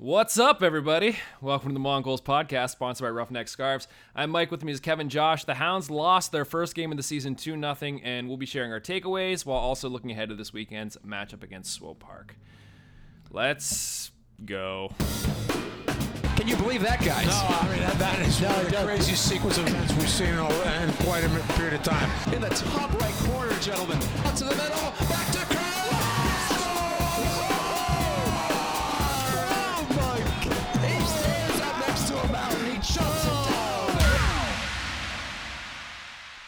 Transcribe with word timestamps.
What's 0.00 0.38
up, 0.38 0.62
everybody? 0.62 1.16
Welcome 1.40 1.70
to 1.70 1.72
the 1.72 1.80
Mongols 1.80 2.20
podcast, 2.20 2.70
sponsored 2.70 3.04
by 3.04 3.10
Roughneck 3.10 3.48
Scarves. 3.48 3.88
I'm 4.14 4.30
Mike. 4.30 4.52
With 4.52 4.62
me 4.62 4.70
is 4.70 4.78
Kevin 4.78 5.08
Josh. 5.08 5.42
The 5.42 5.54
Hounds 5.54 5.90
lost 5.90 6.30
their 6.30 6.44
first 6.44 6.76
game 6.76 6.92
of 6.92 6.96
the 6.96 7.02
season 7.02 7.34
2 7.34 7.60
0, 7.60 8.00
and 8.04 8.28
we'll 8.28 8.36
be 8.36 8.46
sharing 8.46 8.70
our 8.70 8.78
takeaways 8.78 9.44
while 9.44 9.58
also 9.58 9.88
looking 9.88 10.12
ahead 10.12 10.28
to 10.28 10.36
this 10.36 10.52
weekend's 10.52 10.96
matchup 10.98 11.42
against 11.42 11.74
Swope 11.74 11.98
Park. 11.98 12.36
Let's 13.32 14.12
go. 14.44 14.92
Can 16.36 16.46
you 16.46 16.54
believe 16.54 16.82
that, 16.82 17.04
guys? 17.04 17.26
No, 17.26 17.32
I 17.48 17.68
mean, 17.68 17.80
that, 17.80 17.98
that 17.98 18.20
is 18.20 18.40
one 18.40 18.54
of 18.54 18.70
the 18.70 18.76
craziest 18.76 19.28
sequence 19.28 19.58
of 19.58 19.66
events 19.66 19.92
we've 19.94 20.08
seen 20.08 20.28
in, 20.28 20.38
in 20.38 20.92
quite 21.02 21.24
a 21.24 21.54
period 21.54 21.74
of 21.74 21.82
time. 21.82 22.08
In 22.32 22.40
the 22.40 22.50
top 22.50 22.94
right 23.00 23.14
corner, 23.26 23.52
gentlemen. 23.58 23.98
Up 24.24 24.36
to 24.36 24.44
the 24.44 24.54
middle, 24.54 24.92
back 25.08 25.27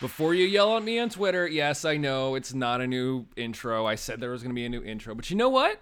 Before 0.01 0.33
you 0.33 0.47
yell 0.47 0.79
at 0.79 0.83
me 0.83 0.99
on 0.99 1.11
Twitter, 1.11 1.47
yes, 1.47 1.85
I 1.85 1.99
know 1.99 2.35
it's 2.35 2.55
not 2.55 2.81
a 2.81 2.87
new 2.87 3.27
intro. 3.37 3.85
I 3.85 3.97
said 3.97 4.19
there 4.19 4.31
was 4.31 4.43
going 4.43 4.51
to 4.51 4.55
be 4.55 4.65
a 4.65 4.69
new 4.71 4.83
intro, 4.83 5.15
but 5.15 5.29
you 5.29 5.37
know 5.37 5.51
what? 5.51 5.79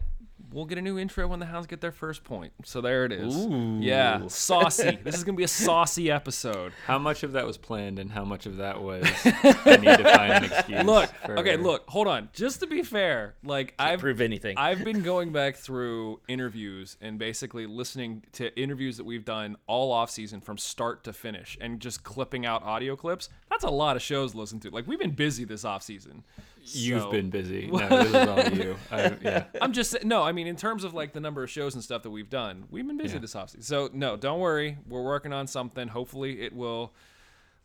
We'll 0.52 0.64
get 0.64 0.78
a 0.78 0.82
new 0.82 0.98
intro 0.98 1.26
when 1.28 1.40
the 1.40 1.46
Hounds 1.46 1.66
get 1.66 1.80
their 1.80 1.92
first 1.92 2.24
point. 2.24 2.52
So 2.64 2.80
there 2.80 3.04
it 3.04 3.12
is. 3.12 3.46
Yeah, 3.80 4.26
saucy. 4.28 4.98
this 5.04 5.14
is 5.16 5.24
going 5.24 5.34
to 5.34 5.38
be 5.38 5.44
a 5.44 5.48
saucy 5.48 6.10
episode. 6.10 6.72
How 6.86 6.98
much 6.98 7.22
of 7.22 7.32
that 7.32 7.46
was 7.46 7.58
planned 7.58 7.98
and 7.98 8.10
how 8.10 8.24
much 8.24 8.46
of 8.46 8.56
that 8.56 8.80
was 8.82 9.04
I 9.24 9.76
need 9.76 9.96
to 9.98 10.04
find 10.04 10.32
an 10.32 10.44
excuse? 10.44 10.84
Look, 10.84 11.10
for- 11.24 11.38
okay, 11.38 11.56
look, 11.56 11.88
hold 11.88 12.06
on. 12.06 12.30
Just 12.32 12.60
to 12.60 12.66
be 12.66 12.82
fair, 12.82 13.34
like 13.44 13.74
I've 13.78 14.00
prove 14.00 14.20
anything. 14.20 14.56
I've 14.56 14.84
been 14.84 15.02
going 15.02 15.32
back 15.32 15.56
through 15.56 16.20
interviews 16.28 16.96
and 17.00 17.18
basically 17.18 17.66
listening 17.66 18.24
to 18.32 18.56
interviews 18.58 18.96
that 18.96 19.04
we've 19.04 19.24
done 19.24 19.56
all 19.66 19.92
off 19.92 20.10
season 20.10 20.40
from 20.40 20.56
start 20.58 21.04
to 21.04 21.12
finish 21.12 21.58
and 21.60 21.80
just 21.80 22.02
clipping 22.04 22.46
out 22.46 22.62
audio 22.62 22.96
clips. 22.96 23.28
That's 23.50 23.64
a 23.64 23.70
lot 23.70 23.96
of 23.96 24.02
shows 24.02 24.32
to 24.32 24.38
listen 24.38 24.60
to. 24.60 24.70
Like 24.70 24.86
we've 24.86 24.98
been 24.98 25.10
busy 25.12 25.44
this 25.44 25.64
off 25.64 25.82
season. 25.82 26.24
You've 26.64 27.02
So- 27.02 27.10
been 27.10 27.30
busy. 27.30 27.66
No, 27.72 27.88
this 27.88 28.08
is 28.08 28.14
all 28.14 28.52
you. 28.58 28.76
I, 28.90 29.16
yeah. 29.22 29.44
I'm 29.62 29.72
just 29.72 30.04
no. 30.04 30.22
I 30.22 30.32
mean, 30.32 30.46
in 30.46 30.56
terms 30.56 30.84
of 30.84 30.94
like 30.94 31.12
the 31.12 31.20
number 31.20 31.42
of 31.42 31.50
shows 31.50 31.74
and 31.74 31.82
stuff 31.82 32.02
that 32.02 32.10
we've 32.10 32.30
done, 32.30 32.64
we've 32.70 32.86
been 32.86 32.98
busy 32.98 33.18
this 33.18 33.34
offseason. 33.34 33.62
So 33.64 33.88
no, 33.92 34.16
don't 34.16 34.40
worry. 34.40 34.78
We're 34.88 35.02
working 35.04 35.32
on 35.32 35.46
something. 35.46 35.88
Hopefully, 35.88 36.42
it 36.42 36.54
will 36.54 36.92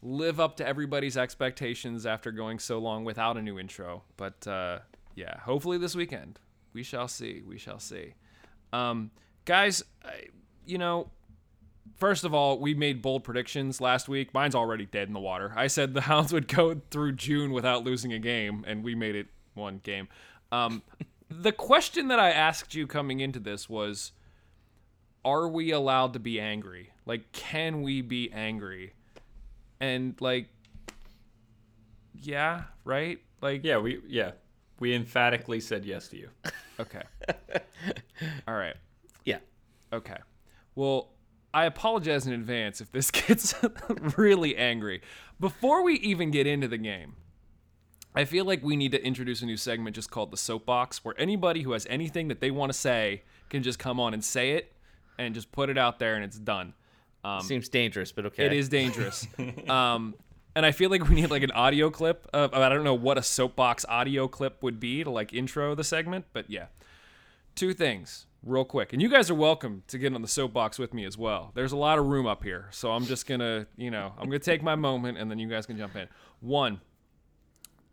live 0.02 0.39
up 0.39 0.58
to 0.58 0.67
everybody's 0.67 1.16
expectations 1.17 2.05
after 2.05 2.31
going 2.31 2.59
so 2.59 2.77
long 2.80 3.03
without 3.05 3.38
a 3.38 3.41
new 3.41 3.58
intro. 3.59 4.03
But 4.17 4.45
uh, 4.47 4.80
yeah, 5.16 5.39
hopefully 5.39 5.78
this 5.78 5.95
weekend 5.95 6.39
we 6.73 6.83
shall 6.83 7.07
see. 7.07 7.41
We 7.47 7.57
shall 7.57 7.80
see. 7.80 8.13
Um, 8.73 9.11
guys, 9.45 9.83
I, 10.03 10.25
you 10.66 10.78
know, 10.78 11.09
First 12.03 12.25
of 12.25 12.33
all, 12.33 12.59
we 12.59 12.73
made 12.73 13.01
bold 13.01 13.23
predictions 13.23 13.79
last 13.79 14.09
week. 14.09 14.33
Mine's 14.33 14.55
already 14.55 14.85
dead 14.85 15.07
in 15.07 15.13
the 15.13 15.21
water. 15.21 15.53
I 15.55 15.67
said 15.67 15.93
the 15.93 16.01
Hounds 16.01 16.33
would 16.33 16.49
go 16.49 16.81
through 16.91 17.13
June 17.13 17.53
without 17.53 17.85
losing 17.85 18.11
a 18.11 18.19
game, 18.19 18.65
and 18.67 18.83
we 18.83 18.93
made 18.93 19.15
it 19.15 19.27
one 19.53 19.79
game. 19.85 20.09
Um, 20.51 20.83
the 21.29 21.53
question 21.53 22.09
that 22.09 22.19
I 22.19 22.31
asked 22.31 22.75
you 22.75 22.87
coming 22.87 23.21
into 23.21 23.39
this 23.39 23.69
was 23.69 24.11
Are 25.23 25.47
we 25.47 25.71
allowed 25.71 26.11
to 26.11 26.19
be 26.19 26.41
angry? 26.41 26.91
Like, 27.05 27.31
can 27.31 27.83
we 27.83 28.01
be 28.01 28.29
angry? 28.33 28.95
And, 29.79 30.19
like, 30.19 30.49
yeah, 32.13 32.63
right? 32.83 33.21
Like, 33.41 33.63
Yeah, 33.63 33.77
we 33.77 34.01
yeah. 34.09 34.31
We 34.81 34.93
emphatically 34.93 35.61
said 35.61 35.85
yes 35.85 36.09
to 36.09 36.17
you. 36.17 36.29
okay. 36.81 37.03
All 38.45 38.55
right. 38.55 38.75
yeah. 39.23 39.39
Okay. 39.93 40.17
Well, 40.75 41.12
I 41.53 41.65
apologize 41.65 42.25
in 42.25 42.33
advance 42.33 42.81
if 42.81 42.91
this 42.91 43.11
gets 43.11 43.55
really 44.17 44.57
angry. 44.57 45.01
Before 45.39 45.83
we 45.83 45.95
even 45.95 46.31
get 46.31 46.47
into 46.47 46.67
the 46.67 46.77
game, 46.77 47.15
I 48.16 48.25
feel 48.25 48.45
like 48.45 48.63
we 48.63 48.75
need 48.75 48.91
to 48.91 49.03
introduce 49.03 49.41
a 49.41 49.45
new 49.45 49.57
segment 49.57 49.95
just 49.95 50.11
called 50.11 50.31
the 50.31 50.38
soapbox, 50.38 51.03
where 51.03 51.16
anybody 51.17 51.61
who 51.61 51.73
has 51.73 51.88
anything 51.89 52.28
that 52.28 52.39
they 52.39 52.51
want 52.51 52.72
to 52.72 52.78
say 52.78 53.23
can 53.50 53.63
just 53.63 53.79
come 53.79 54.00
on 54.00 54.13
and 54.13 54.23
say 54.23 54.51
it 54.51 54.72
and 55.17 55.33
just 55.33 55.51
put 55.51 55.69
it 55.69 55.78
out 55.78 56.00
there 56.00 56.16
and 56.16 56.23
it's 56.23 56.38
done. 56.38 56.73
Um, 57.23 57.41
Seems 57.41 57.69
dangerous, 57.69 58.11
but 58.11 58.25
okay. 58.28 58.45
it 58.45 58.53
is 58.53 58.69
dangerous. 58.69 59.28
um, 59.69 60.16
and 60.55 60.66
I 60.66 60.72
feel 60.72 60.89
like 60.89 61.07
we 61.07 61.16
need 61.16 61.31
like 61.31 61.44
an 61.44 61.51
audio 61.51 61.89
clip 61.89 62.28
of, 62.33 62.53
I 62.53 62.69
don't 62.69 62.83
know 62.83 62.94
what 62.94 63.17
a 63.17 63.23
soapbox 63.23 63.85
audio 63.88 64.28
clip 64.28 64.61
would 64.61 64.79
be 64.79 65.03
to 65.03 65.09
like 65.09 65.33
intro 65.33 65.73
the 65.73 65.83
segment, 65.83 66.25
but 66.33 66.49
yeah. 66.49 66.66
Two 67.56 67.74
things, 67.74 68.25
real 68.41 68.66
quick. 68.66 68.94
And 68.94 69.02
you 69.02 69.09
guys 69.09 69.30
are 69.30 69.36
welcome 69.36 69.84
to 69.88 70.00
get 70.00 70.14
on 70.14 70.24
the 70.24 70.28
soapbox 70.28 70.80
with 70.80 70.91
me 70.91 71.06
as 71.06 71.18
well. 71.19 71.52
There's 71.53 71.72
a 71.72 71.78
lot 71.78 72.00
of 72.00 72.08
room 72.08 72.25
up 72.25 72.44
here. 72.44 72.68
So 72.72 72.91
I'm 72.91 73.06
just 73.06 73.28
to, 73.41 73.68
you 73.78 73.91
know, 73.91 74.14
I'm 74.18 74.28
to 74.40 74.40
take 74.40 74.64
my 74.64 74.74
moment 74.75 75.19
and 75.19 75.30
then 75.30 75.38
you 75.38 75.47
guys 75.47 75.68
can 75.68 75.78
jump 75.78 75.96
in. 75.96 76.08
One, 76.40 76.81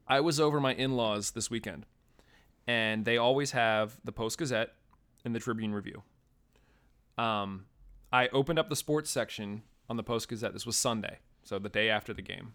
I 0.09 0.21
was 0.21 0.41
over 0.41 0.61
my 0.61 0.73
in 0.73 0.97
laws 0.97 1.33
this 1.33 1.51
weekend, 1.51 1.85
and 2.67 3.05
they 3.05 3.19
always 3.19 3.51
have 3.51 4.01
the 4.03 4.13
Post 4.13 4.39
Gazette 4.39 4.73
and 5.25 5.35
the 5.35 5.39
Tribune 5.39 5.75
Review. 5.75 6.03
Um, 7.19 7.67
I 8.13 8.29
opened 8.29 8.59
up 8.59 8.71
the 8.71 8.77
sports 8.77 9.11
section 9.11 9.63
on 9.89 9.99
the 9.99 10.03
Post 10.03 10.29
Gazette. 10.29 10.55
This 10.55 10.67
was 10.67 10.77
Sunday, 10.77 11.19
so 11.45 11.59
the 11.59 11.69
day 11.69 11.91
after 11.91 12.15
the 12.15 12.23
game. 12.23 12.55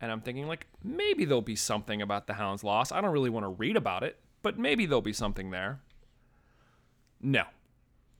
And 0.00 0.10
I'm 0.10 0.20
thinking, 0.20 0.46
like, 0.46 0.68
maybe 0.82 1.24
there'll 1.24 1.42
be 1.42 1.56
something 1.56 2.00
about 2.00 2.28
the 2.28 2.34
Hounds' 2.34 2.64
loss. 2.64 2.92
I 2.92 3.00
don't 3.00 3.10
really 3.10 3.28
want 3.30 3.44
to 3.44 3.50
read 3.50 3.76
about 3.76 4.04
it, 4.04 4.18
but 4.42 4.58
maybe 4.58 4.86
there'll 4.86 5.02
be 5.02 5.12
something 5.12 5.50
there. 5.50 5.80
No. 7.20 7.44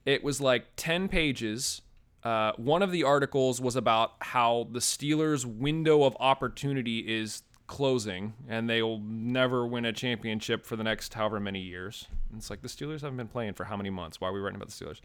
It 0.04 0.24
was 0.24 0.40
like 0.40 0.66
10 0.76 1.08
pages. 1.08 1.82
Uh, 2.22 2.52
one 2.56 2.82
of 2.82 2.92
the 2.92 3.04
articles 3.04 3.60
was 3.60 3.76
about 3.76 4.12
how 4.20 4.68
the 4.72 4.80
Steelers' 4.80 5.44
window 5.44 6.04
of 6.04 6.16
opportunity 6.20 6.98
is 7.00 7.42
closing 7.66 8.34
and 8.48 8.68
they'll 8.68 8.98
never 8.98 9.64
win 9.64 9.84
a 9.84 9.92
championship 9.92 10.66
for 10.66 10.74
the 10.76 10.82
next 10.82 11.14
however 11.14 11.38
many 11.38 11.60
years. 11.60 12.08
And 12.28 12.38
it's 12.38 12.50
like 12.50 12.62
the 12.62 12.68
Steelers 12.68 13.02
haven't 13.02 13.16
been 13.16 13.28
playing 13.28 13.54
for 13.54 13.64
how 13.64 13.76
many 13.76 13.90
months? 13.90 14.20
Why 14.20 14.28
are 14.28 14.32
we 14.32 14.40
writing 14.40 14.56
about 14.56 14.68
the 14.70 14.84
Steelers? 14.84 15.00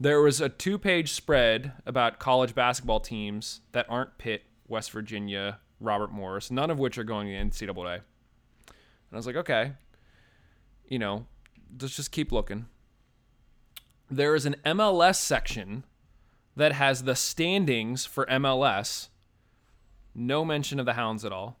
There 0.00 0.22
was 0.22 0.40
a 0.40 0.48
two 0.48 0.78
page 0.78 1.12
spread 1.12 1.72
about 1.84 2.20
college 2.20 2.54
basketball 2.54 3.00
teams 3.00 3.62
that 3.72 3.86
aren't 3.88 4.16
Pitt, 4.16 4.44
West 4.68 4.92
Virginia, 4.92 5.58
Robert 5.80 6.12
Morris, 6.12 6.52
none 6.52 6.70
of 6.70 6.78
which 6.78 6.98
are 6.98 7.04
going 7.04 7.26
to 7.26 7.32
the 7.32 7.66
NCAA. 7.66 7.94
And 7.96 8.02
I 9.12 9.16
was 9.16 9.26
like, 9.26 9.36
okay, 9.36 9.72
you 10.86 11.00
know, 11.00 11.26
let's 11.80 11.96
just 11.96 12.12
keep 12.12 12.30
looking. 12.30 12.66
There 14.10 14.34
is 14.34 14.46
an 14.46 14.56
MLS 14.64 15.16
section 15.16 15.84
that 16.56 16.72
has 16.72 17.04
the 17.04 17.14
standings 17.14 18.06
for 18.06 18.24
MLS. 18.26 19.08
No 20.14 20.44
mention 20.44 20.80
of 20.80 20.86
the 20.86 20.94
Hounds 20.94 21.24
at 21.24 21.32
all. 21.32 21.58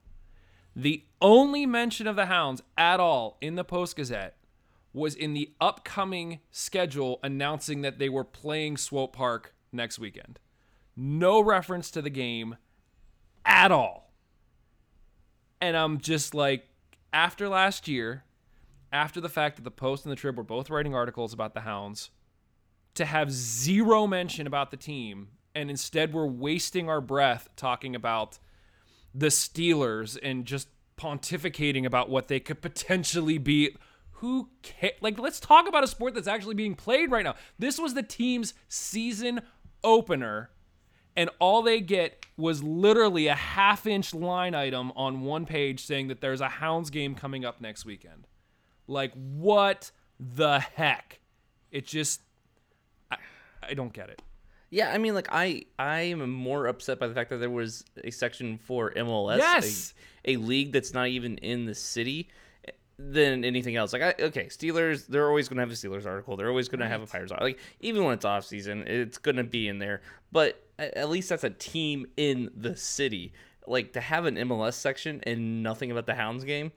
The 0.74 1.04
only 1.20 1.66
mention 1.66 2.06
of 2.06 2.16
the 2.16 2.26
Hounds 2.26 2.62
at 2.76 3.00
all 3.00 3.36
in 3.40 3.56
the 3.56 3.64
Post 3.64 3.96
Gazette 3.96 4.36
was 4.92 5.14
in 5.14 5.34
the 5.34 5.52
upcoming 5.60 6.40
schedule 6.50 7.20
announcing 7.22 7.82
that 7.82 7.98
they 7.98 8.08
were 8.08 8.24
playing 8.24 8.76
Swope 8.76 9.14
Park 9.14 9.54
next 9.70 9.98
weekend. 9.98 10.38
No 10.96 11.40
reference 11.40 11.90
to 11.92 12.02
the 12.02 12.10
game 12.10 12.56
at 13.44 13.70
all. 13.70 14.10
And 15.60 15.76
I'm 15.76 16.00
just 16.00 16.34
like, 16.34 16.66
after 17.12 17.48
last 17.48 17.88
year, 17.88 18.24
after 18.92 19.20
the 19.20 19.28
fact 19.28 19.56
that 19.56 19.62
the 19.62 19.70
Post 19.70 20.04
and 20.04 20.12
the 20.12 20.16
Trib 20.16 20.36
were 20.36 20.42
both 20.42 20.70
writing 20.70 20.94
articles 20.94 21.32
about 21.32 21.54
the 21.54 21.60
Hounds, 21.60 22.10
to 22.98 23.04
have 23.04 23.32
zero 23.32 24.06
mention 24.06 24.46
about 24.46 24.70
the 24.70 24.76
team, 24.76 25.28
and 25.54 25.70
instead 25.70 26.12
we're 26.12 26.26
wasting 26.26 26.88
our 26.88 27.00
breath 27.00 27.48
talking 27.56 27.94
about 27.94 28.38
the 29.14 29.28
Steelers 29.28 30.18
and 30.22 30.44
just 30.44 30.68
pontificating 30.96 31.84
about 31.86 32.10
what 32.10 32.28
they 32.28 32.40
could 32.40 32.60
potentially 32.60 33.38
be. 33.38 33.76
Who 34.12 34.50
ca- 34.64 34.96
like 35.00 35.18
let's 35.18 35.38
talk 35.38 35.68
about 35.68 35.84
a 35.84 35.86
sport 35.86 36.14
that's 36.14 36.26
actually 36.26 36.56
being 36.56 36.74
played 36.74 37.10
right 37.10 37.24
now. 37.24 37.36
This 37.58 37.78
was 37.78 37.94
the 37.94 38.02
team's 38.02 38.52
season 38.68 39.40
opener 39.84 40.50
and 41.18 41.30
all 41.40 41.62
they 41.62 41.80
get 41.80 42.26
was 42.36 42.62
literally 42.62 43.26
a 43.26 43.34
half 43.34 43.86
inch 43.86 44.14
line 44.14 44.54
item 44.54 44.92
on 44.94 45.22
one 45.22 45.46
page 45.46 45.84
saying 45.84 46.08
that 46.08 46.20
there's 46.20 46.40
a 46.40 46.48
Hounds 46.48 46.90
game 46.90 47.14
coming 47.14 47.44
up 47.44 47.60
next 47.60 47.84
weekend. 47.84 48.26
Like 48.86 49.12
what 49.14 49.90
the 50.18 50.60
heck? 50.60 51.20
It 51.70 51.86
just 51.86 52.20
I 53.68 53.74
don't 53.74 53.92
get 53.92 54.08
it. 54.10 54.22
Yeah, 54.70 54.90
I 54.92 54.98
mean, 54.98 55.14
like 55.14 55.28
I, 55.32 55.62
I 55.78 56.00
am 56.00 56.28
more 56.30 56.66
upset 56.66 56.98
by 56.98 57.08
the 57.08 57.14
fact 57.14 57.30
that 57.30 57.38
there 57.38 57.50
was 57.50 57.84
a 58.04 58.10
section 58.10 58.58
for 58.58 58.92
MLS, 58.92 59.38
Yes! 59.38 59.94
a, 60.26 60.32
a 60.32 60.36
league 60.36 60.72
that's 60.72 60.92
not 60.92 61.08
even 61.08 61.38
in 61.38 61.64
the 61.64 61.74
city, 61.74 62.28
eh, 62.66 62.72
than 62.98 63.44
anything 63.44 63.76
else. 63.76 63.94
Like, 63.94 64.02
I, 64.02 64.14
okay, 64.24 64.46
Steelers, 64.46 65.06
they're 65.06 65.26
always 65.26 65.48
going 65.48 65.56
to 65.56 65.62
have 65.62 65.70
a 65.70 65.74
Steelers 65.74 66.04
article. 66.04 66.36
They're 66.36 66.50
always 66.50 66.68
going 66.68 66.80
to 66.80 66.88
have 66.88 67.00
a 67.00 67.06
Pirates 67.06 67.32
article. 67.32 67.48
Like, 67.48 67.58
even 67.80 68.04
when 68.04 68.14
it's 68.14 68.26
off 68.26 68.44
season, 68.44 68.84
it's 68.86 69.16
going 69.16 69.36
to 69.36 69.44
be 69.44 69.68
in 69.68 69.78
there. 69.78 70.02
But 70.32 70.62
at 70.78 71.08
least 71.08 71.30
that's 71.30 71.44
a 71.44 71.50
team 71.50 72.06
in 72.16 72.50
the 72.54 72.76
city. 72.76 73.32
Like 73.66 73.92
to 73.94 74.00
have 74.00 74.26
an 74.26 74.36
MLS 74.36 74.74
section 74.74 75.20
and 75.24 75.62
nothing 75.62 75.90
about 75.90 76.06
the 76.06 76.14
Hounds 76.14 76.44
game, 76.44 76.72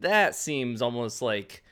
that 0.00 0.34
seems 0.34 0.82
almost 0.82 1.22
like 1.22 1.62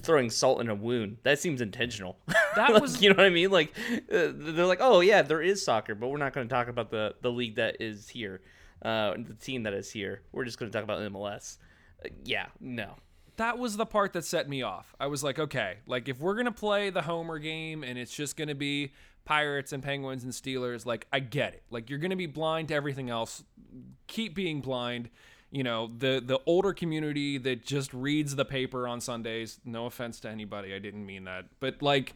throwing 0.00 0.30
salt 0.30 0.60
in 0.60 0.68
a 0.68 0.74
wound. 0.74 1.18
That 1.22 1.38
seems 1.38 1.60
intentional. 1.60 2.18
That 2.56 2.72
Like, 2.72 2.80
was- 2.82 3.02
you 3.02 3.10
know 3.10 3.16
what 3.16 3.26
I 3.26 3.30
mean? 3.30 3.50
Like 3.50 3.72
uh, 4.10 4.32
they're 4.34 4.64
like, 4.64 4.78
oh 4.80 5.00
yeah, 5.00 5.20
there 5.22 5.42
is 5.42 5.62
soccer, 5.62 5.94
but 5.94 6.08
we're 6.08 6.16
not 6.16 6.32
going 6.32 6.48
to 6.48 6.54
talk 6.54 6.68
about 6.68 6.90
the 6.90 7.14
the 7.20 7.30
league 7.30 7.56
that 7.56 7.76
is 7.80 8.08
here, 8.08 8.40
uh, 8.82 9.12
the 9.12 9.34
team 9.34 9.64
that 9.64 9.74
is 9.74 9.90
here. 9.90 10.22
We're 10.32 10.44
just 10.44 10.58
going 10.58 10.70
to 10.72 10.76
talk 10.76 10.82
about 10.84 11.00
MLS. 11.12 11.58
Uh, 12.04 12.08
yeah, 12.24 12.46
no. 12.60 12.94
that 13.36 13.58
was 13.58 13.76
the 13.76 13.84
part 13.84 14.14
that 14.14 14.24
set 14.24 14.48
me 14.48 14.62
off. 14.62 14.94
I 14.98 15.08
was 15.08 15.22
like, 15.22 15.38
okay, 15.38 15.78
like 15.86 16.08
if 16.08 16.18
we're 16.18 16.34
gonna 16.36 16.50
play 16.50 16.88
the 16.88 17.02
Homer 17.02 17.38
game 17.38 17.84
and 17.84 17.98
it's 17.98 18.14
just 18.14 18.36
gonna 18.38 18.54
be 18.54 18.92
Pirates 19.26 19.72
and 19.74 19.82
Penguins 19.82 20.24
and 20.24 20.32
Steelers, 20.32 20.86
like 20.86 21.06
I 21.12 21.20
get 21.20 21.52
it. 21.52 21.62
Like 21.70 21.90
you're 21.90 21.98
gonna 21.98 22.16
be 22.16 22.26
blind 22.26 22.68
to 22.68 22.74
everything 22.74 23.10
else. 23.10 23.44
Keep 24.06 24.34
being 24.34 24.62
blind. 24.62 25.10
You 25.50 25.62
know, 25.62 25.90
the 25.98 26.22
the 26.24 26.40
older 26.46 26.72
community 26.72 27.38
that 27.38 27.64
just 27.64 27.94
reads 27.94 28.36
the 28.36 28.44
paper 28.44 28.86
on 28.88 29.00
Sundays. 29.00 29.60
No 29.64 29.86
offense 29.86 30.20
to 30.20 30.28
anybody, 30.28 30.74
I 30.74 30.78
didn't 30.78 31.06
mean 31.06 31.24
that, 31.24 31.46
but 31.60 31.82
like. 31.82 32.14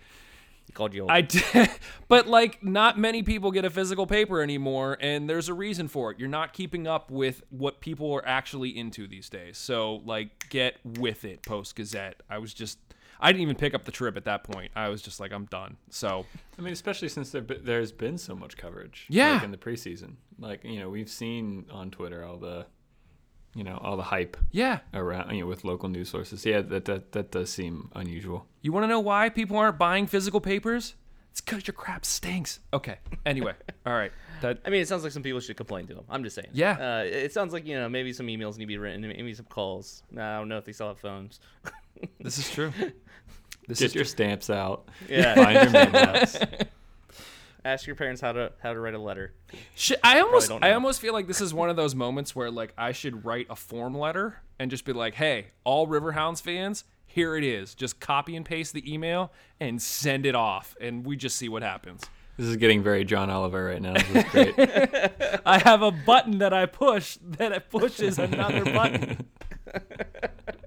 He 0.67 0.73
called 0.73 0.95
you. 0.95 1.03
Old. 1.03 1.11
I 1.11 1.21
did, 1.23 1.69
but 2.07 2.29
like 2.29 2.63
not 2.63 2.97
many 2.97 3.25
people 3.25 3.51
get 3.51 3.65
a 3.65 3.71
physical 3.71 4.07
paper 4.07 4.41
anymore, 4.41 4.97
and 5.01 5.29
there's 5.29 5.49
a 5.49 5.55
reason 5.55 5.89
for 5.89 6.13
it. 6.13 6.21
You're 6.21 6.29
not 6.29 6.53
keeping 6.53 6.87
up 6.87 7.11
with 7.11 7.43
what 7.51 7.81
people 7.81 8.13
are 8.13 8.25
actually 8.25 8.77
into 8.79 9.09
these 9.09 9.29
days. 9.29 9.59
So 9.59 9.97
like, 10.05 10.49
get 10.49 10.77
with 10.85 11.25
it, 11.25 11.43
Post 11.43 11.75
Gazette. 11.75 12.23
I 12.31 12.39
was 12.39 12.55
just, 12.55 12.79
I 13.19 13.33
didn't 13.33 13.43
even 13.43 13.57
pick 13.57 13.75
up 13.75 13.85
the 13.85 13.91
Trib 13.91 14.17
at 14.17 14.25
that 14.27 14.45
point. 14.45 14.71
I 14.77 14.91
was 14.91 15.03
just 15.03 15.19
like, 15.19 15.33
I'm 15.33 15.47
done. 15.47 15.77
So 15.89 16.25
I 16.57 16.63
mean, 16.63 16.73
especially 16.73 17.09
since 17.09 17.31
there 17.31 17.41
there's 17.41 17.91
been 17.91 18.17
so 18.17 18.37
much 18.37 18.57
coverage. 18.57 19.07
Yeah. 19.09 19.35
Like 19.35 19.43
in 19.43 19.51
the 19.51 19.57
preseason, 19.57 20.13
like 20.39 20.63
you 20.63 20.79
know, 20.79 20.89
we've 20.89 21.11
seen 21.11 21.67
on 21.73 21.91
Twitter 21.91 22.25
all 22.25 22.37
the, 22.37 22.67
you 23.55 23.65
know, 23.65 23.79
all 23.83 23.97
the 23.97 24.05
hype 24.05 24.37
yeah, 24.51 24.81
around 24.95 25.35
you 25.35 25.41
know 25.43 25.47
with 25.47 25.65
local 25.65 25.89
news 25.89 26.09
sources. 26.09 26.45
Yeah, 26.47 26.61
that 26.63 26.85
that 26.87 27.13
that 27.13 27.31
does 27.31 27.51
seem 27.51 27.91
unusual. 27.95 28.47
you 28.63 28.73
want 28.73 28.85
to 28.85 28.89
know 28.89 29.01
why 29.01 29.29
people 29.29 29.57
aren't 29.57 29.79
buying 29.79 30.07
physical 30.07 30.41
papers? 30.41 30.95
It's 31.33 31.41
because 31.41 31.67
your 31.67 31.75
crap 31.75 32.05
stinks. 32.05 32.59
Okay. 32.73 32.99
Anyway, 33.25 33.55
all 33.87 33.93
right. 33.93 34.13
That 34.43 34.59
I 34.65 34.71
mean, 34.71 34.81
it 34.81 34.89
sounds 34.89 35.05
like 35.05 35.13
some 35.13 35.23
people 35.23 35.41
should 35.41 35.57
complain 35.57 35.87
to 35.87 35.95
them 35.95 36.05
I'm 36.09 36.25
just 36.25 36.35
saying. 36.35 36.49
Yeah. 36.53 36.73
Uh, 36.73 37.05
it 37.05 37.33
sounds 37.33 37.53
like 37.53 37.67
you 37.67 37.77
know 37.77 37.89
maybe 37.89 38.13
some 38.13 38.27
emails 38.27 38.57
need 38.57 38.65
to 38.65 38.67
be 38.67 38.79
written, 38.79 39.03
maybe 39.03 39.35
some 39.35 39.47
calls. 39.47 40.03
I 40.13 40.37
don't 40.39 40.49
know 40.49 40.59
if 40.59 40.65
they 40.65 40.73
still 40.73 40.89
have 40.89 40.99
phones. 40.99 41.41
this 42.21 42.39
is 42.39 42.51
true. 42.51 42.73
This 43.69 43.79
Get 43.79 43.87
is 43.87 43.95
your 43.95 44.05
stamps 44.05 44.51
out. 44.51 44.89
Yeah. 45.09 45.37
Find 45.37 45.55
your 45.55 45.71
man 45.71 45.93
maps. 45.93 46.37
Ask 47.65 47.87
your 47.87 47.97
parents 47.97 48.21
how 48.21 48.33
to 48.33 48.53
how 48.63 48.73
to 48.73 48.81
write 48.81 48.95
a 48.95 48.99
letter. 48.99 49.35
Sh- 49.75 49.93
I 50.03 50.21
almost 50.21 50.51
I 50.63 50.73
almost 50.73 51.01
feel 51.01 51.13
like 51.13 51.27
this 51.27 51.41
is 51.41 51.53
one 51.53 51.69
of 51.71 51.77
those 51.77 51.95
moments 51.95 52.35
where 52.35 52.51
like 52.51 52.73
I 52.79 52.93
should 52.93 53.25
write 53.25 53.47
a 53.51 53.57
form 53.57 53.97
letter 53.97 54.41
and 54.59 54.71
just 54.71 54.85
be 54.85 54.93
like, 54.93 55.15
"Hey, 55.15 55.49
all 55.65 55.87
Riverhounds 55.87 56.41
fans, 56.41 56.85
here 57.07 57.37
it 57.37 57.45
is. 57.45 57.75
Just 57.75 58.01
copy 58.01 58.37
and 58.37 58.45
paste 58.45 58.73
the 58.73 58.93
email 58.93 59.33
and 59.61 59.81
send 59.81 60.27
it 60.27 60.35
off 60.35 60.77
and 60.81 61.05
we 61.05 61.17
just 61.17 61.37
see 61.37 61.49
what 61.49 61.63
happens." 61.63 62.03
This 62.37 62.49
is 62.49 62.57
getting 62.57 62.83
very 62.83 63.05
John 63.05 63.29
Oliver 63.29 63.67
right 63.67 63.83
now. 63.83 63.93
This 63.93 64.25
is 64.25 64.31
great. 64.31 64.55
I 65.45 65.59
have 65.59 65.83
a 65.83 65.91
button 65.91 66.39
that 66.39 66.55
I 66.55 66.65
push 66.65 67.19
that 67.23 67.53
it 67.53 67.69
pushes 67.69 68.19
another 68.19 68.65
button. 68.65 69.27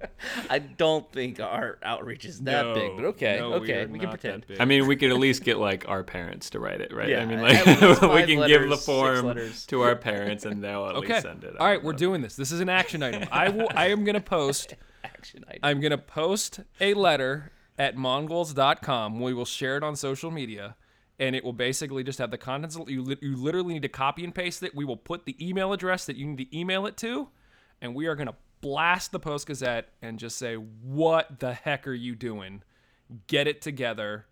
I 0.50 0.60
don't 0.60 1.12
think 1.12 1.40
our 1.40 1.78
outreach 1.84 2.26
is 2.26 2.40
that 2.42 2.74
big, 2.76 2.96
but 2.96 3.06
okay, 3.06 3.38
No, 3.40 3.54
okay, 3.56 3.84
are 3.84 3.88
we 3.88 4.00
can 4.00 4.10
pretend. 4.10 4.46
I 4.60 4.66
mean, 4.66 4.88
we 4.88 4.96
could 4.96 5.12
at 5.12 5.18
least 5.18 5.44
get 5.44 5.58
like 5.58 5.88
our 5.90 6.04
parents 6.04 6.50
to 6.52 6.60
write 6.60 6.82
it, 6.82 6.94
right? 6.94 7.10
Yeah, 7.10 7.22
I 7.22 7.26
mean, 7.26 7.42
like 7.42 7.66
we 7.66 7.74
five 7.96 8.28
can 8.28 8.48
give 8.48 8.70
the 8.70 8.78
form 8.78 9.26
letters. 9.26 9.66
to 9.68 9.82
our 9.82 9.96
parents, 9.96 10.46
and 10.46 10.64
they'll 10.64 10.88
at 10.88 10.96
Okay. 10.96 11.14
least 11.14 11.24
send 11.24 11.44
it. 11.44 11.56
All 11.60 11.68
right, 11.68 11.84
we're 11.84 11.94
doing 11.94 12.22
this. 12.22 12.36
This 12.36 12.52
is 12.52 12.60
an 12.60 12.70
action 12.70 13.04
item. 13.04 13.28
I 13.32 13.50
will 13.50 13.68
I 13.76 13.88
am 13.88 14.04
going 14.04 14.16
to 14.16 14.22
post 14.22 14.76
Action 15.04 15.44
item. 15.50 15.60
I'm 15.64 15.80
going 15.82 15.92
to 15.92 15.98
post 15.98 16.62
a 16.80 16.94
letter 16.94 17.52
at 17.78 17.96
mongols.com. 17.98 19.20
We 19.20 19.34
will 19.34 19.46
share 19.46 19.78
it 19.78 19.84
on 19.84 19.96
social 19.96 20.32
media. 20.32 20.76
And 21.20 21.36
it 21.36 21.44
will 21.44 21.54
basically 21.54 22.04
just 22.04 22.20
have 22.20 22.32
the 22.32 22.38
contents. 22.38 22.78
You, 22.88 23.04
li- 23.04 23.18
you 23.22 23.36
literally 23.36 23.74
need 23.76 23.84
to 23.84 23.90
copy 23.90 24.24
and 24.24 24.34
paste 24.34 24.64
it. 24.64 24.76
We 24.76 24.84
will 24.84 24.98
put 24.98 25.26
the 25.26 25.36
email 25.46 25.72
address 25.72 26.06
that 26.06 26.16
you 26.16 26.26
need 26.26 26.38
to 26.50 26.58
email 26.58 26.86
it 26.88 26.98
to. 26.98 27.30
And 27.82 27.94
we 27.94 28.08
are 28.08 28.16
going 28.16 28.28
to 28.28 28.36
blast 28.64 29.12
the 29.12 29.20
Post 29.20 29.46
Gazette 29.46 29.90
and 30.02 30.18
just 30.18 30.38
say, 30.40 30.56
What 30.56 31.40
the 31.40 31.54
heck 31.54 31.88
are 31.88 31.94
you 31.94 32.16
doing? 32.16 32.64
Get 33.28 33.48
it 33.48 33.62
together. 33.62 34.26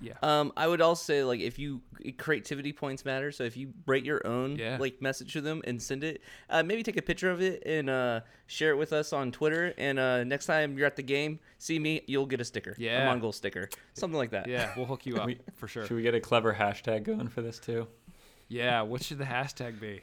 Yeah. 0.00 0.12
Um, 0.22 0.52
I 0.56 0.68
would 0.68 0.80
also 0.80 1.02
say 1.02 1.24
like 1.24 1.40
if 1.40 1.58
you 1.58 1.82
creativity 2.18 2.72
points 2.72 3.04
matter. 3.04 3.32
So 3.32 3.42
if 3.42 3.56
you 3.56 3.72
write 3.84 4.04
your 4.04 4.24
own 4.24 4.54
Yeah. 4.56 4.76
like 4.78 5.02
message 5.02 5.32
to 5.32 5.40
them 5.40 5.60
and 5.64 5.82
send 5.82 6.04
it, 6.04 6.22
uh, 6.48 6.62
maybe 6.62 6.84
take 6.84 6.96
a 6.96 7.02
picture 7.02 7.30
of 7.32 7.42
it 7.42 7.64
and 7.66 7.90
uh, 7.90 8.20
share 8.46 8.70
it 8.70 8.76
with 8.76 8.92
us 8.92 9.12
on 9.12 9.32
Twitter. 9.32 9.74
And 9.76 9.98
uh, 9.98 10.22
next 10.22 10.46
time 10.46 10.78
you're 10.78 10.86
at 10.86 10.94
the 10.94 11.02
game, 11.02 11.40
see 11.58 11.80
me, 11.80 12.02
you'll 12.06 12.26
get 12.26 12.40
a 12.40 12.44
sticker, 12.44 12.76
Yeah. 12.78 13.02
a 13.02 13.06
Mongol 13.06 13.32
sticker, 13.32 13.68
something 13.94 14.16
like 14.16 14.30
that. 14.30 14.46
yeah, 14.48 14.72
we'll 14.76 14.86
hook 14.86 15.04
you 15.04 15.16
up 15.20 15.28
for 15.56 15.66
sure. 15.66 15.84
Should 15.84 15.96
we 15.96 16.02
get 16.02 16.14
a 16.14 16.20
clever 16.20 16.54
hashtag 16.54 17.02
going 17.02 17.26
for 17.28 17.42
this 17.42 17.58
too? 17.58 17.88
Yeah, 18.46 18.82
what 18.82 19.02
should 19.02 19.18
the 19.18 19.24
hashtag 19.24 19.80
be? 19.80 20.02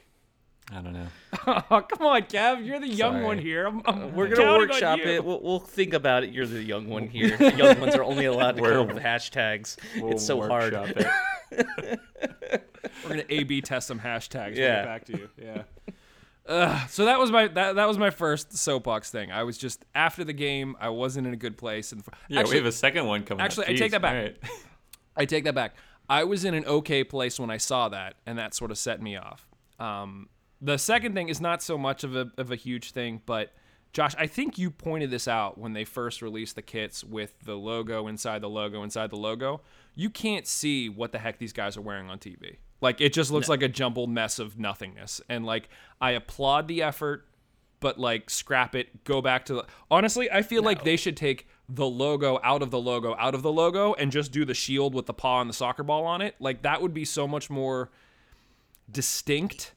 I 0.72 0.82
don't 0.82 0.94
know. 0.94 1.08
Oh, 1.70 1.82
come 1.82 2.08
on, 2.08 2.24
Kev. 2.24 2.66
You're 2.66 2.80
the 2.80 2.88
young 2.88 3.14
Sorry. 3.16 3.24
one 3.24 3.38
here. 3.38 3.68
I'm, 3.68 3.82
I'm 3.86 4.16
We're 4.16 4.34
gonna 4.34 4.58
workshop 4.58 4.98
it. 5.00 5.24
We'll, 5.24 5.40
we'll 5.42 5.60
think 5.60 5.94
about 5.94 6.24
it. 6.24 6.32
You're 6.32 6.48
the 6.48 6.64
young 6.64 6.88
one 6.90 7.08
here. 7.08 7.38
The 7.38 7.54
young 7.58 7.80
ones 7.80 7.94
are 7.94 8.04
only 8.04 8.26
allowed 8.26 8.56
to 8.56 8.62
come 8.64 8.90
up 8.90 8.94
with 8.96 9.04
hashtags. 9.04 9.78
We'll 10.00 10.14
it's 10.14 10.26
so 10.26 10.42
hard. 10.42 10.74
workshop 10.74 11.08
it. 11.52 12.00
We're 13.04 13.10
gonna 13.10 13.24
A/B 13.30 13.62
test 13.62 13.88
some 13.88 14.00
hashtags. 14.00 14.56
Yeah. 14.56 14.66
Yeah. 14.80 14.86
Back 14.86 15.06
to 15.06 15.18
you. 15.18 15.30
Yeah. 15.42 15.64
Ugh, 16.48 16.90
so 16.90 17.06
that 17.06 17.20
was 17.20 17.32
my 17.32 17.48
that, 17.48 17.76
that 17.76 17.88
was 17.88 17.98
my 17.98 18.10
first 18.10 18.56
soapbox 18.58 19.12
thing. 19.12 19.32
I 19.32 19.44
was 19.44 19.58
just 19.58 19.86
after 19.94 20.24
the 20.24 20.34
game. 20.34 20.76
I 20.80 20.90
wasn't 20.90 21.28
in 21.28 21.34
a 21.34 21.38
good 21.38 21.58
place. 21.58 21.92
And 21.92 22.04
Yeah, 22.28 22.40
actually, 22.40 22.54
we 22.54 22.58
have 22.58 22.66
a 22.68 22.72
second 22.72 23.06
one 23.06 23.24
coming. 23.24 23.42
up. 23.42 23.46
actually, 23.46 23.68
I 23.68 23.76
take 23.76 23.92
that 23.92 24.02
back. 24.02 24.16
all 24.16 24.22
right. 24.22 24.38
I 25.16 25.26
take 25.26 25.44
that 25.46 25.56
back. 25.56 25.76
I 26.10 26.24
was 26.24 26.44
in 26.46 26.54
an 26.54 26.66
okay 26.66 27.04
place 27.04 27.40
when 27.40 27.50
I 27.50 27.58
saw 27.58 27.90
that, 27.90 28.16
and 28.26 28.38
that 28.40 28.54
sort 28.56 28.72
of 28.72 28.78
set 28.78 29.02
me 29.02 29.16
off. 29.16 29.48
Um, 29.80 30.30
the 30.62 30.78
second 30.78 31.14
thing 31.14 31.30
is 31.30 31.42
not 31.42 31.62
so 31.62 31.78
much 31.78 32.04
of 32.04 32.16
a 32.16 32.32
of 32.38 32.52
a 32.52 32.56
huge 32.56 32.92
thing, 32.92 33.22
but 33.26 33.54
Josh, 33.96 34.14
I 34.18 34.28
think 34.28 34.58
you 34.58 34.72
pointed 34.72 35.10
this 35.10 35.26
out 35.26 35.58
when 35.58 35.72
they 35.72 35.86
first 35.86 36.22
released 36.22 36.56
the 36.56 36.62
kits 36.62 37.02
with 37.02 37.34
the 37.46 37.56
logo 37.56 38.08
inside 38.08 38.42
the 38.42 38.50
logo 38.50 38.84
inside 38.84 39.10
the 39.10 39.16
logo. 39.16 39.62
You 39.96 40.10
can't 40.10 40.46
see 40.46 40.90
what 40.90 41.14
the 41.14 41.20
heck 41.20 41.38
these 41.38 41.54
guys 41.54 41.78
are 41.78 41.82
wearing 41.82 42.10
on 42.10 42.20
TV. 42.20 42.58
Like 42.82 43.00
it 43.00 43.14
just 43.14 43.32
looks 43.32 43.48
like 43.48 43.64
a 43.64 43.70
jumbled 43.70 44.10
mess 44.10 44.38
of 44.38 44.60
nothingness. 44.60 45.22
And 45.30 45.46
like 45.46 45.70
I 46.02 46.12
applaud 46.12 46.68
the 46.68 46.84
effort, 46.84 47.26
but 47.80 47.98
like 47.98 48.30
scrap 48.30 48.76
it, 48.76 49.06
go 49.06 49.22
back 49.22 49.46
to 49.46 49.54
the 49.54 49.66
Honestly, 49.90 50.30
I 50.30 50.42
feel 50.42 50.62
like 50.62 50.84
they 50.84 50.98
should 50.98 51.16
take 51.16 51.48
the 51.70 51.86
logo 51.86 52.38
out 52.44 52.62
of 52.62 52.72
the 52.72 52.80
logo 52.80 53.16
out 53.18 53.34
of 53.34 53.44
the 53.44 53.52
logo 53.52 53.94
and 53.94 54.12
just 54.12 54.34
do 54.34 54.44
the 54.44 54.54
shield 54.54 54.94
with 54.94 55.06
the 55.06 55.14
paw 55.14 55.40
and 55.40 55.50
the 55.50 55.54
soccer 55.54 55.84
ball 55.84 56.06
on 56.06 56.22
it. 56.22 56.36
Like 56.40 56.64
that 56.64 56.82
would 56.82 56.94
be 56.94 57.06
so 57.06 57.30
much 57.30 57.50
more 57.50 57.92
distinct. 58.92 59.74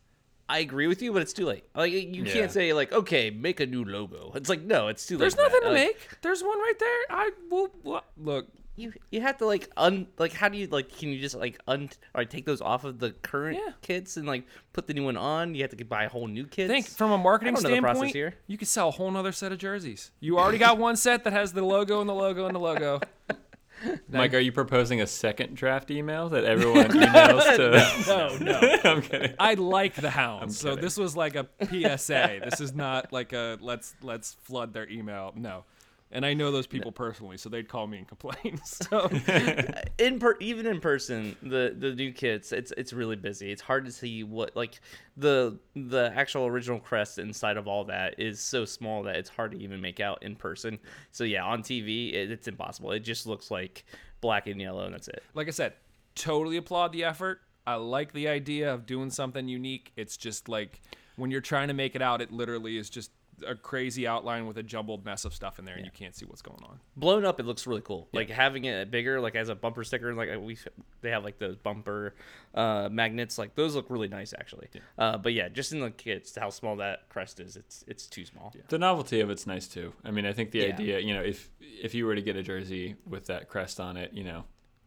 I 0.48 0.60
agree 0.60 0.86
with 0.86 1.02
you, 1.02 1.12
but 1.12 1.22
it's 1.22 1.32
too 1.32 1.46
late. 1.46 1.64
Like 1.74 1.92
you 1.92 2.24
Yeah. 2.24 2.32
can't 2.32 2.50
say 2.52 2.72
like, 2.72 2.92
okay, 2.92 3.30
make 3.30 3.60
a 3.60 3.66
new 3.66 3.84
logo. 3.84 4.32
It's 4.34 4.48
like 4.48 4.62
no, 4.62 4.88
it's 4.88 5.06
too 5.06 5.14
late. 5.16 5.20
There's 5.20 5.36
nothing 5.36 5.60
to 5.62 5.66
Like, 5.68 5.74
make. 5.74 6.08
There's 6.22 6.42
one 6.42 6.58
right 6.58 6.78
there. 6.78 6.98
I 7.10 7.30
will 7.50 7.70
well, 7.84 8.04
look. 8.16 8.46
You 8.76 8.92
you 9.10 9.20
have 9.22 9.38
to 9.38 9.46
like 9.46 9.68
un 9.76 10.06
like 10.18 10.32
how 10.32 10.48
do 10.48 10.56
you 10.56 10.68
like 10.68 10.96
can 10.96 11.08
you 11.08 11.18
just 11.18 11.34
like 11.34 11.58
un 11.66 11.90
or 12.14 12.24
take 12.24 12.46
those 12.46 12.60
off 12.60 12.84
of 12.84 13.00
the 13.00 13.10
current 13.10 13.58
Yeah. 13.60 13.72
kits 13.82 14.16
and 14.16 14.24
like 14.24 14.44
put 14.72 14.86
the 14.86 14.94
new 14.94 15.04
one 15.04 15.16
on? 15.16 15.56
You 15.56 15.62
have 15.62 15.76
to 15.76 15.84
buy 15.84 16.04
a 16.04 16.08
whole 16.08 16.28
new 16.28 16.46
kit. 16.46 16.68
Think 16.68 16.86
from 16.86 17.10
a 17.10 17.18
marketing 17.18 17.54
I 17.56 17.60
don't 17.60 17.62
know 17.64 17.74
the 17.74 17.80
process 17.80 17.96
standpoint, 17.98 18.14
here. 18.14 18.34
you 18.46 18.56
could 18.56 18.68
sell 18.68 18.88
a 18.88 18.92
whole 18.92 19.10
nother 19.10 19.32
set 19.32 19.50
of 19.50 19.58
jerseys. 19.58 20.12
You 20.20 20.38
already 20.38 20.58
got 20.58 20.78
one 20.78 20.94
set 20.96 21.24
that 21.24 21.32
has 21.32 21.52
the 21.54 21.64
logo 21.64 22.00
and 22.00 22.08
the 22.08 22.14
logo 22.14 22.46
and 22.46 22.54
the 22.54 22.60
logo. 22.60 23.00
Mike, 24.08 24.34
are 24.34 24.38
you 24.38 24.52
proposing 24.52 25.00
a 25.00 25.06
second 25.06 25.56
draft 25.56 25.90
email 25.90 26.28
that 26.30 26.44
everyone 26.44 26.88
emails 26.88 27.56
to? 27.56 28.06
No, 28.08 28.36
no. 28.38 28.78
I'm 28.84 29.02
kidding. 29.02 29.34
I 29.38 29.54
like 29.54 29.94
the 29.94 30.10
hounds, 30.10 30.58
so 30.58 30.76
this 30.76 30.96
was 30.96 31.16
like 31.16 31.34
a 31.34 31.46
PSA. 31.62 32.40
this 32.44 32.60
is 32.60 32.74
not 32.74 33.12
like 33.12 33.32
a 33.32 33.58
let's 33.60 33.94
let's 34.02 34.34
flood 34.42 34.72
their 34.72 34.88
email. 34.88 35.32
No, 35.36 35.64
and 36.10 36.24
I 36.24 36.34
know 36.34 36.50
those 36.50 36.66
people 36.66 36.90
personally, 36.90 37.36
so 37.36 37.48
they'd 37.48 37.68
call 37.68 37.86
me 37.86 37.98
and 37.98 38.08
complain. 38.08 38.60
So 38.64 39.10
in 39.98 40.18
per 40.18 40.36
even 40.40 40.66
in 40.66 40.80
person, 40.80 41.36
the 41.42 41.74
the 41.76 41.94
new 41.94 42.12
kits, 42.12 42.52
it's 42.52 42.72
it's 42.76 42.92
really 42.92 43.16
busy. 43.16 43.50
It's 43.50 43.62
hard 43.62 43.84
to 43.86 43.92
see 43.92 44.24
what 44.24 44.56
like 44.56 44.80
the 45.16 45.58
the 45.74 46.12
actual 46.14 46.46
original 46.46 46.78
crest 46.78 47.18
inside 47.18 47.56
of 47.56 47.66
all 47.66 47.84
that 47.84 48.18
is 48.18 48.40
so 48.40 48.64
small 48.64 49.02
that 49.04 49.16
it's 49.16 49.28
hard 49.28 49.52
to 49.52 49.58
even 49.58 49.80
make 49.80 50.00
out 50.00 50.22
in 50.22 50.36
person. 50.36 50.78
So 51.12 51.24
yeah, 51.24 51.44
on 51.44 51.62
TV, 51.62 52.12
it, 52.14 52.30
it's 52.30 52.48
impossible. 52.48 52.92
It 52.92 53.00
just 53.00 53.26
looks 53.26 53.50
like 53.50 53.84
black 54.20 54.46
and 54.46 54.60
yellow, 54.60 54.84
and 54.84 54.94
that's 54.94 55.08
it. 55.08 55.22
like 55.34 55.48
I 55.48 55.52
said, 55.52 55.74
totally 56.14 56.56
applaud 56.56 56.92
the 56.92 57.04
effort. 57.04 57.40
I 57.66 57.74
like 57.74 58.12
the 58.12 58.28
idea 58.28 58.72
of 58.72 58.86
doing 58.86 59.10
something 59.10 59.46
unique. 59.46 59.92
It's 59.96 60.16
just 60.16 60.48
like 60.48 60.80
when 61.16 61.30
you're 61.30 61.40
trying 61.40 61.68
to 61.68 61.74
make 61.74 61.94
it 61.94 62.02
out, 62.02 62.22
it 62.22 62.32
literally 62.32 62.78
is 62.78 62.88
just 62.88 63.10
a 63.46 63.54
crazy 63.54 64.06
outline 64.06 64.46
with 64.46 64.58
a 64.58 64.62
jumbled 64.62 65.04
mess 65.04 65.24
of 65.24 65.34
stuff 65.34 65.58
in 65.58 65.64
there, 65.64 65.76
and 65.76 65.84
you 65.84 65.90
can't 65.92 66.14
see 66.14 66.24
what's 66.24 66.42
going 66.42 66.62
on. 66.64 66.80
blown 66.96 67.24
up 67.24 67.38
it 67.40 67.46
looks 67.46 67.66
really 67.66 67.80
cool 67.82 68.08
like 68.12 68.28
having 68.30 68.64
it 68.64 68.90
bigger 68.90 69.20
like 69.20 69.34
as 69.34 69.48
a 69.48 69.54
bumper 69.54 69.84
sticker 69.84 70.14
like 70.14 70.28
we 70.40 70.56
they 71.00 71.10
have 71.10 71.24
like 71.24 71.38
those 71.38 71.56
bumper 71.56 72.14
uh 72.54 72.88
magnets 72.90 73.38
like 73.38 73.54
those 73.54 73.74
look 73.74 73.90
really 73.90 74.08
nice 74.08 74.32
actually 74.38 74.68
uh 74.98 75.16
but 75.18 75.32
yeah 75.32 75.48
just 75.48 75.72
in 75.72 75.80
the 75.80 75.90
kits 75.90 76.36
how 76.38 76.50
small 76.50 76.76
that 76.76 77.08
crest 77.08 77.38
is 77.40 77.56
it's 77.56 77.84
it's 77.86 78.06
too 78.06 78.24
small 78.24 78.52
The 78.68 78.78
novelty 78.78 79.20
of 79.20 79.30
it's 79.30 79.46
nice 79.46 79.68
too. 79.68 79.92
I 80.04 80.10
mean, 80.10 80.26
I 80.26 80.32
think 80.32 80.50
the 80.50 80.60
Yeah. 80.60 80.74
idea, 80.74 80.98
you 81.00 81.14
know, 81.14 81.22
if 81.22 81.50
if 81.60 81.94
you 81.94 82.06
were 82.06 82.14
to 82.14 82.22
get 82.22 82.36
a 82.36 82.42
jersey 82.42 82.96
with 83.06 83.26
that 83.26 83.48
crest 83.48 83.78
on 83.80 83.96
it, 83.96 84.12
you 84.12 84.24
know, 84.24 84.44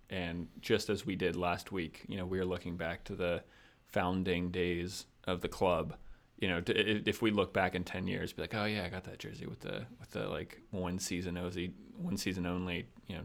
and 0.10 0.48
just 0.60 0.90
as 0.90 1.06
we 1.06 1.16
did 1.16 1.36
last 1.36 1.72
week, 1.72 2.04
you 2.08 2.18
know, 2.18 2.26
we 2.26 2.38
were 2.38 2.46
looking 2.46 2.76
back 2.78 3.04
to 3.06 3.16
the 3.16 3.44
founding 3.88 4.52
days 4.52 5.06
of 5.26 5.42
the 5.42 5.48
club. 5.48 5.96
You 6.42 6.50
know, 6.50 6.60
to, 6.62 7.10
if 7.10 7.22
we 7.22 7.32
look 7.32 7.54
back 7.54 7.76
in 7.76 7.84
ten 7.86 8.08
years, 8.08 8.34
be 8.34 8.42
like, 8.42 8.54
oh 8.56 8.66
yeah, 8.66 8.84
I 8.84 8.90
got 8.90 9.06
that 9.06 9.20
jersey 9.20 9.46
with 9.46 9.62
the 9.62 9.86
with 10.00 10.12
the 10.12 10.28
like 10.28 10.60
one 10.72 11.00
season 11.00 11.38
only, 11.38 11.74
one 11.98 12.18
season 12.18 12.46
only, 12.46 12.88
you 13.08 13.16
know, 13.16 13.24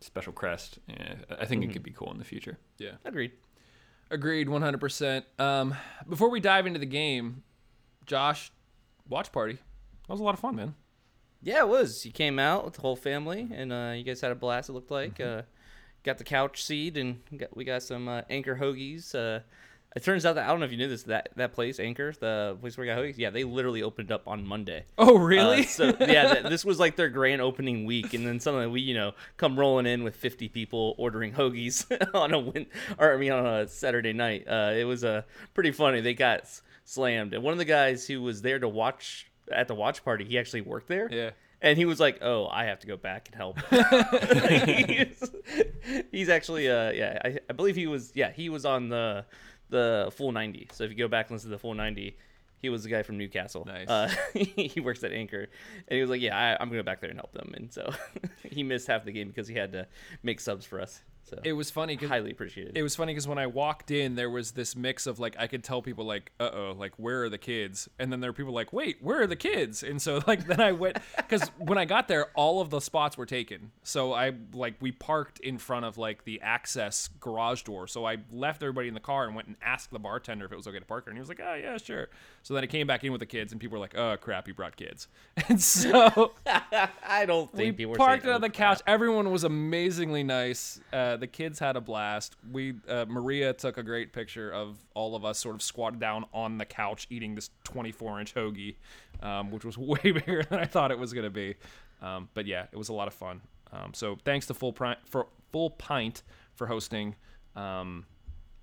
special 0.00 0.32
crest. 0.32 0.78
Yeah, 0.88 1.14
I 1.38 1.44
think 1.44 1.62
it 1.64 1.72
could 1.72 1.82
be 1.84 1.92
cool 1.92 2.10
in 2.10 2.18
the 2.18 2.24
future. 2.24 2.58
Yeah. 2.78 2.92
agreed 3.04 3.32
Agreed, 4.08 4.46
100%. 4.46 5.24
Um, 5.40 5.74
before 6.08 6.30
we 6.30 6.38
dive 6.38 6.64
into 6.66 6.78
the 6.78 6.86
game, 6.86 7.42
Josh, 8.06 8.52
watch 9.08 9.32
party. 9.32 9.54
That 9.54 10.12
was 10.12 10.20
a 10.20 10.24
lot 10.24 10.34
of 10.34 10.40
fun, 10.40 10.54
man. 10.54 10.74
yeah 11.42 11.58
it 11.60 11.68
was 11.68 12.06
you 12.06 12.12
came 12.12 12.38
out 12.38 12.64
with 12.64 12.74
the 12.74 12.80
whole 12.80 12.94
family 12.96 13.48
and 13.52 13.72
uh 13.72 13.92
you 13.96 14.04
guys 14.04 14.20
had 14.20 14.30
a 14.32 14.34
blast 14.34 14.68
it 14.68 14.72
looked 14.72 14.90
like 14.92 15.20
uh 15.20 15.42
got 16.04 16.18
the 16.18 16.24
couch 16.24 16.62
seat 16.64 16.96
and 16.96 17.18
got, 17.36 17.54
we 17.56 17.64
got 17.64 17.82
some 17.82 18.06
uh, 18.08 18.22
anchor 18.30 18.56
hoagies 18.56 19.12
uh 19.14 19.40
it 19.96 20.04
turns 20.04 20.24
out 20.24 20.34
that 20.36 20.44
I 20.44 20.48
don't 20.48 20.60
know 20.60 20.66
if 20.66 20.70
you 20.72 20.78
knew 20.78 20.88
this 20.88 21.02
that 21.04 21.30
that 21.36 21.52
place 21.52 21.80
Anchor 21.80 22.12
the 22.20 22.56
place 22.60 22.76
where 22.76 22.86
we 22.86 22.92
got 22.92 22.98
hoagies 22.98 23.18
yeah 23.18 23.30
they 23.30 23.42
literally 23.42 23.82
opened 23.82 24.12
up 24.12 24.22
on 24.28 24.46
Monday 24.46 24.84
Oh, 24.98 25.16
Uh, 25.16 25.20
really? 25.20 25.62
so 25.64 25.86
yeah, 26.00 26.34
th- 26.34 26.44
this 26.46 26.64
was 26.64 26.78
like 26.78 26.94
their 26.96 27.08
grand 27.08 27.40
opening 27.40 27.84
week, 27.86 28.14
and 28.14 28.24
then 28.26 28.38
suddenly 28.38 28.66
we, 28.68 28.80
you 28.82 28.94
know, 28.94 29.12
come 29.38 29.58
rolling 29.58 29.86
in 29.86 30.04
with 30.04 30.14
50 30.14 30.48
people 30.50 30.94
ordering 30.98 31.32
hoagies 31.32 31.84
on 32.14 32.32
a 32.32 32.38
win, 32.38 32.66
or 32.98 33.12
I 33.12 33.16
mean 33.16 33.32
on 33.32 33.46
a 33.46 33.66
Saturday 33.68 34.12
night. 34.12 34.46
Uh, 34.46 34.72
it 34.76 34.84
was 34.84 35.02
uh, 35.02 35.22
pretty 35.54 35.72
funny. 35.72 36.00
They 36.00 36.14
got 36.14 36.40
s- 36.42 36.62
slammed, 36.84 37.34
and 37.34 37.42
one 37.42 37.52
of 37.52 37.58
the 37.58 37.64
guys 37.64 38.06
who 38.06 38.22
was 38.22 38.42
there 38.42 38.58
to 38.58 38.68
watch 38.68 39.30
at 39.50 39.66
the 39.68 39.74
watch 39.74 40.04
party, 40.04 40.24
he 40.24 40.38
actually 40.38 40.60
worked 40.62 40.88
there. 40.88 41.08
Yeah. 41.10 41.30
And 41.62 41.78
he 41.78 41.86
was 41.86 41.98
like, 41.98 42.18
"Oh, 42.22 42.46
I 42.48 42.64
have 42.66 42.80
to 42.80 42.86
go 42.86 42.96
back 42.98 43.28
and 43.28 43.34
help." 43.34 43.58
he's, 44.86 45.30
he's 46.12 46.28
actually, 46.28 46.68
uh, 46.70 46.90
yeah, 46.90 47.18
I, 47.24 47.38
I 47.48 47.52
believe 47.54 47.76
he 47.76 47.86
was, 47.86 48.12
yeah, 48.14 48.30
he 48.30 48.48
was 48.50 48.64
on 48.66 48.88
the 48.90 49.24
the 49.70 50.12
full 50.14 50.32
90. 50.32 50.68
So 50.72 50.84
if 50.84 50.90
you 50.90 50.96
go 50.96 51.08
back 51.08 51.28
and 51.28 51.36
listen 51.36 51.50
to 51.50 51.56
the 51.56 51.60
full 51.60 51.74
90, 51.74 52.16
he 52.58 52.68
was 52.68 52.82
the 52.82 52.88
guy 52.88 53.02
from 53.02 53.18
Newcastle. 53.18 53.64
Nice. 53.64 53.88
Uh, 53.88 54.10
he 54.34 54.80
works 54.80 55.04
at 55.04 55.12
Anchor, 55.12 55.48
and 55.88 55.94
he 55.96 56.00
was 56.00 56.10
like, 56.10 56.20
"Yeah, 56.20 56.36
I, 56.36 56.52
I'm 56.52 56.68
going 56.68 56.78
to 56.78 56.78
go 56.78 56.82
back 56.82 57.00
there 57.00 57.10
and 57.10 57.18
help 57.18 57.32
them." 57.32 57.52
And 57.54 57.72
so 57.72 57.92
he 58.42 58.62
missed 58.62 58.86
half 58.86 59.04
the 59.04 59.12
game 59.12 59.28
because 59.28 59.46
he 59.46 59.54
had 59.54 59.72
to 59.72 59.86
make 60.22 60.40
subs 60.40 60.64
for 60.64 60.80
us. 60.80 61.02
So 61.28 61.40
it 61.42 61.54
was 61.54 61.72
funny 61.72 61.96
because 61.96 62.08
highly 62.08 62.30
appreciated. 62.30 62.76
it 62.76 62.82
was 62.84 62.94
funny 62.94 63.12
because 63.12 63.26
when 63.26 63.38
I 63.38 63.48
walked 63.48 63.90
in, 63.90 64.14
there 64.14 64.30
was 64.30 64.52
this 64.52 64.76
mix 64.76 65.08
of 65.08 65.18
like 65.18 65.34
I 65.38 65.48
could 65.48 65.64
tell 65.64 65.82
people 65.82 66.04
like, 66.04 66.30
uh 66.38 66.50
oh, 66.52 66.74
like 66.78 66.92
where 66.98 67.24
are 67.24 67.28
the 67.28 67.38
kids? 67.38 67.88
And 67.98 68.12
then 68.12 68.20
there 68.20 68.30
were 68.30 68.34
people 68.36 68.54
like, 68.54 68.72
wait, 68.72 68.98
where 69.02 69.22
are 69.22 69.26
the 69.26 69.34
kids? 69.36 69.82
And 69.82 70.00
so 70.00 70.22
like 70.28 70.46
then 70.46 70.60
I 70.60 70.70
went 70.70 70.98
because 71.16 71.48
when 71.58 71.78
I 71.78 71.84
got 71.84 72.06
there, 72.06 72.26
all 72.36 72.60
of 72.60 72.70
the 72.70 72.80
spots 72.80 73.16
were 73.18 73.26
taken. 73.26 73.72
So 73.82 74.12
I 74.12 74.34
like 74.52 74.74
we 74.80 74.92
parked 74.92 75.40
in 75.40 75.58
front 75.58 75.84
of 75.84 75.98
like 75.98 76.24
the 76.24 76.40
access 76.42 77.08
garage 77.18 77.62
door. 77.62 77.88
So 77.88 78.04
I 78.06 78.18
left 78.30 78.62
everybody 78.62 78.86
in 78.86 78.94
the 78.94 79.00
car 79.00 79.26
and 79.26 79.34
went 79.34 79.48
and 79.48 79.56
asked 79.62 79.90
the 79.90 79.98
bartender 79.98 80.44
if 80.46 80.52
it 80.52 80.56
was 80.56 80.68
okay 80.68 80.78
to 80.78 80.84
park 80.84 81.06
there, 81.06 81.10
and 81.10 81.18
he 81.18 81.20
was 81.20 81.28
like, 81.28 81.40
oh 81.44 81.54
yeah, 81.54 81.76
sure. 81.78 82.08
So 82.44 82.54
then 82.54 82.62
I 82.62 82.68
came 82.68 82.86
back 82.86 83.02
in 83.02 83.10
with 83.10 83.18
the 83.20 83.26
kids, 83.26 83.50
and 83.50 83.60
people 83.60 83.74
were 83.76 83.80
like, 83.82 83.96
oh 83.96 84.16
crap, 84.20 84.46
you 84.46 84.54
brought 84.54 84.76
kids. 84.76 85.08
And 85.48 85.60
so 85.60 86.32
I 86.46 87.24
don't 87.26 87.52
we 87.52 87.58
think 87.58 87.76
people 87.76 87.92
were 87.92 87.98
parked 87.98 88.22
saying, 88.22 88.34
on 88.34 88.40
"Oh, 88.42 88.46
the 88.46 88.50
couch. 88.50 88.80
Everyone 88.86 89.30
was 89.30 89.44
amazingly 89.44 90.22
nice. 90.22 90.80
Uh, 90.92 91.15
the 91.16 91.26
kids 91.26 91.58
had 91.58 91.76
a 91.76 91.80
blast. 91.80 92.36
We 92.50 92.74
uh, 92.88 93.06
Maria 93.08 93.52
took 93.52 93.78
a 93.78 93.82
great 93.82 94.12
picture 94.12 94.50
of 94.52 94.76
all 94.94 95.14
of 95.14 95.24
us 95.24 95.38
sort 95.38 95.54
of 95.54 95.62
squatted 95.62 96.00
down 96.00 96.26
on 96.32 96.58
the 96.58 96.64
couch 96.64 97.06
eating 97.10 97.34
this 97.34 97.50
24 97.64 98.20
inch 98.20 98.34
hoagie, 98.34 98.76
um, 99.22 99.50
which 99.50 99.64
was 99.64 99.76
way 99.78 99.98
bigger 100.02 100.42
than 100.42 100.58
I 100.58 100.64
thought 100.66 100.90
it 100.90 100.98
was 100.98 101.12
gonna 101.12 101.30
be. 101.30 101.54
Um, 102.02 102.28
but 102.34 102.46
yeah, 102.46 102.66
it 102.70 102.76
was 102.76 102.88
a 102.88 102.92
lot 102.92 103.08
of 103.08 103.14
fun. 103.14 103.40
Um, 103.72 103.92
so 103.94 104.16
thanks 104.24 104.46
to 104.46 104.54
Full 104.54 104.72
Pint 104.72 104.98
for 105.04 105.26
Full 105.52 105.70
Pint 105.70 106.22
for 106.54 106.66
hosting. 106.66 107.14
Um, 107.54 108.04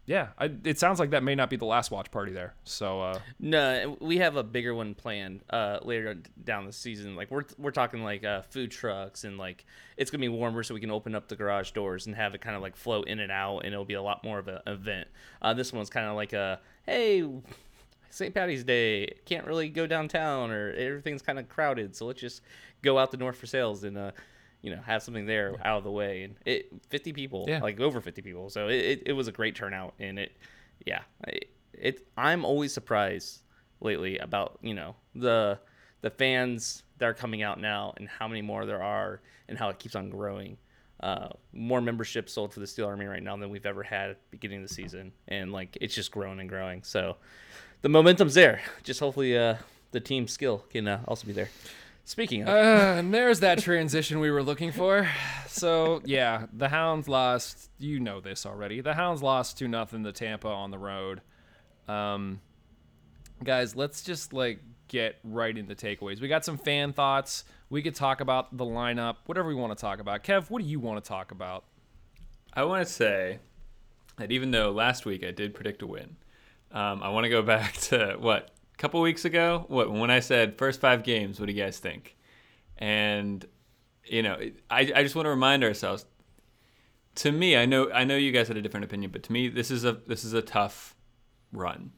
yeah, 0.05 0.29
I, 0.37 0.51
it 0.65 0.79
sounds 0.79 0.99
like 0.99 1.11
that 1.11 1.23
may 1.23 1.33
not 1.33 1.49
be 1.49 1.55
the 1.55 1.65
last 1.65 1.89
watch 1.89 2.11
party 2.11 2.33
there. 2.33 2.53
So 2.65 3.01
uh, 3.01 3.19
No, 3.39 3.97
we 4.01 4.17
have 4.17 4.35
a 4.35 4.43
bigger 4.43 4.75
one 4.75 4.95
planned 4.95 5.41
uh, 5.49 5.79
later 5.81 6.17
down 6.43 6.65
the 6.65 6.73
season. 6.73 7.15
Like 7.15 7.31
we're 7.31 7.45
we're 7.57 7.71
talking 7.71 8.03
like 8.03 8.25
uh, 8.25 8.41
food 8.41 8.71
trucks 8.71 9.23
and 9.23 9.37
like 9.37 9.65
it's 9.95 10.11
gonna 10.11 10.21
be 10.21 10.27
warmer, 10.27 10.61
so 10.63 10.73
we 10.73 10.81
can 10.81 10.91
open 10.91 11.15
up 11.15 11.29
the 11.29 11.37
garage 11.37 11.71
doors 11.71 12.05
and 12.05 12.15
have 12.15 12.35
it 12.35 12.41
kind 12.41 12.55
of 12.55 12.61
like 12.61 12.75
flow 12.75 13.03
in 13.03 13.19
and 13.19 13.31
out, 13.31 13.59
and 13.59 13.73
it'll 13.73 13.85
be 13.85 13.93
a 13.93 14.01
lot 14.01 14.23
more 14.25 14.39
of 14.39 14.49
an 14.49 14.59
event. 14.67 15.07
Uh, 15.41 15.53
this 15.53 15.71
one's 15.71 15.89
kind 15.89 16.07
of 16.07 16.15
like 16.15 16.33
a 16.33 16.59
hey, 16.85 17.25
St. 18.09 18.33
Patty's 18.33 18.65
Day, 18.65 19.15
can't 19.25 19.47
really 19.47 19.69
go 19.69 19.87
downtown 19.87 20.51
or 20.51 20.71
everything's 20.73 21.21
kind 21.21 21.39
of 21.39 21.47
crowded, 21.47 21.95
so 21.95 22.05
let's 22.05 22.19
just 22.19 22.41
go 22.81 22.97
out 22.97 23.11
the 23.11 23.17
North 23.17 23.37
Versailles 23.37 23.83
and 23.83 23.97
uh, 23.97 24.11
you 24.63 24.75
know 24.75 24.81
have 24.81 25.03
something 25.03 25.27
there 25.27 25.55
out 25.63 25.77
of 25.77 25.83
the 25.83 25.91
way. 25.91 26.23
And 26.23 26.35
it 26.45 26.71
50 26.89 27.13
people, 27.13 27.45
Yeah. 27.47 27.59
like 27.61 27.79
over 27.79 28.01
50 28.01 28.23
people, 28.23 28.49
so 28.49 28.67
it, 28.69 28.75
it, 28.75 29.03
it 29.07 29.13
was 29.13 29.27
a 29.27 29.31
great 29.31 29.53
turnout, 29.55 29.93
and 29.99 30.17
it 30.17 30.31
yeah, 30.85 31.01
it, 31.27 31.49
it 31.73 32.07
I'm 32.17 32.43
always 32.45 32.73
surprised 32.73 33.41
lately 33.81 34.17
about 34.17 34.57
you 34.61 34.73
know 34.73 34.95
the 35.13 35.59
the 36.01 36.09
fans 36.09 36.81
that 36.97 37.05
are 37.05 37.13
coming 37.13 37.41
out 37.43 37.59
now 37.61 37.93
and 37.97 38.07
how 38.09 38.27
many 38.27 38.41
more 38.41 38.65
there 38.65 38.81
are 38.81 39.21
and 39.47 39.57
how 39.57 39.69
it 39.69 39.77
keeps 39.79 39.95
on 39.95 40.09
growing. 40.09 40.57
Uh, 40.99 41.27
more 41.51 41.81
memberships 41.81 42.31
sold 42.31 42.53
for 42.53 42.61
the 42.61 42.67
Steel 42.67 42.85
Army 42.87 43.05
right 43.05 43.21
now 43.21 43.35
than 43.35 43.49
we've 43.49 43.65
ever 43.65 43.83
had 43.83 44.11
at 44.11 44.15
the 44.21 44.27
beginning 44.37 44.63
of 44.63 44.69
the 44.69 44.73
season, 44.73 45.11
and 45.27 45.51
like 45.51 45.77
it's 45.81 45.93
just 45.93 46.11
growing 46.11 46.39
and 46.39 46.47
growing. 46.47 46.81
So 46.83 47.17
the 47.81 47.89
momentum's 47.89 48.35
there. 48.35 48.61
Just 48.83 49.01
hopefully 49.01 49.37
uh, 49.37 49.55
the 49.91 49.99
team 49.99 50.29
skill 50.29 50.59
can 50.69 50.87
uh, 50.87 51.01
also 51.05 51.27
be 51.27 51.33
there. 51.33 51.49
Speaking 52.05 52.41
of, 52.43 52.49
Uh, 52.49 52.51
and 52.99 53.13
there's 53.13 53.39
that 53.39 53.59
transition 53.59 54.19
we 54.19 54.29
were 54.29 54.43
looking 54.43 54.71
for. 54.71 55.09
So 55.47 56.01
yeah, 56.05 56.47
the 56.51 56.69
Hounds 56.69 57.07
lost. 57.07 57.69
You 57.79 57.99
know 57.99 58.19
this 58.19 58.45
already. 58.45 58.81
The 58.81 58.93
Hounds 58.93 59.23
lost 59.23 59.57
two 59.57 59.67
nothing 59.67 60.03
to 60.03 60.11
Tampa 60.11 60.49
on 60.49 60.71
the 60.71 60.77
road. 60.77 61.21
Um, 61.87 62.41
guys, 63.43 63.75
let's 63.75 64.03
just 64.03 64.33
like 64.33 64.59
get 64.87 65.17
right 65.23 65.57
into 65.57 65.75
takeaways. 65.75 66.19
We 66.19 66.27
got 66.27 66.43
some 66.43 66.57
fan 66.57 66.93
thoughts. 66.93 67.45
We 67.69 67.81
could 67.81 67.95
talk 67.95 68.19
about 68.21 68.55
the 68.57 68.65
lineup, 68.65 69.17
whatever 69.25 69.47
we 69.47 69.55
want 69.55 69.75
to 69.75 69.81
talk 69.81 69.99
about. 69.99 70.23
Kev, 70.23 70.49
what 70.49 70.61
do 70.61 70.67
you 70.67 70.79
want 70.79 71.03
to 71.03 71.07
talk 71.07 71.31
about? 71.31 71.63
I 72.53 72.63
want 72.65 72.85
to 72.85 72.93
say 72.93 73.39
that 74.17 74.31
even 74.31 74.51
though 74.51 74.71
last 74.71 75.05
week 75.05 75.23
I 75.23 75.31
did 75.31 75.55
predict 75.55 75.81
a 75.81 75.87
win, 75.87 76.17
um, 76.71 77.01
I 77.01 77.09
want 77.09 77.23
to 77.23 77.29
go 77.29 77.41
back 77.41 77.73
to 77.89 78.17
what 78.19 78.51
a 78.73 78.77
couple 78.77 79.01
weeks 79.01 79.25
ago. 79.25 79.65
What 79.67 79.91
when 79.91 80.11
I 80.11 80.19
said 80.19 80.57
first 80.57 80.81
five 80.81 81.03
games, 81.03 81.39
what 81.39 81.47
do 81.47 81.53
you 81.53 81.61
guys 81.61 81.79
think? 81.79 82.15
And 82.77 83.45
you 84.05 84.23
know, 84.23 84.37
I 84.69 84.79
I 84.95 85.03
just 85.03 85.15
want 85.15 85.25
to 85.25 85.29
remind 85.29 85.63
ourselves. 85.63 86.05
To 87.17 87.31
me, 87.31 87.55
I 87.55 87.65
know 87.65 87.91
I 87.91 88.03
know 88.03 88.15
you 88.15 88.31
guys 88.31 88.47
had 88.47 88.57
a 88.57 88.61
different 88.61 88.85
opinion, 88.85 89.11
but 89.11 89.23
to 89.23 89.31
me, 89.31 89.47
this 89.47 89.69
is 89.69 89.85
a 89.85 89.93
this 90.07 90.23
is 90.23 90.33
a 90.33 90.41
tough 90.41 90.95
run. 91.51 91.91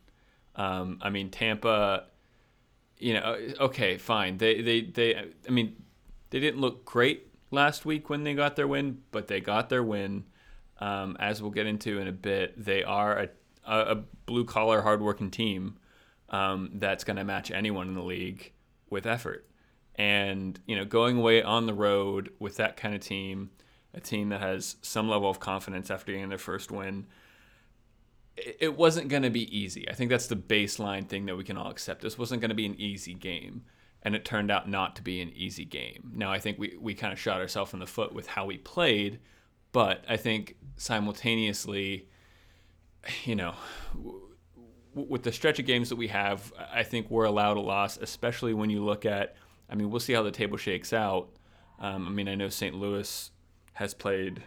Um, 0.55 0.99
I 1.01 1.09
mean, 1.09 1.29
Tampa. 1.31 2.05
You 2.97 3.13
know, 3.15 3.37
okay, 3.59 3.97
fine. 3.97 4.37
They 4.37 4.61
they 4.61 4.81
they. 4.81 5.15
I 5.17 5.51
mean, 5.51 5.83
they 6.29 6.39
didn't 6.39 6.61
look 6.61 6.85
great 6.85 7.27
last 7.51 7.85
week 7.85 8.09
when 8.09 8.23
they 8.23 8.33
got 8.33 8.55
their 8.55 8.67
win, 8.67 9.01
but 9.11 9.27
they 9.27 9.41
got 9.41 9.69
their 9.69 9.83
win. 9.83 10.25
Um, 10.79 11.15
as 11.19 11.41
we'll 11.41 11.51
get 11.51 11.65
into 11.67 11.99
in 11.99 12.07
a 12.07 12.11
bit, 12.11 12.53
they 12.61 12.83
are 12.83 13.17
a, 13.17 13.29
a, 13.65 13.79
a 13.79 13.95
blue 14.25 14.43
collar, 14.43 14.81
hardworking 14.81 15.31
team 15.31 15.77
um, 16.29 16.71
that's 16.75 17.03
going 17.03 17.17
to 17.17 17.23
match 17.23 17.51
anyone 17.51 17.87
in 17.87 17.93
the 17.93 18.03
league 18.03 18.53
with 18.89 19.05
effort. 19.05 19.47
And 19.95 20.59
you 20.65 20.75
know, 20.75 20.85
going 20.85 21.17
away 21.17 21.41
on 21.41 21.65
the 21.65 21.73
road 21.73 22.31
with 22.39 22.57
that 22.57 22.77
kind 22.77 22.93
of 22.95 23.01
team, 23.01 23.51
a 23.93 24.01
team 24.01 24.29
that 24.29 24.41
has 24.41 24.75
some 24.81 25.07
level 25.09 25.29
of 25.29 25.39
confidence 25.39 25.89
after 25.89 26.11
getting 26.11 26.29
their 26.29 26.37
first 26.37 26.71
win, 26.71 27.07
it 28.35 28.75
wasn't 28.75 29.07
going 29.07 29.23
to 29.23 29.29
be 29.29 29.57
easy. 29.57 29.89
I 29.89 29.93
think 29.93 30.09
that's 30.09 30.27
the 30.27 30.35
baseline 30.35 31.07
thing 31.07 31.25
that 31.27 31.37
we 31.37 31.45
can 31.45 31.57
all 31.57 31.71
accept. 31.71 32.01
This 32.01 32.17
wasn't 32.17 32.41
going 32.41 32.49
to 32.49 32.55
be 32.55 32.65
an 32.65 32.79
easy 32.79 33.13
game, 33.13 33.63
and 34.03 34.13
it 34.13 34.25
turned 34.25 34.51
out 34.51 34.69
not 34.69 34.97
to 34.97 35.01
be 35.01 35.21
an 35.21 35.31
easy 35.33 35.63
game. 35.63 36.11
Now, 36.13 36.31
I 36.31 36.39
think 36.39 36.59
we, 36.59 36.75
we 36.79 36.93
kind 36.93 37.13
of 37.13 37.19
shot 37.19 37.39
ourselves 37.39 37.73
in 37.73 37.79
the 37.79 37.87
foot 37.87 38.13
with 38.13 38.27
how 38.27 38.45
we 38.45 38.57
played, 38.57 39.19
but 39.71 40.03
I 40.09 40.17
think 40.17 40.57
simultaneously, 40.75 42.09
you 43.23 43.35
know, 43.35 43.55
with 44.95 45.23
the 45.23 45.31
stretch 45.31 45.59
of 45.59 45.65
games 45.65 45.89
that 45.89 45.97
we 45.97 46.07
have, 46.07 46.51
I 46.73 46.83
think 46.83 47.11
we're 47.11 47.25
allowed 47.25 47.57
a 47.57 47.61
loss, 47.61 47.97
especially 47.97 48.53
when 48.53 48.69
you 48.69 48.83
look 48.83 49.05
at, 49.05 49.35
I 49.69 49.75
mean, 49.75 49.91
we'll 49.91 49.99
see 49.99 50.13
how 50.13 50.23
the 50.23 50.31
table 50.31 50.57
shakes 50.57 50.93
out. 50.93 51.29
Um, 51.79 52.07
I 52.07 52.11
mean, 52.11 52.27
I 52.27 52.35
know 52.35 52.49
St. 52.49 52.73
Louis 52.73 53.31
has 53.73 53.93
played 53.93 54.43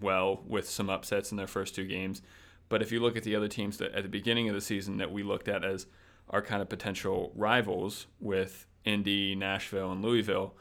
well 0.00 0.40
with 0.46 0.68
some 0.68 0.88
upsets 0.88 1.30
in 1.30 1.36
their 1.36 1.46
first 1.46 1.74
two 1.74 1.84
games. 1.84 2.22
But 2.70 2.80
if 2.80 2.90
you 2.90 3.00
look 3.00 3.16
at 3.16 3.24
the 3.24 3.36
other 3.36 3.48
teams 3.48 3.76
that 3.78 3.92
at 3.92 4.02
the 4.02 4.08
beginning 4.08 4.48
of 4.48 4.54
the 4.54 4.60
season 4.60 4.96
that 4.96 5.12
we 5.12 5.22
looked 5.22 5.48
at 5.48 5.64
as, 5.64 5.86
our 6.30 6.40
kind 6.40 6.62
of 6.62 6.68
potential 6.68 7.32
rivals 7.34 8.06
with 8.20 8.66
Indy, 8.84 9.34
Nashville, 9.34 9.92
and 9.92 10.00
Louisville, 10.02 10.54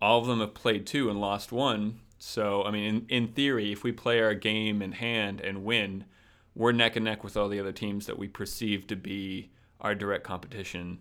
all 0.00 0.18
of 0.18 0.26
them 0.26 0.40
have 0.40 0.54
played 0.54 0.86
two 0.86 1.10
and 1.10 1.20
lost 1.20 1.52
one. 1.52 2.00
So, 2.18 2.64
I 2.64 2.70
mean, 2.70 2.84
in, 2.84 3.06
in 3.08 3.28
theory, 3.28 3.70
if 3.70 3.84
we 3.84 3.92
play 3.92 4.20
our 4.20 4.34
game 4.34 4.82
in 4.82 4.92
hand 4.92 5.40
and 5.40 5.62
win, 5.64 6.06
we're 6.54 6.72
neck 6.72 6.96
and 6.96 7.04
neck 7.04 7.22
with 7.24 7.36
all 7.36 7.48
the 7.48 7.60
other 7.60 7.72
teams 7.72 8.06
that 8.06 8.18
we 8.18 8.28
perceive 8.28 8.86
to 8.88 8.96
be 8.96 9.50
our 9.80 9.94
direct 9.94 10.24
competition 10.24 10.98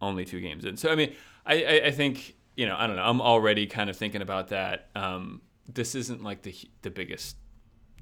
only 0.00 0.24
two 0.24 0.40
games 0.40 0.64
in. 0.64 0.76
So, 0.76 0.90
I 0.90 0.96
mean, 0.96 1.14
I, 1.46 1.64
I, 1.64 1.86
I 1.86 1.90
think, 1.92 2.34
you 2.56 2.66
know, 2.66 2.76
I 2.76 2.86
don't 2.86 2.96
know. 2.96 3.04
I'm 3.04 3.20
already 3.20 3.66
kind 3.66 3.88
of 3.88 3.96
thinking 3.96 4.22
about 4.22 4.48
that. 4.48 4.88
Um, 4.94 5.42
this 5.72 5.94
isn't 5.94 6.22
like 6.22 6.42
the, 6.42 6.54
the 6.82 6.90
biggest 6.90 7.36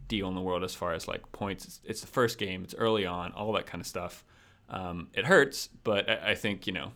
deal 0.08 0.26
in 0.28 0.34
the 0.34 0.40
world 0.40 0.64
as 0.64 0.74
far 0.74 0.94
as 0.94 1.06
like 1.06 1.30
points. 1.32 1.64
It's, 1.66 1.80
it's 1.84 2.00
the 2.00 2.06
first 2.06 2.38
game, 2.38 2.64
it's 2.64 2.74
early 2.74 3.06
on, 3.06 3.32
all 3.32 3.52
that 3.52 3.66
kind 3.66 3.80
of 3.80 3.86
stuff. 3.86 4.24
Um, 4.68 5.08
it 5.14 5.26
hurts, 5.26 5.68
but 5.84 6.08
I, 6.08 6.30
I 6.30 6.34
think, 6.34 6.66
you 6.66 6.72
know, 6.72 6.92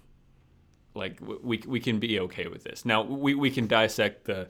like 0.94 1.18
we, 1.20 1.62
we 1.66 1.80
can 1.80 1.98
be 1.98 2.20
okay 2.20 2.46
with 2.46 2.64
this. 2.64 2.84
Now, 2.84 3.02
we, 3.02 3.34
we 3.34 3.50
can 3.50 3.66
dissect 3.66 4.24
the 4.24 4.48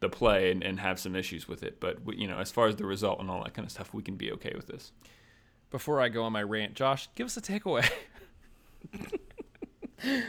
the 0.00 0.08
play 0.08 0.50
and, 0.50 0.62
and 0.62 0.80
have 0.80 0.98
some 0.98 1.14
issues 1.14 1.46
with 1.46 1.62
it. 1.62 1.78
But 1.80 2.04
we, 2.04 2.16
you 2.16 2.26
know, 2.26 2.38
as 2.38 2.50
far 2.50 2.66
as 2.66 2.76
the 2.76 2.86
result 2.86 3.20
and 3.20 3.30
all 3.30 3.42
that 3.44 3.54
kind 3.54 3.64
of 3.64 3.72
stuff, 3.72 3.94
we 3.94 4.02
can 4.02 4.16
be 4.16 4.32
okay 4.32 4.52
with 4.54 4.66
this. 4.66 4.92
Before 5.70 6.00
I 6.00 6.08
go 6.08 6.24
on 6.24 6.32
my 6.32 6.42
rant, 6.42 6.74
Josh, 6.74 7.08
give 7.14 7.26
us 7.26 7.36
a 7.36 7.40
takeaway. 7.40 7.88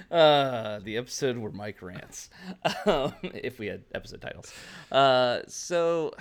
Uh, 0.09 0.79
the 0.83 0.97
episode 0.97 1.37
where 1.37 1.51
Mike 1.51 1.81
rants. 1.81 2.29
Um, 2.85 3.13
if 3.23 3.59
we 3.59 3.67
had 3.67 3.83
episode 3.93 4.21
titles. 4.21 4.53
Uh, 4.91 5.41
so 5.47 6.13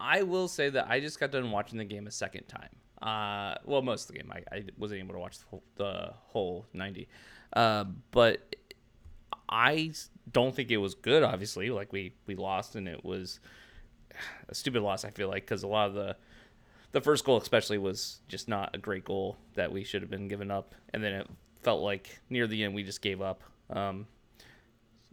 I 0.00 0.22
will 0.22 0.48
say 0.48 0.70
that 0.70 0.88
I 0.88 1.00
just 1.00 1.20
got 1.20 1.30
done 1.30 1.50
watching 1.50 1.78
the 1.78 1.84
game 1.84 2.06
a 2.06 2.10
second 2.10 2.44
time. 2.46 2.68
Uh, 3.00 3.54
well, 3.64 3.80
most 3.80 4.02
of 4.02 4.08
the 4.08 4.20
game 4.20 4.32
I, 4.32 4.42
I 4.54 4.64
wasn't 4.76 5.00
able 5.00 5.14
to 5.14 5.20
watch 5.20 5.38
the 5.38 5.44
whole, 5.46 5.62
the 5.76 6.14
whole 6.26 6.66
ninety. 6.72 7.08
Uh, 7.52 7.84
but 8.10 8.56
I 9.48 9.92
don't 10.30 10.54
think 10.54 10.70
it 10.70 10.78
was 10.78 10.94
good. 10.94 11.22
Obviously, 11.22 11.70
like 11.70 11.92
we 11.92 12.14
we 12.26 12.34
lost 12.34 12.76
and 12.76 12.88
it 12.88 13.04
was 13.04 13.40
a 14.48 14.54
stupid 14.54 14.82
loss. 14.82 15.04
I 15.04 15.10
feel 15.10 15.28
like 15.28 15.44
because 15.44 15.62
a 15.62 15.68
lot 15.68 15.88
of 15.88 15.94
the 15.94 16.16
the 16.92 17.00
first 17.00 17.24
goal 17.24 17.36
especially 17.36 17.78
was 17.78 18.20
just 18.28 18.48
not 18.48 18.70
a 18.74 18.78
great 18.78 19.04
goal 19.04 19.36
that 19.54 19.72
we 19.72 19.84
should 19.84 20.02
have 20.02 20.10
been 20.10 20.28
giving 20.28 20.50
up, 20.50 20.74
and 20.92 21.02
then 21.02 21.12
it 21.12 21.28
felt 21.62 21.82
like 21.82 22.20
near 22.30 22.46
the 22.46 22.62
end 22.64 22.74
we 22.74 22.82
just 22.82 23.02
gave 23.02 23.20
up. 23.20 23.42
Um, 23.70 24.06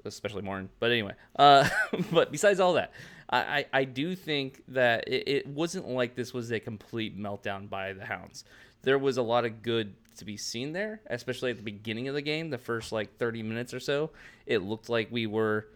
especially 0.05 0.41
Martin. 0.41 0.69
But 0.79 0.91
anyway, 0.91 1.13
uh, 1.37 1.67
but 2.11 2.31
besides 2.31 2.59
all 2.59 2.73
that, 2.73 2.91
I, 3.29 3.39
I, 3.39 3.65
I 3.73 3.83
do 3.83 4.15
think 4.15 4.63
that 4.69 5.07
it, 5.07 5.27
it 5.27 5.47
wasn't 5.47 5.87
like 5.87 6.15
this 6.15 6.33
was 6.33 6.51
a 6.51 6.59
complete 6.59 7.19
meltdown 7.19 7.69
by 7.69 7.93
the 7.93 8.05
Hounds. 8.05 8.43
There 8.83 8.97
was 8.97 9.17
a 9.17 9.21
lot 9.21 9.45
of 9.45 9.61
good 9.61 9.93
to 10.17 10.25
be 10.25 10.37
seen 10.37 10.73
there, 10.73 11.01
especially 11.07 11.51
at 11.51 11.57
the 11.57 11.63
beginning 11.63 12.07
of 12.07 12.15
the 12.15 12.21
game, 12.21 12.49
the 12.49 12.57
first 12.57 12.91
like 12.91 13.17
30 13.17 13.43
minutes 13.43 13.73
or 13.73 13.79
so. 13.79 14.11
It 14.45 14.59
looked 14.59 14.89
like 14.89 15.09
we 15.11 15.27
were 15.27 15.67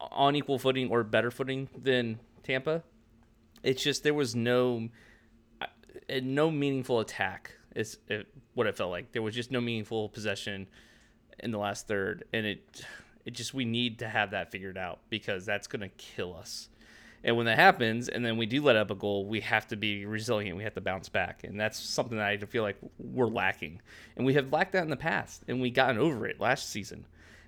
on 0.00 0.36
equal 0.36 0.58
footing 0.58 0.90
or 0.90 1.02
better 1.02 1.30
footing 1.30 1.68
than 1.76 2.18
Tampa. 2.42 2.82
It's 3.62 3.82
just 3.82 4.02
there 4.02 4.14
was 4.14 4.34
no 4.34 4.88
uh, 5.60 5.66
no 6.22 6.50
meaningful 6.50 7.00
attack 7.00 7.52
is 7.74 7.98
what 8.54 8.66
it 8.66 8.76
felt 8.76 8.90
like. 8.90 9.12
There 9.12 9.22
was 9.22 9.34
just 9.34 9.50
no 9.50 9.60
meaningful 9.60 10.08
possession 10.08 10.68
in 11.40 11.50
the 11.50 11.58
last 11.58 11.88
third, 11.88 12.24
and 12.32 12.46
it 12.46 12.84
it 13.24 13.32
just 13.32 13.54
we 13.54 13.64
need 13.64 14.00
to 14.00 14.08
have 14.08 14.32
that 14.32 14.50
figured 14.50 14.78
out 14.78 15.00
because 15.08 15.46
that's 15.46 15.66
gonna 15.66 15.88
kill 15.88 16.34
us. 16.36 16.68
And 17.24 17.38
when 17.38 17.46
that 17.46 17.58
happens, 17.58 18.10
and 18.10 18.22
then 18.24 18.36
we 18.36 18.44
do 18.44 18.62
let 18.62 18.76
up 18.76 18.90
a 18.90 18.94
goal, 18.94 19.24
we 19.24 19.40
have 19.40 19.66
to 19.68 19.76
be 19.76 20.04
resilient. 20.04 20.58
We 20.58 20.62
have 20.64 20.74
to 20.74 20.82
bounce 20.82 21.08
back, 21.08 21.42
and 21.42 21.58
that's 21.58 21.80
something 21.80 22.18
that 22.18 22.26
I 22.26 22.36
feel 22.36 22.62
like 22.62 22.76
we're 22.98 23.26
lacking, 23.26 23.80
and 24.16 24.26
we 24.26 24.34
have 24.34 24.52
lacked 24.52 24.72
that 24.72 24.82
in 24.82 24.90
the 24.90 24.96
past, 24.96 25.42
and 25.48 25.60
we 25.60 25.70
gotten 25.70 25.98
over 25.98 26.26
it 26.26 26.38
last 26.38 26.68
season. 26.68 27.06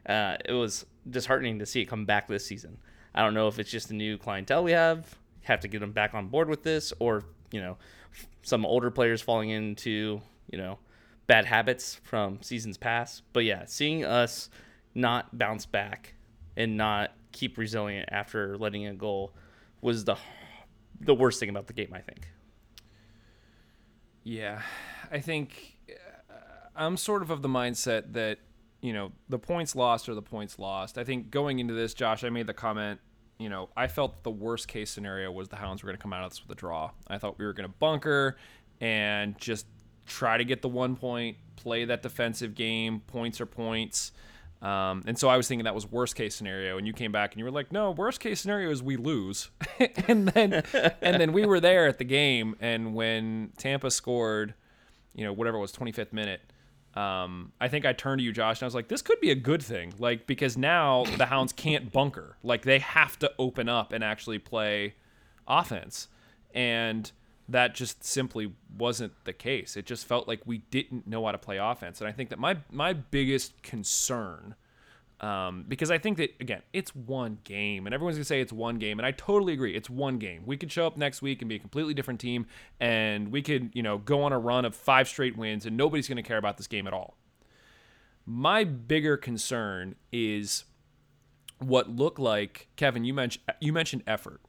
Uh, 0.09 0.39
it 0.47 0.53
was 0.53 0.87
disheartening 1.11 1.59
to 1.59 1.67
see 1.67 1.83
it 1.83 1.87
come 1.87 2.07
back 2.07 2.27
this 2.27 2.47
season. 2.47 2.79
I 3.15 3.23
don't 3.23 3.35
know 3.35 3.49
if 3.49 3.59
it's 3.59 3.71
just 3.71 3.89
the 3.89 3.95
new 3.95 4.17
clientele 4.17 4.65
we 4.65 4.73
have, 4.73 5.15
have 5.43 5.61
to 5.61 5.69
get 5.69 5.81
them 5.81 5.93
back 5.93 6.15
on 6.15 6.29
board 6.29 6.49
with 6.49 6.63
this, 6.63 6.95
or 6.99 7.25
you 7.53 7.61
know, 7.61 7.77
some 8.43 8.65
older 8.65 8.91
players 8.91 9.21
falling 9.21 9.51
into 9.51 10.23
you 10.51 10.57
know 10.57 10.79
bad 11.27 11.45
habits 11.45 12.01
from 12.03 12.41
seasons 12.41 12.79
past. 12.79 13.23
But 13.35 13.45
yeah, 13.45 13.65
seeing 13.67 14.07
us 14.07 14.49
not 14.95 15.37
bounce 15.37 15.67
back 15.67 16.15
and 16.57 16.79
not 16.79 17.13
keep 17.33 17.59
resilient 17.59 18.09
after 18.11 18.57
letting 18.57 18.87
a 18.87 18.95
goal 18.95 19.35
was 19.81 20.05
the 20.05 20.17
the 21.01 21.15
worst 21.15 21.41
thing 21.41 21.49
about 21.49 21.67
the 21.67 21.73
game. 21.73 21.93
I 21.93 22.01
think. 22.01 22.29
Yeah, 24.25 24.63
I 25.11 25.21
think 25.21 25.77
uh, 25.89 26.35
I'm 26.75 26.97
sort 26.97 27.23
of 27.23 27.31
of 27.31 27.43
the 27.43 27.49
mindset 27.49 28.13
that 28.15 28.39
you 28.81 28.93
know 28.93 29.13
the 29.29 29.39
points 29.39 29.77
lost 29.77 30.09
are 30.09 30.15
the 30.15 30.23
points 30.23 30.59
lost. 30.59 30.99
I 30.99 31.05
think 31.05 31.31
going 31.31 31.59
into 31.59 31.75
this, 31.75 31.95
Josh, 31.95 32.25
I 32.25 32.31
made 32.31 32.47
the 32.47 32.55
comment. 32.55 33.01
You 33.39 33.51
know, 33.51 33.69
I 33.77 33.87
felt 33.87 34.23
the 34.23 34.31
worst 34.31 34.67
case 34.67 34.91
scenario 34.91 35.31
was 35.31 35.49
the 35.49 35.57
Hounds 35.57 35.83
were 35.83 35.89
going 35.89 35.99
to 35.99 36.03
come 36.03 36.13
out 36.13 36.25
of 36.25 36.31
this 36.31 36.43
with 36.43 36.57
a 36.57 36.59
draw. 36.59 36.91
I 37.07 37.19
thought 37.19 37.39
we 37.39 37.45
were 37.45 37.53
going 37.53 37.69
to 37.69 37.75
bunker 37.79 38.37
and 38.81 39.39
just 39.39 39.67
try 40.07 40.39
to 40.39 40.45
get 40.45 40.63
the 40.63 40.69
one 40.69 40.97
point, 40.97 41.37
play 41.57 41.85
that 41.85 42.03
defensive 42.03 42.55
game. 42.55 43.01
Points 43.01 43.41
are 43.41 43.47
points. 43.47 44.13
Um, 44.63 45.03
and 45.07 45.19
so 45.19 45.29
I 45.29 45.37
was 45.37 45.47
thinking 45.49 45.65
that 45.65 45.75
was 45.75 45.91
worst 45.91 46.17
case 46.17 46.35
scenario, 46.35 46.79
and 46.79 46.87
you 46.87 46.93
came 46.93 47.13
back 47.13 47.33
and 47.33 47.39
you 47.39 47.45
were 47.45 47.51
like, 47.51 47.73
"No, 47.73 47.91
worst 47.91 48.21
case 48.21 48.41
scenario 48.41 48.71
is 48.71 48.83
we 48.83 48.97
lose." 48.97 49.51
and 50.09 50.29
then, 50.29 50.63
and 51.03 51.21
then 51.21 51.33
we 51.33 51.45
were 51.45 51.61
there 51.61 51.87
at 51.87 51.99
the 51.99 52.05
game, 52.05 52.57
and 52.61 52.95
when 52.95 53.53
Tampa 53.59 53.91
scored, 53.91 54.55
you 55.15 55.25
know, 55.25 55.33
whatever 55.33 55.59
it 55.59 55.61
was, 55.61 55.73
25th 55.73 56.13
minute, 56.13 56.41
um, 56.95 57.53
I 57.61 57.69
think 57.69 57.85
I 57.85 57.93
turned 57.93 58.21
to 58.21 58.25
you, 58.25 58.33
Josh, 58.33 58.59
and 58.59 58.65
I 58.65 58.67
was 58.67 58.75
like, 58.75 58.89
"This 58.89 59.03
could 59.03 59.21
be 59.21 59.31
a 59.31 59.35
good 59.35 59.63
thing, 59.63 59.93
like 59.99 60.27
because 60.27 60.57
now 60.57 61.05
the 61.19 61.27
Hounds 61.27 61.53
can't 61.53 61.93
bunker, 61.93 62.39
like 62.43 62.63
they 62.63 62.79
have 62.79 63.19
to 63.19 63.31
open 63.39 63.69
up 63.69 63.93
and 63.93 64.03
actually 64.03 64.39
play 64.39 64.95
offense." 65.47 66.09
And 66.55 67.13
that 67.49 67.75
just 67.75 68.05
simply 68.05 68.53
wasn't 68.77 69.13
the 69.25 69.33
case. 69.33 69.77
It 69.77 69.87
just 69.87 70.07
felt 70.07 70.27
like 70.27 70.41
we 70.45 70.59
didn't 70.59 71.07
know 71.07 71.25
how 71.25 71.33
to 71.33 71.39
play 71.39 71.59
offense, 71.59 72.01
and 72.01 72.09
I 72.09 72.13
think 72.13 72.31
that 72.31 72.39
my 72.39 72.59
my 72.71 72.93
biggest 72.93 73.63
concern, 73.63 74.57
um, 75.21 75.65
because 75.69 75.91
I 75.91 75.99
think 75.99 76.19
that 76.19 76.35
again, 76.41 76.63
it's 76.73 76.95
one 76.95 77.39
game, 77.45 77.87
and 77.87 77.95
everyone's 77.95 78.17
gonna 78.17 78.25
say 78.25 78.41
it's 78.41 78.53
one 78.53 78.79
game, 78.79 78.99
and 78.99 79.07
I 79.07 79.13
totally 79.13 79.53
agree. 79.53 79.75
It's 79.75 79.89
one 79.89 80.19
game. 80.19 80.43
We 80.45 80.57
could 80.57 80.73
show 80.73 80.87
up 80.87 80.97
next 80.97 81.23
week 81.23 81.41
and 81.41 81.49
be 81.49 81.57
a 81.57 81.61
completely 81.61 81.95
different 81.95 82.21
team, 82.21 82.47
and 82.81 83.31
we 83.31 83.43
could 83.43 83.71
you 83.75 83.83
know 83.83 83.99
go 83.99 84.23
on 84.23 84.33
a 84.33 84.39
run 84.39 84.65
of 84.65 84.75
five 84.75 85.09
straight 85.09 85.37
wins, 85.37 85.67
and 85.67 85.77
nobody's 85.77 86.09
gonna 86.09 86.23
care 86.25 86.39
about 86.39 86.57
this 86.57 86.67
game 86.67 86.87
at 86.87 86.93
all. 86.93 87.17
My 88.25 88.65
bigger 88.65 89.17
concern 89.17 89.95
is 90.11 90.65
what 91.61 91.89
looked 91.89 92.19
like 92.19 92.67
Kevin. 92.75 93.05
You 93.05 93.15
mentioned 93.15 93.45
you 93.61 93.73
mentioned 93.73 94.03
effort 94.05 94.41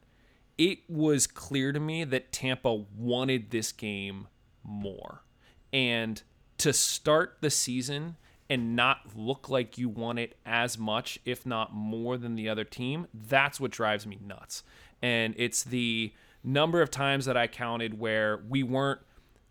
it 0.58 0.80
was 0.90 1.28
clear 1.28 1.72
to 1.72 1.80
me 1.80 2.04
that 2.04 2.32
Tampa 2.32 2.74
wanted 2.74 3.52
this 3.52 3.72
game 3.72 4.28
more. 4.64 5.24
And 5.72 6.22
to 6.60 6.74
start 6.74 7.38
the 7.42 7.50
season 7.50 8.18
and 8.50 8.76
not 8.76 9.16
look 9.16 9.50
like 9.50 9.78
you 9.78 9.90
want 9.90 10.20
it 10.20 10.38
as 10.46 10.78
much, 10.78 11.20
if 11.26 11.46
not 11.46 11.74
more 11.74 12.18
than 12.18 12.36
the 12.36 12.50
other 12.50 12.64
team, 12.64 13.08
that's 13.14 13.60
what 13.60 13.72
drives 13.72 14.08
me 14.08 14.18
nuts. 14.26 14.64
And 15.02 15.36
it's 15.38 15.64
the 15.64 16.14
number 16.44 16.82
of 16.82 16.90
times 16.90 17.26
that 17.26 17.38
I 17.38 17.48
counted 17.48 18.00
where 18.00 18.42
we 18.50 18.64
weren't 18.64 19.02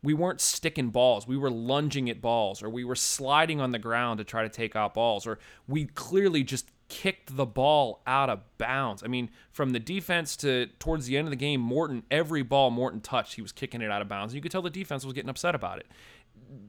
we 0.03 0.15
weren't 0.15 0.41
sticking 0.41 0.91
balls. 0.91 1.27
We 1.27 1.37
were 1.37 1.51
lunging 1.51 2.09
at 2.11 2.21
balls 2.21 2.63
or 2.63 2.71
we 2.71 2.85
were 2.85 2.95
sliding 2.95 3.61
on 3.61 3.73
the 3.73 3.79
ground 3.79 4.19
to 4.19 4.25
try 4.25 4.43
to 4.43 4.49
take 4.49 4.77
out 4.77 4.95
balls 4.95 5.27
or 5.27 5.41
we 5.67 5.87
clearly 5.87 6.45
just 6.45 6.71
kicked 6.89 7.37
the 7.37 7.47
ball 7.47 8.03
out 8.07 8.31
of 8.31 8.41
bounds. 8.59 9.03
I 9.03 9.09
mean, 9.09 9.31
from 9.51 9.71
the 9.71 9.79
defense 9.79 10.37
to 10.39 10.67
towards 10.79 11.07
the 11.07 11.17
end 11.17 11.27
of 11.27 11.31
the 11.31 11.37
game, 11.37 11.61
Morton, 11.61 12.05
every 12.11 12.43
ball 12.43 12.71
Morton 12.71 13.01
touched, 13.01 13.35
he 13.35 13.43
was 13.43 13.53
kicking 13.53 13.83
it 13.83 13.91
out 13.91 14.03
of 14.03 14.09
bounds. 14.09 14.33
And 14.33 14.37
you 14.37 14.43
could 14.43 14.53
tell 14.53 14.63
the 14.63 14.71
defense 14.71 15.05
was 15.05 15.15
getting 15.15 15.31
upset 15.31 15.55
about 15.55 15.79
it. 15.79 15.87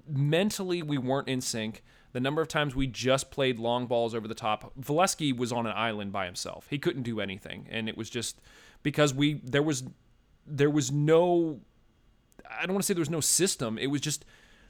Mentally, 0.07 0.81
we 0.81 0.97
weren't 0.97 1.27
in 1.27 1.41
sync. 1.41 1.83
The 2.13 2.19
number 2.19 2.41
of 2.41 2.47
times 2.47 2.75
we 2.75 2.87
just 2.87 3.29
played 3.29 3.59
long 3.59 3.85
balls 3.85 4.15
over 4.15 4.27
the 4.27 4.33
top. 4.33 4.73
Volesky 4.79 5.35
was 5.35 5.51
on 5.51 5.67
an 5.67 5.73
island 5.75 6.11
by 6.11 6.25
himself. 6.25 6.67
He 6.69 6.79
couldn't 6.79 7.03
do 7.03 7.19
anything. 7.19 7.67
And 7.69 7.87
it 7.87 7.97
was 7.97 8.09
just 8.09 8.39
because 8.81 9.13
we 9.13 9.35
there 9.43 9.63
was 9.63 9.83
there 10.45 10.69
was 10.69 10.91
no 10.91 11.59
I 12.49 12.65
don't 12.65 12.73
want 12.73 12.83
to 12.83 12.87
say 12.87 12.93
there 12.93 13.01
was 13.01 13.09
no 13.09 13.19
system. 13.19 13.77
It 13.77 13.87
was 13.87 14.01
just 14.01 14.25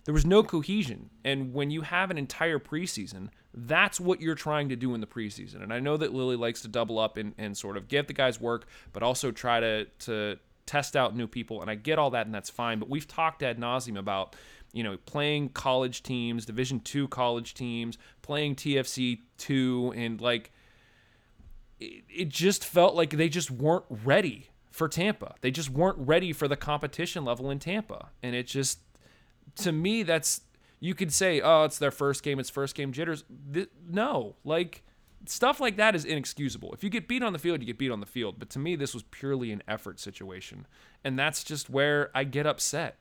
there 0.07 0.13
was 0.13 0.25
no 0.25 0.41
cohesion. 0.41 1.09
And 1.25 1.53
when 1.53 1.69
you 1.69 1.81
have 1.81 2.09
an 2.11 2.17
entire 2.17 2.59
preseason, 2.59 3.27
that's 3.53 3.99
what 3.99 4.21
you're 4.21 4.35
trying 4.35 4.69
to 4.69 4.77
do 4.77 4.93
in 4.93 5.01
the 5.01 5.05
preseason. 5.05 5.61
And 5.61 5.73
I 5.73 5.81
know 5.81 5.97
that 5.97 6.13
Lilley 6.13 6.37
likes 6.37 6.61
to 6.61 6.69
double 6.69 6.97
up 6.97 7.17
and, 7.17 7.33
and 7.37 7.57
sort 7.57 7.75
of 7.75 7.89
give 7.89 8.07
the 8.07 8.13
guys 8.13 8.39
work, 8.39 8.67
but 8.93 9.03
also 9.03 9.31
try 9.31 9.59
to 9.59 9.83
to 9.83 10.39
test 10.65 10.95
out 10.95 11.13
new 11.13 11.27
people. 11.27 11.61
And 11.61 11.69
I 11.69 11.75
get 11.75 11.99
all 11.99 12.09
that, 12.11 12.25
and 12.25 12.33
that's 12.33 12.49
fine. 12.49 12.79
But 12.79 12.89
we've 12.89 13.05
talked 13.05 13.43
ad 13.43 13.59
nauseum 13.59 13.99
about 13.99 14.37
you 14.71 14.81
know 14.81 14.95
playing 15.05 15.49
college 15.49 16.03
teams, 16.03 16.45
Division 16.45 16.79
two 16.79 17.09
college 17.09 17.53
teams, 17.53 17.97
playing 18.21 18.55
TFC 18.55 19.19
two, 19.37 19.93
and 19.93 20.21
like 20.21 20.53
it, 21.81 22.05
it 22.07 22.29
just 22.29 22.63
felt 22.63 22.95
like 22.95 23.09
they 23.09 23.27
just 23.27 23.51
weren't 23.51 23.85
ready 24.05 24.47
for 24.77 24.87
Tampa. 24.87 25.33
They 25.41 25.49
just 25.49 25.71
weren't 25.71 25.97
ready 25.97 26.31
for 26.31 26.47
the 26.47 26.55
competition 26.55 27.25
level 27.25 27.49
in 27.49 27.57
Tampa. 27.57 28.09
And 28.21 28.35
it 28.35 28.45
just 28.45 28.79
to 29.57 29.71
me 29.71 30.03
that's 30.03 30.41
You 30.79 30.93
could 30.93 31.11
say, 31.11 31.41
"Oh, 31.41 31.63
it's 31.63 31.79
their 31.79 31.91
first 31.91 32.23
game. 32.23 32.39
It's 32.39 32.49
first 32.49 32.75
game 32.75 32.91
jitters." 32.91 33.23
Th- 33.51 33.69
no, 33.89 34.35
like 34.43 34.83
stuff 35.25 35.59
like 35.59 35.77
that 35.77 35.95
is 35.95 36.05
inexcusable. 36.05 36.73
If 36.73 36.83
you 36.83 36.89
get 36.89 37.07
beat 37.07 37.23
on 37.23 37.33
the 37.33 37.39
field, 37.39 37.59
you 37.61 37.65
get 37.65 37.77
beat 37.77 37.91
on 37.91 37.99
the 37.99 38.05
field. 38.05 38.35
But 38.39 38.49
to 38.51 38.59
me, 38.59 38.75
this 38.75 38.93
was 38.93 39.03
purely 39.03 39.51
an 39.51 39.63
effort 39.67 39.99
situation, 39.99 40.67
and 41.03 41.17
that's 41.17 41.43
just 41.43 41.69
where 41.69 42.11
I 42.13 42.23
get 42.23 42.45
upset. 42.45 42.99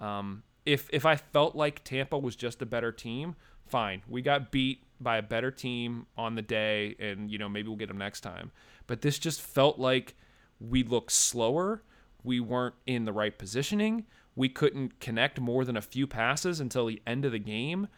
Um, 0.00 0.42
if 0.66 0.88
if 0.92 1.06
I 1.06 1.16
felt 1.16 1.56
like 1.56 1.82
Tampa 1.84 2.18
was 2.18 2.36
just 2.36 2.60
a 2.62 2.66
better 2.66 2.92
team, 2.92 3.36
fine. 3.66 4.02
We 4.08 4.22
got 4.22 4.50
beat 4.50 4.82
by 5.00 5.16
a 5.16 5.22
better 5.22 5.50
team 5.50 6.06
on 6.16 6.34
the 6.34 6.42
day, 6.42 6.94
and 6.98 7.30
you 7.30 7.38
know 7.38 7.48
maybe 7.48 7.68
we'll 7.68 7.76
get 7.76 7.88
them 7.88 7.98
next 7.98 8.20
time. 8.20 8.50
But 8.86 9.00
this 9.00 9.18
just 9.18 9.40
felt 9.40 9.78
like 9.78 10.14
we 10.60 10.82
looked 10.82 11.12
slower. 11.12 11.82
We 12.22 12.40
weren't 12.40 12.74
in 12.86 13.04
the 13.04 13.12
right 13.12 13.36
positioning. 13.36 14.06
We 14.36 14.48
couldn't 14.48 15.00
connect 15.00 15.40
more 15.40 15.64
than 15.64 15.76
a 15.76 15.82
few 15.82 16.06
passes 16.06 16.60
until 16.60 16.86
the 16.86 17.00
end 17.06 17.24
of 17.24 17.32
the 17.32 17.38
game. 17.38 17.88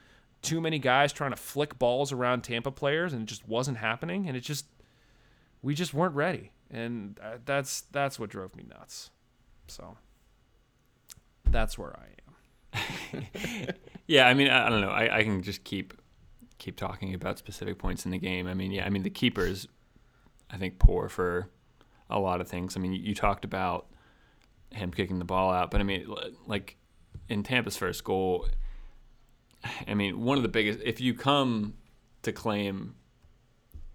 Too 0.42 0.61
many 0.61 0.79
guys 0.79 1.12
trying 1.12 1.31
to 1.31 1.37
flick 1.37 1.79
balls 1.79 2.12
around 2.12 2.42
Tampa 2.42 2.70
players, 2.70 3.12
and 3.12 3.22
it 3.22 3.27
just 3.27 3.49
wasn't 3.49 3.79
happening. 3.79 4.29
And 4.29 4.37
it 4.37 4.40
just 4.40 4.66
we 5.62 5.75
just 5.75 5.94
weren't 5.94 6.14
ready, 6.14 6.53
and 6.70 7.18
uh, 7.22 7.38
that's 7.44 7.83
that's 7.92 8.18
what 8.18 8.31
drove 8.31 8.55
me 8.55 8.64
nuts. 8.68 9.11
So 9.66 9.96
that's 11.44 11.79
where 11.79 11.96
I 11.96 12.07
am. 13.16 13.27
Yeah, 14.07 14.29
I 14.29 14.35
mean, 14.35 14.49
I, 14.49 14.66
I 14.66 14.70
don't 14.70 14.81
know. 14.81 14.90
I, 14.90 15.18
I 15.18 15.22
can 15.25 15.42
just 15.42 15.64
keep 15.64 15.94
keep 16.59 16.77
talking 16.77 17.12
about 17.12 17.38
specific 17.38 17.79
points 17.79 18.07
in 18.07 18.11
the 18.11 18.18
game. 18.18 18.46
I 18.46 18.55
mean, 18.55 18.70
yeah, 18.70 18.87
I 18.87 18.88
mean 18.88 19.03
the 19.03 19.11
keepers, 19.11 19.66
I 20.51 20.57
think 20.57 20.79
poor 20.79 21.09
for 21.09 21.51
a 22.09 22.18
lot 22.18 22.40
of 22.40 22.49
things. 22.49 22.77
I 22.77 22.81
mean, 22.81 22.92
you, 22.92 23.01
you 23.01 23.14
talked 23.14 23.44
about 23.44 23.88
him 24.72 24.90
kicking 24.92 25.18
the 25.18 25.24
ball 25.24 25.50
out, 25.50 25.70
but 25.70 25.81
I 25.81 25.85
mean, 25.85 26.07
like 26.46 26.76
in 27.29 27.42
Tampa's 27.42 27.76
first 27.76 28.05
goal, 28.05 28.48
I 29.87 29.94
mean, 29.94 30.20
one 30.20 30.37
of 30.37 30.42
the 30.42 30.48
biggest. 30.48 30.81
If 30.85 31.00
you 31.00 31.14
come 31.14 31.74
to 32.22 32.33
claim, 32.33 32.94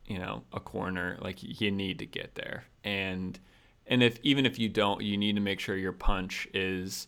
you 0.06 0.20
know, 0.20 0.44
a 0.52 0.60
corner, 0.60 1.18
like 1.22 1.38
you 1.42 1.72
need 1.72 2.00
to 2.00 2.06
get 2.06 2.36
there, 2.36 2.66
and 2.84 3.40
and 3.88 4.04
if 4.04 4.20
even 4.24 4.46
if 4.46 4.60
you 4.60 4.70
don't, 4.70 5.02
you 5.02 5.18
need 5.18 5.36
to 5.36 5.42
make 5.42 5.60
sure 5.60 5.76
your 5.76 5.92
punch 5.92 6.48
is 6.54 7.08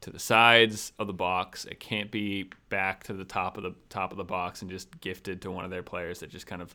to 0.00 0.10
the 0.10 0.18
sides 0.18 0.92
of 0.98 1.06
the 1.06 1.12
box. 1.12 1.64
It 1.64 1.80
can't 1.80 2.10
be 2.10 2.50
back 2.68 3.04
to 3.04 3.12
the 3.12 3.24
top 3.24 3.56
of 3.56 3.62
the 3.64 3.74
top 3.88 4.12
of 4.12 4.18
the 4.18 4.24
box 4.24 4.62
and 4.62 4.70
just 4.70 5.00
gifted 5.00 5.42
to 5.42 5.50
one 5.50 5.64
of 5.64 5.70
their 5.70 5.82
players 5.82 6.20
that 6.20 6.30
just 6.30 6.46
kind 6.46 6.62
of 6.62 6.74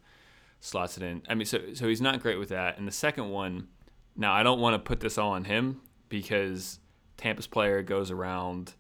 slots 0.60 0.98
it 0.98 1.04
in. 1.04 1.22
I 1.28 1.36
mean, 1.36 1.46
so 1.46 1.74
so 1.74 1.88
he's 1.88 2.02
not 2.02 2.22
great 2.22 2.40
with 2.40 2.50
that. 2.50 2.78
And 2.78 2.88
the 2.88 2.92
second 2.92 3.30
one, 3.30 3.68
now 4.16 4.34
I 4.34 4.44
don't 4.44 4.60
want 4.60 4.76
to 4.76 4.80
put 4.80 5.00
this 5.00 5.18
all 5.18 5.32
on 5.32 5.46
him 5.46 5.82
because 6.14 6.80
Tampa's 7.18 7.48
player 7.48 7.82
goes 7.82 8.12
around 8.12 8.76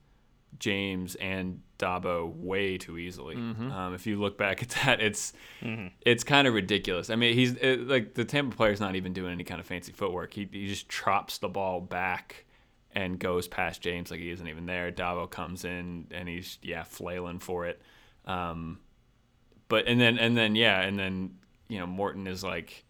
James 0.60 1.16
and 1.16 1.62
Dabo 1.80 2.32
way 2.36 2.78
too 2.78 3.00
easily. 3.00 3.36
Um, 3.72 3.96
if 3.96 4.06
you 4.06 4.20
look 4.20 4.38
back 4.38 4.62
at 4.62 4.70
that, 4.86 5.02
it's 5.02 5.34
it's 6.02 6.24
kind 6.24 6.48
of 6.48 6.54
ridiculous. 6.54 7.10
I 7.10 7.16
mean, 7.16 7.34
he's 7.34 7.56
it, 7.56 7.88
like 7.88 8.14
the 8.14 8.24
Tampa 8.24 8.56
player's 8.56 8.80
not 8.80 8.96
even 8.96 9.14
doing 9.14 9.32
any 9.32 9.44
kind 9.44 9.60
of 9.60 9.66
fancy 9.66 9.92
footwork. 9.92 10.32
He 10.34 10.48
he 10.52 10.68
just 10.68 10.88
chops 10.90 11.40
the 11.40 11.50
ball 11.50 11.82
back 11.82 12.46
and 12.92 13.18
goes 13.18 13.48
past 13.48 13.82
James 13.82 14.12
like 14.12 14.20
he 14.20 14.30
isn't 14.30 14.48
even 14.48 14.68
there. 14.68 14.92
Dabo 14.92 15.28
comes 15.28 15.66
in 15.66 16.06
and 16.12 16.30
he's 16.30 16.60
yeah 16.62 16.84
flailing 16.84 17.40
for 17.40 17.66
it. 17.66 17.82
Um, 18.26 18.80
but 19.70 19.88
and 19.88 20.00
then 20.00 20.20
and 20.20 20.38
then 20.38 20.56
yeah 20.56 20.82
and 20.82 21.00
then 21.00 21.32
you 21.68 21.80
know 21.80 21.88
Morton 21.88 22.28
is 22.28 22.44
like 22.44 22.86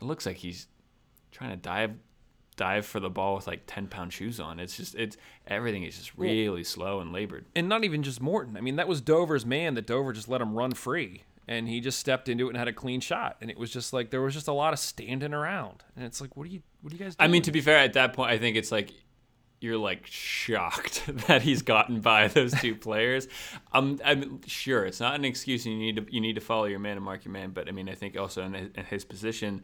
it 0.00 0.04
looks 0.04 0.24
like 0.24 0.36
he's 0.36 0.68
trying 1.32 1.50
to 1.50 1.56
dive 1.56 1.94
dive 2.58 2.84
for 2.84 3.00
the 3.00 3.08
ball 3.08 3.36
with 3.36 3.46
like 3.46 3.62
10 3.66 3.86
pound 3.86 4.12
shoes 4.12 4.38
on 4.38 4.60
it's 4.60 4.76
just 4.76 4.94
it's 4.94 5.16
everything 5.46 5.84
is 5.84 5.96
just 5.96 6.12
really 6.18 6.62
slow 6.62 7.00
and 7.00 7.12
labored 7.12 7.46
and 7.56 7.68
not 7.68 7.84
even 7.84 8.02
just 8.02 8.20
Morton. 8.20 8.56
I 8.56 8.60
mean, 8.60 8.76
that 8.76 8.88
was 8.88 9.00
Dover's 9.00 9.46
man 9.46 9.74
that 9.74 9.86
Dover 9.86 10.12
just 10.12 10.28
let 10.28 10.40
him 10.40 10.54
run 10.54 10.72
free, 10.72 11.24
and 11.46 11.68
he 11.68 11.80
just 11.80 11.98
stepped 11.98 12.28
into 12.28 12.46
it 12.46 12.50
and 12.50 12.58
had 12.58 12.68
a 12.68 12.72
clean 12.72 13.00
shot. 13.00 13.36
And 13.40 13.50
it 13.50 13.58
was 13.58 13.70
just 13.70 13.92
like 13.92 14.10
there 14.10 14.20
was 14.20 14.34
just 14.34 14.48
a 14.48 14.52
lot 14.52 14.72
of 14.72 14.78
standing 14.78 15.34
around, 15.34 15.84
and 15.96 16.04
it's 16.04 16.20
like, 16.20 16.36
what 16.36 16.46
are 16.46 16.50
you, 16.50 16.62
what 16.82 16.92
are 16.92 16.96
you 16.96 17.04
guys? 17.04 17.16
i 17.18 17.26
mean 17.26 17.42
to 17.42 17.52
be 17.52 17.60
fair 17.60 17.78
at 17.78 17.94
that 17.94 18.12
point 18.12 18.30
i 18.30 18.38
think 18.38 18.56
it's 18.56 18.72
like 18.72 18.92
you're 19.60 19.76
like 19.76 20.06
shocked 20.06 21.02
that 21.26 21.42
he's 21.42 21.62
gotten 21.62 22.00
by 22.00 22.28
those 22.28 22.52
two 22.60 22.74
players. 22.86 23.26
Um, 23.72 23.98
I'm 24.04 24.40
sure, 24.46 24.84
it's 24.84 25.00
not 25.00 25.16
an 25.16 25.24
excuse. 25.24 25.66
And 25.66 25.74
you 25.74 25.80
need 25.80 25.96
to 25.96 26.14
you 26.14 26.20
need 26.20 26.34
to 26.34 26.40
follow 26.40 26.66
your 26.66 26.78
man 26.78 26.96
and 26.96 27.04
mark 27.04 27.24
your 27.24 27.32
man. 27.32 27.50
But 27.50 27.68
I 27.68 27.72
mean, 27.72 27.88
I 27.88 27.94
think 27.94 28.16
also 28.16 28.44
in 28.44 28.54
his, 28.54 28.68
in 28.76 28.84
his 28.84 29.04
position, 29.04 29.62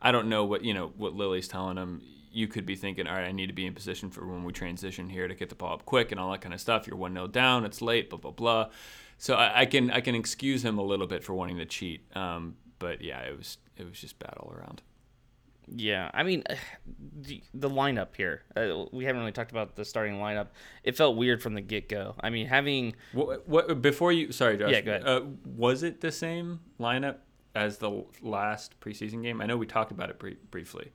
I 0.00 0.10
don't 0.10 0.28
know 0.28 0.44
what 0.44 0.64
you 0.64 0.74
know 0.74 0.92
what 0.96 1.14
Lilley's 1.14 1.46
telling 1.46 1.76
him. 1.76 2.02
You 2.36 2.48
could 2.48 2.66
be 2.66 2.76
thinking, 2.76 3.06
all 3.06 3.14
right, 3.14 3.28
I 3.28 3.32
need 3.32 3.46
to 3.46 3.54
be 3.54 3.64
in 3.64 3.72
position 3.72 4.10
for 4.10 4.26
when 4.26 4.44
we 4.44 4.52
transition 4.52 5.08
here 5.08 5.26
to 5.26 5.34
get 5.34 5.48
the 5.48 5.54
ball 5.54 5.72
up 5.72 5.86
quick 5.86 6.12
and 6.12 6.20
all 6.20 6.30
that 6.32 6.42
kind 6.42 6.52
of 6.52 6.60
stuff. 6.60 6.86
You're 6.86 6.98
one 6.98 7.14
0 7.14 7.28
down, 7.28 7.64
it's 7.64 7.80
late, 7.80 8.10
blah 8.10 8.18
blah 8.18 8.30
blah. 8.30 8.68
So 9.16 9.36
I, 9.36 9.60
I 9.60 9.66
can 9.66 9.90
I 9.90 10.00
can 10.00 10.14
excuse 10.14 10.62
him 10.62 10.76
a 10.76 10.82
little 10.82 11.06
bit 11.06 11.24
for 11.24 11.32
wanting 11.32 11.56
to 11.56 11.64
cheat. 11.64 12.04
Um, 12.14 12.56
but 12.78 13.00
yeah, 13.00 13.20
it 13.20 13.36
was 13.36 13.56
it 13.78 13.88
was 13.88 13.98
just 13.98 14.18
bad 14.18 14.34
all 14.38 14.52
around. 14.52 14.82
Yeah, 15.68 16.10
I 16.14 16.22
mean, 16.22 16.44
the, 17.22 17.42
the 17.54 17.70
lineup 17.70 18.14
here. 18.16 18.42
Uh, 18.54 18.84
we 18.92 19.04
haven't 19.04 19.20
really 19.20 19.32
talked 19.32 19.50
about 19.50 19.74
the 19.74 19.84
starting 19.84 20.16
lineup. 20.16 20.48
It 20.84 20.96
felt 20.96 21.16
weird 21.16 21.42
from 21.42 21.54
the 21.54 21.60
get 21.60 21.88
go. 21.88 22.14
I 22.20 22.30
mean, 22.30 22.46
having 22.46 22.94
What, 23.12 23.48
what 23.48 23.80
before 23.82 24.12
you? 24.12 24.32
Sorry, 24.32 24.58
Josh. 24.58 24.72
Yeah, 24.72 24.80
go 24.82 24.90
ahead. 24.92 25.06
Uh, 25.06 25.22
was 25.44 25.82
it 25.82 26.00
the 26.00 26.12
same 26.12 26.60
lineup 26.78 27.16
as 27.54 27.78
the 27.78 28.04
last 28.20 28.78
preseason 28.80 29.22
game? 29.22 29.40
I 29.40 29.46
know 29.46 29.56
we 29.56 29.66
talked 29.66 29.90
about 29.90 30.10
it 30.10 30.18
bri- 30.18 30.38
briefly. 30.50 30.92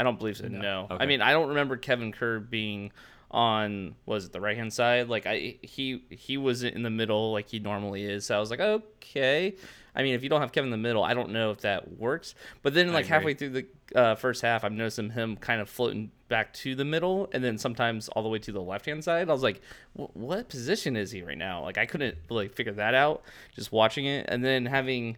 I 0.00 0.02
don't 0.02 0.18
believe 0.18 0.38
so. 0.38 0.48
No. 0.48 0.86
I 0.88 0.94
Okay. 0.94 1.06
mean, 1.06 1.20
I 1.20 1.32
don't 1.32 1.48
remember 1.50 1.76
Kevin 1.76 2.10
Kerr 2.10 2.40
being 2.40 2.90
on 3.30 3.94
was 4.06 4.24
it 4.24 4.32
the 4.32 4.40
right 4.40 4.56
hand 4.56 4.72
side? 4.72 5.08
Like 5.08 5.26
I 5.26 5.56
he 5.62 6.02
he 6.10 6.36
was 6.36 6.62
in 6.64 6.82
the 6.82 6.90
middle 6.90 7.32
like 7.32 7.48
he 7.50 7.58
normally 7.58 8.02
is. 8.04 8.26
So 8.26 8.36
I 8.36 8.40
was 8.40 8.50
like, 8.50 8.60
okay. 8.60 9.54
I 9.94 10.02
mean, 10.02 10.14
if 10.14 10.22
you 10.22 10.28
don't 10.28 10.40
have 10.40 10.52
Kevin 10.52 10.68
in 10.68 10.70
the 10.72 10.88
middle, 10.88 11.02
I 11.04 11.14
don't 11.14 11.30
know 11.30 11.50
if 11.50 11.60
that 11.60 11.98
works. 11.98 12.34
But 12.62 12.74
then 12.74 12.92
like 12.92 13.06
halfway 13.06 13.34
through 13.34 13.50
the 13.50 13.66
uh, 13.94 14.14
first 14.14 14.40
half, 14.42 14.64
I'm 14.64 14.76
noticing 14.76 15.10
him 15.10 15.36
kind 15.36 15.60
of 15.60 15.68
floating 15.68 16.10
back 16.28 16.52
to 16.54 16.74
the 16.76 16.84
middle, 16.84 17.28
and 17.32 17.42
then 17.44 17.58
sometimes 17.58 18.08
all 18.08 18.22
the 18.22 18.28
way 18.28 18.38
to 18.38 18.52
the 18.52 18.62
left 18.62 18.86
hand 18.86 19.02
side. 19.04 19.28
I 19.28 19.32
was 19.32 19.42
like, 19.42 19.60
what 19.94 20.48
position 20.48 20.96
is 20.96 21.10
he 21.10 21.22
right 21.22 21.36
now? 21.38 21.62
Like 21.62 21.76
I 21.76 21.86
couldn't 21.86 22.16
really 22.30 22.48
figure 22.48 22.72
that 22.74 22.94
out 22.94 23.22
just 23.54 23.70
watching 23.70 24.06
it, 24.06 24.26
and 24.28 24.44
then 24.44 24.64
having. 24.66 25.16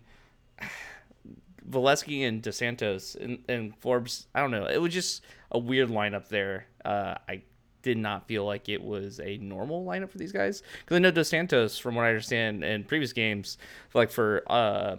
Volesky 1.72 2.26
and 2.26 2.42
Dos 2.42 2.56
Santos 2.56 3.16
and, 3.16 3.38
and 3.48 3.76
Forbes. 3.76 4.26
I 4.34 4.40
don't 4.40 4.50
know. 4.50 4.66
It 4.66 4.80
was 4.80 4.92
just 4.92 5.22
a 5.50 5.58
weird 5.58 5.88
lineup 5.88 6.28
there. 6.28 6.66
Uh, 6.84 7.14
I 7.28 7.42
did 7.82 7.98
not 7.98 8.28
feel 8.28 8.44
like 8.44 8.68
it 8.68 8.82
was 8.82 9.20
a 9.20 9.38
normal 9.38 9.84
lineup 9.84 10.10
for 10.10 10.18
these 10.18 10.32
guys 10.32 10.62
because 10.80 10.96
I 10.96 11.00
know 11.00 11.10
Dos 11.10 11.28
Santos, 11.28 11.78
from 11.78 11.96
what 11.96 12.04
I 12.04 12.08
understand 12.08 12.62
in 12.62 12.84
previous 12.84 13.12
games, 13.12 13.58
like 13.94 14.10
for 14.10 14.42
uh, 14.46 14.96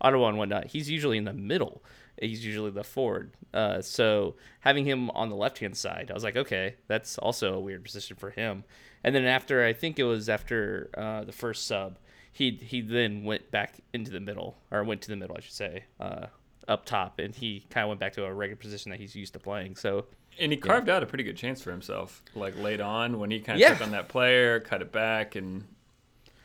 Ottawa 0.00 0.28
and 0.28 0.38
whatnot, 0.38 0.66
he's 0.66 0.90
usually 0.90 1.18
in 1.18 1.24
the 1.24 1.32
middle. 1.32 1.82
He's 2.20 2.44
usually 2.44 2.70
the 2.70 2.84
forward. 2.84 3.32
Uh, 3.54 3.80
so 3.80 4.36
having 4.60 4.84
him 4.84 5.10
on 5.10 5.30
the 5.30 5.36
left 5.36 5.58
hand 5.58 5.76
side, 5.76 6.10
I 6.10 6.14
was 6.14 6.24
like, 6.24 6.36
okay, 6.36 6.76
that's 6.86 7.16
also 7.18 7.54
a 7.54 7.60
weird 7.60 7.84
position 7.84 8.16
for 8.16 8.30
him. 8.30 8.64
And 9.02 9.14
then 9.14 9.24
after, 9.24 9.64
I 9.64 9.72
think 9.72 9.98
it 9.98 10.04
was 10.04 10.28
after 10.28 10.90
uh, 10.96 11.24
the 11.24 11.32
first 11.32 11.66
sub, 11.66 11.98
he 12.32 12.58
he 12.62 12.80
then 12.80 13.24
went 13.24 13.50
back 13.50 13.74
into 13.92 14.10
the 14.10 14.20
middle, 14.20 14.56
or 14.70 14.82
went 14.84 15.02
to 15.02 15.08
the 15.08 15.16
middle, 15.16 15.36
I 15.36 15.40
should 15.40 15.52
say, 15.52 15.84
uh, 15.98 16.26
up 16.68 16.84
top, 16.84 17.18
and 17.18 17.34
he 17.34 17.66
kind 17.70 17.84
of 17.84 17.88
went 17.88 18.00
back 18.00 18.12
to 18.14 18.24
a 18.24 18.32
regular 18.32 18.56
position 18.56 18.90
that 18.90 19.00
he's 19.00 19.14
used 19.16 19.32
to 19.32 19.38
playing. 19.38 19.76
So 19.76 20.06
And 20.38 20.52
he 20.52 20.58
carved 20.58 20.88
out 20.88 21.02
a 21.02 21.06
pretty 21.06 21.24
good 21.24 21.36
chance 21.36 21.60
for 21.60 21.70
himself, 21.70 22.22
like 22.34 22.56
late 22.58 22.80
on 22.80 23.18
when 23.18 23.30
he 23.30 23.40
kind 23.40 23.56
of 23.56 23.60
Yeah. 23.60 23.74
took 23.74 23.82
on 23.82 23.90
that 23.92 24.08
player, 24.08 24.60
cut 24.60 24.80
it 24.82 24.92
back, 24.92 25.34
and 25.34 25.64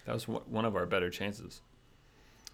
that 0.05 0.13
was 0.13 0.27
one 0.27 0.65
of 0.65 0.75
our 0.75 0.85
better 0.85 1.09
chances. 1.09 1.61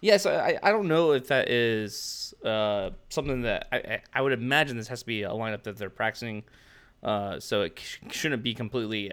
Yes, 0.00 0.26
I, 0.26 0.58
I 0.62 0.70
don't 0.72 0.88
know 0.88 1.12
if 1.12 1.28
that 1.28 1.48
is 1.48 2.34
uh, 2.44 2.90
something 3.08 3.42
that 3.42 3.68
I, 3.70 3.76
I- 3.76 4.02
I 4.14 4.20
would 4.20 4.32
imagine 4.32 4.76
this 4.76 4.88
has 4.88 5.00
to 5.00 5.06
be 5.06 5.22
a 5.22 5.30
lineup 5.30 5.62
that 5.62 5.76
they're 5.78 5.90
practicing, 5.90 6.42
uh, 7.04 7.38
so 7.40 7.62
it 7.62 7.78
sh- 7.78 7.98
shouldn't 8.10 8.42
be 8.42 8.52
completely, 8.52 9.12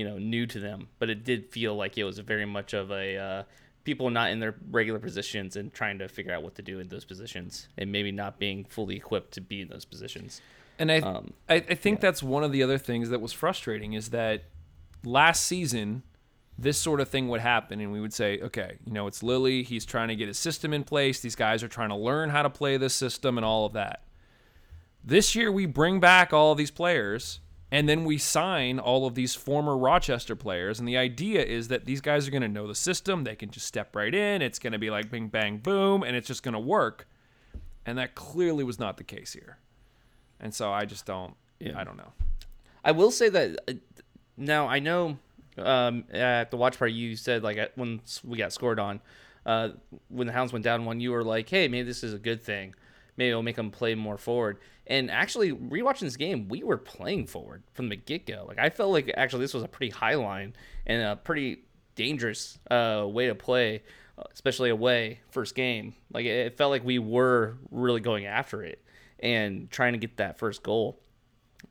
you 0.00 0.08
know, 0.08 0.16
new 0.16 0.46
to 0.46 0.58
them. 0.58 0.88
But 0.98 1.10
it 1.10 1.24
did 1.24 1.40
feel 1.50 1.76
like 1.76 1.98
it 1.98 2.04
was 2.04 2.18
very 2.20 2.46
much 2.46 2.72
of 2.72 2.90
a 2.90 3.16
uh, 3.18 3.42
people 3.84 4.08
not 4.08 4.30
in 4.30 4.40
their 4.40 4.54
regular 4.70 4.98
positions 4.98 5.56
and 5.56 5.72
trying 5.74 5.98
to 5.98 6.08
figure 6.08 6.32
out 6.34 6.42
what 6.42 6.54
to 6.54 6.62
do 6.62 6.80
in 6.80 6.88
those 6.88 7.04
positions, 7.04 7.68
and 7.76 7.92
maybe 7.92 8.10
not 8.10 8.38
being 8.38 8.64
fully 8.64 8.96
equipped 8.96 9.32
to 9.32 9.42
be 9.42 9.60
in 9.60 9.68
those 9.68 9.84
positions. 9.84 10.40
And 10.78 10.90
I, 10.90 11.00
Um, 11.00 11.34
I, 11.50 11.56
I 11.56 11.74
think 11.74 12.00
that's 12.00 12.22
one 12.22 12.44
of 12.44 12.52
the 12.52 12.62
other 12.62 12.78
things 12.78 13.10
that 13.10 13.20
was 13.20 13.34
frustrating 13.34 13.92
is 13.92 14.08
that 14.10 14.44
last 15.04 15.46
season, 15.46 16.02
this 16.58 16.78
sort 16.78 17.00
of 17.00 17.08
thing 17.08 17.28
would 17.28 17.42
happen, 17.42 17.80
and 17.80 17.92
we 17.92 18.00
would 18.00 18.14
say, 18.14 18.40
okay, 18.40 18.78
you 18.86 18.92
know, 18.92 19.06
it's 19.06 19.22
Lilley. 19.22 19.62
He's 19.62 19.84
trying 19.84 20.08
to 20.08 20.16
get 20.16 20.28
his 20.28 20.38
system 20.38 20.72
in 20.72 20.84
place. 20.84 21.20
These 21.20 21.36
guys 21.36 21.62
are 21.62 21.68
trying 21.68 21.90
to 21.90 21.96
learn 21.96 22.30
how 22.30 22.42
to 22.42 22.50
play 22.50 22.78
this 22.78 22.94
system 22.94 23.36
and 23.36 23.44
all 23.44 23.66
of 23.66 23.74
that. 23.74 24.04
This 25.04 25.34
year, 25.34 25.52
we 25.52 25.66
bring 25.66 26.00
back 26.00 26.32
all 26.32 26.54
these 26.54 26.70
players, 26.70 27.40
and 27.70 27.88
then 27.88 28.04
we 28.04 28.18
sign 28.18 28.78
all 28.78 29.06
of 29.06 29.14
these 29.14 29.34
former 29.34 29.76
Rochester 29.76 30.36
players. 30.36 30.78
And 30.78 30.88
the 30.88 30.96
idea 30.96 31.42
is 31.42 31.68
that 31.68 31.84
these 31.84 32.00
guys 32.00 32.26
are 32.26 32.30
going 32.30 32.42
to 32.42 32.48
know 32.48 32.66
the 32.66 32.74
system. 32.74 33.24
They 33.24 33.36
can 33.36 33.50
just 33.50 33.66
step 33.66 33.94
right 33.94 34.14
in. 34.14 34.42
It's 34.42 34.58
going 34.58 34.72
to 34.72 34.78
be 34.78 34.90
like 34.90 35.10
bing, 35.10 35.28
bang, 35.28 35.58
boom, 35.58 36.02
and 36.02 36.16
it's 36.16 36.26
just 36.26 36.42
going 36.42 36.54
to 36.54 36.60
work. 36.60 37.06
And 37.86 37.96
that 37.98 38.14
clearly 38.14 38.64
was 38.64 38.78
not 38.78 38.96
the 38.96 39.04
case 39.04 39.32
here. 39.32 39.58
And 40.38 40.54
so 40.54 40.72
I 40.72 40.84
just 40.84 41.06
don't. 41.06 41.34
I 41.76 41.84
don't 41.84 41.96
know. 41.96 42.12
I 42.84 42.92
will 42.92 43.10
say 43.10 43.28
that 43.28 43.58
uh, 43.68 43.72
now 44.36 44.66
I 44.68 44.78
know 44.78 45.18
Um, 45.58 46.04
at 46.12 46.50
the 46.50 46.56
watch 46.56 46.78
party, 46.78 46.94
you 46.94 47.16
said 47.16 47.42
like 47.42 47.72
when 47.74 48.00
we 48.24 48.38
got 48.38 48.52
scored 48.52 48.78
on, 48.78 49.00
uh, 49.44 49.70
when 50.08 50.26
the 50.26 50.32
Hounds 50.32 50.52
went 50.52 50.64
down 50.64 50.86
one, 50.86 51.00
you 51.00 51.10
were 51.10 51.24
like, 51.24 51.50
"Hey, 51.50 51.68
maybe 51.68 51.86
this 51.86 52.02
is 52.02 52.14
a 52.14 52.18
good 52.18 52.40
thing. 52.40 52.74
Maybe 53.16 53.30
it'll 53.30 53.42
make 53.42 53.56
them 53.56 53.70
play 53.70 53.94
more 53.94 54.16
forward." 54.16 54.58
And 54.90 55.08
actually, 55.08 55.52
rewatching 55.52 56.00
this 56.00 56.16
game, 56.16 56.48
we 56.48 56.64
were 56.64 56.76
playing 56.76 57.28
forward 57.28 57.62
from 57.74 57.88
the 57.88 57.96
get 57.96 58.26
go. 58.26 58.44
Like 58.46 58.58
I 58.58 58.70
felt 58.70 58.90
like 58.90 59.10
actually 59.16 59.42
this 59.42 59.54
was 59.54 59.62
a 59.62 59.68
pretty 59.68 59.90
high 59.90 60.16
line 60.16 60.54
and 60.84 61.00
a 61.00 61.14
pretty 61.14 61.62
dangerous 61.94 62.58
uh, 62.72 63.06
way 63.06 63.28
to 63.28 63.36
play, 63.36 63.84
especially 64.32 64.68
away 64.68 65.20
first 65.30 65.54
game. 65.54 65.94
Like 66.12 66.26
it, 66.26 66.46
it 66.46 66.56
felt 66.58 66.72
like 66.72 66.84
we 66.84 66.98
were 66.98 67.56
really 67.70 68.00
going 68.00 68.26
after 68.26 68.64
it 68.64 68.84
and 69.20 69.70
trying 69.70 69.92
to 69.92 69.98
get 69.98 70.16
that 70.16 70.38
first 70.38 70.64
goal. 70.64 70.98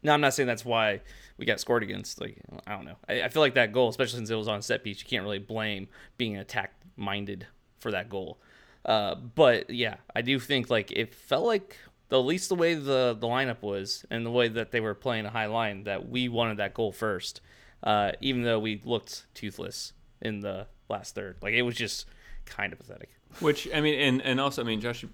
Now, 0.02 0.14
I'm 0.14 0.22
not 0.22 0.34
saying 0.34 0.48
that's 0.48 0.64
why 0.64 1.02
we 1.38 1.46
got 1.46 1.60
scored 1.60 1.84
against. 1.84 2.22
Like, 2.22 2.38
I 2.66 2.74
don't 2.74 2.86
know. 2.86 2.96
I, 3.10 3.24
I 3.24 3.28
feel 3.28 3.42
like 3.42 3.56
that 3.56 3.74
goal, 3.74 3.90
especially 3.90 4.18
since 4.20 4.30
it 4.30 4.36
was 4.36 4.48
on 4.48 4.62
set 4.62 4.82
piece, 4.82 5.00
you 5.00 5.06
can't 5.06 5.24
really 5.24 5.40
blame 5.40 5.90
being 6.18 6.38
attack 6.38 6.74
minded 6.96 7.48
for 7.80 7.92
that 7.92 8.08
goal. 8.08 8.40
Uh, 8.86 9.16
but 9.16 9.70
yeah, 9.70 9.96
I 10.16 10.22
do 10.22 10.40
think 10.40 10.70
like 10.70 10.92
it 10.92 11.14
felt 11.14 11.46
like 11.46 11.76
the 12.10 12.20
at 12.20 12.26
least 12.26 12.50
the 12.50 12.56
way 12.56 12.74
the 12.74 13.16
the 13.20 13.28
lineup 13.28 13.62
was 13.62 14.06
and 14.10 14.26
the 14.26 14.32
way 14.32 14.48
that 14.48 14.72
they 14.72 14.80
were 14.80 14.96
playing 14.96 15.26
a 15.26 15.30
high 15.30 15.46
line 15.46 15.84
that 15.84 16.10
we 16.10 16.28
wanted 16.28 16.58
that 16.58 16.74
goal 16.74 16.92
first. 16.92 17.42
Uh, 17.82 18.12
even 18.20 18.44
though 18.44 18.60
we 18.60 18.82
looked 18.84 19.26
toothless 19.34 19.94
in 20.22 20.42
the 20.42 20.68
last 20.90 21.16
third, 21.16 21.38
like 21.42 21.54
it 21.54 21.62
was 21.62 21.76
just 21.76 22.06
kind 22.46 22.74
of 22.74 22.80
pathetic. 22.80 23.10
Which 23.40 23.70
I 23.74 23.80
mean, 23.80 24.00
and 24.00 24.22
and 24.22 24.42
also 24.42 24.62
I 24.62 24.66
mean, 24.66 24.82
Josh, 24.82 25.06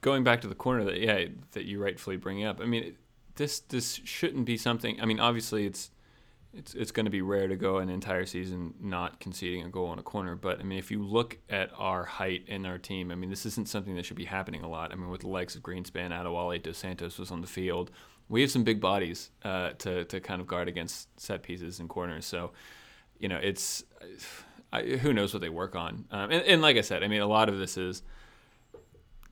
going 0.00 0.24
back 0.24 0.40
to 0.40 0.48
the 0.48 0.54
corner 0.54 0.84
that 0.84 0.98
yeah 0.98 1.26
that 1.52 1.64
you 1.64 1.82
rightfully 1.82 2.16
bring 2.16 2.44
up. 2.44 2.60
I 2.60 2.64
mean, 2.64 2.96
this 3.34 3.60
this 3.60 4.00
shouldn't 4.04 4.46
be 4.46 4.56
something. 4.56 5.00
I 5.00 5.04
mean, 5.04 5.20
obviously 5.20 5.66
it's 5.66 5.90
it's 6.56 6.74
it's 6.74 6.90
going 6.90 7.04
to 7.04 7.10
be 7.10 7.22
rare 7.22 7.48
to 7.48 7.56
go 7.56 7.78
an 7.78 7.88
entire 7.88 8.26
season 8.26 8.74
not 8.80 9.20
conceding 9.20 9.62
a 9.62 9.68
goal 9.68 9.88
on 9.88 9.98
a 9.98 10.02
corner. 10.02 10.34
But 10.34 10.60
I 10.60 10.62
mean, 10.62 10.78
if 10.78 10.90
you 10.90 11.02
look 11.02 11.38
at 11.50 11.70
our 11.76 12.04
height 12.04 12.44
in 12.46 12.64
our 12.66 12.78
team, 12.78 13.10
I 13.10 13.14
mean, 13.14 13.30
this 13.30 13.44
isn't 13.46 13.68
something 13.68 13.96
that 13.96 14.04
should 14.04 14.16
be 14.16 14.24
happening 14.24 14.62
a 14.62 14.68
lot. 14.68 14.92
I 14.92 14.94
mean, 14.96 15.10
with 15.10 15.22
the 15.22 15.28
likes 15.28 15.54
of 15.54 15.62
Greenspan, 15.62 16.10
Adewole, 16.10 16.62
Dos 16.62 16.78
Santos 16.78 17.18
was 17.18 17.30
on 17.30 17.40
the 17.40 17.46
field. 17.46 17.90
We 18.28 18.40
have 18.40 18.50
some 18.50 18.64
big 18.64 18.80
bodies 18.80 19.30
uh, 19.42 19.70
to 19.78 20.04
to 20.04 20.20
kind 20.20 20.40
of 20.40 20.46
guard 20.46 20.68
against 20.68 21.20
set 21.20 21.42
pieces 21.42 21.80
and 21.80 21.88
corners. 21.88 22.24
So, 22.24 22.52
you 23.18 23.28
know, 23.28 23.38
it's 23.42 23.84
I, 24.72 24.82
who 24.82 25.12
knows 25.12 25.34
what 25.34 25.40
they 25.40 25.48
work 25.48 25.76
on. 25.76 26.04
Um, 26.10 26.30
and, 26.30 26.42
and 26.44 26.62
like 26.62 26.76
I 26.76 26.82
said, 26.82 27.02
I 27.02 27.08
mean, 27.08 27.20
a 27.20 27.26
lot 27.26 27.48
of 27.48 27.58
this 27.58 27.76
is 27.76 28.02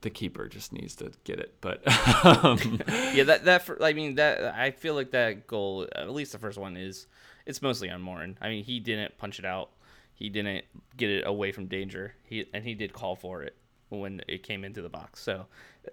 the 0.02 0.10
keeper 0.10 0.46
just 0.48 0.72
needs 0.72 0.94
to 0.96 1.12
get 1.24 1.40
it. 1.40 1.54
But 1.60 1.82
um, 2.44 2.58
yeah, 3.14 3.24
that 3.24 3.44
that 3.44 3.68
I 3.80 3.92
mean 3.92 4.16
that 4.16 4.54
I 4.54 4.70
feel 4.70 4.94
like 4.94 5.12
that 5.12 5.46
goal, 5.46 5.88
at 5.94 6.10
least 6.10 6.32
the 6.32 6.38
first 6.38 6.58
one, 6.58 6.76
is 6.76 7.06
it's 7.46 7.62
mostly 7.62 7.90
on 7.90 8.02
Morton. 8.02 8.36
I 8.40 8.48
mean, 8.48 8.64
he 8.64 8.78
didn't 8.78 9.16
punch 9.18 9.38
it 9.38 9.44
out. 9.44 9.70
He 10.14 10.28
didn't 10.28 10.64
get 10.96 11.10
it 11.10 11.26
away 11.26 11.52
from 11.52 11.66
danger. 11.66 12.14
He 12.24 12.46
and 12.52 12.64
he 12.64 12.74
did 12.74 12.92
call 12.92 13.16
for 13.16 13.42
it 13.42 13.56
when 13.88 14.20
it 14.28 14.42
came 14.42 14.64
into 14.64 14.82
the 14.82 14.88
box. 14.88 15.20
So 15.20 15.46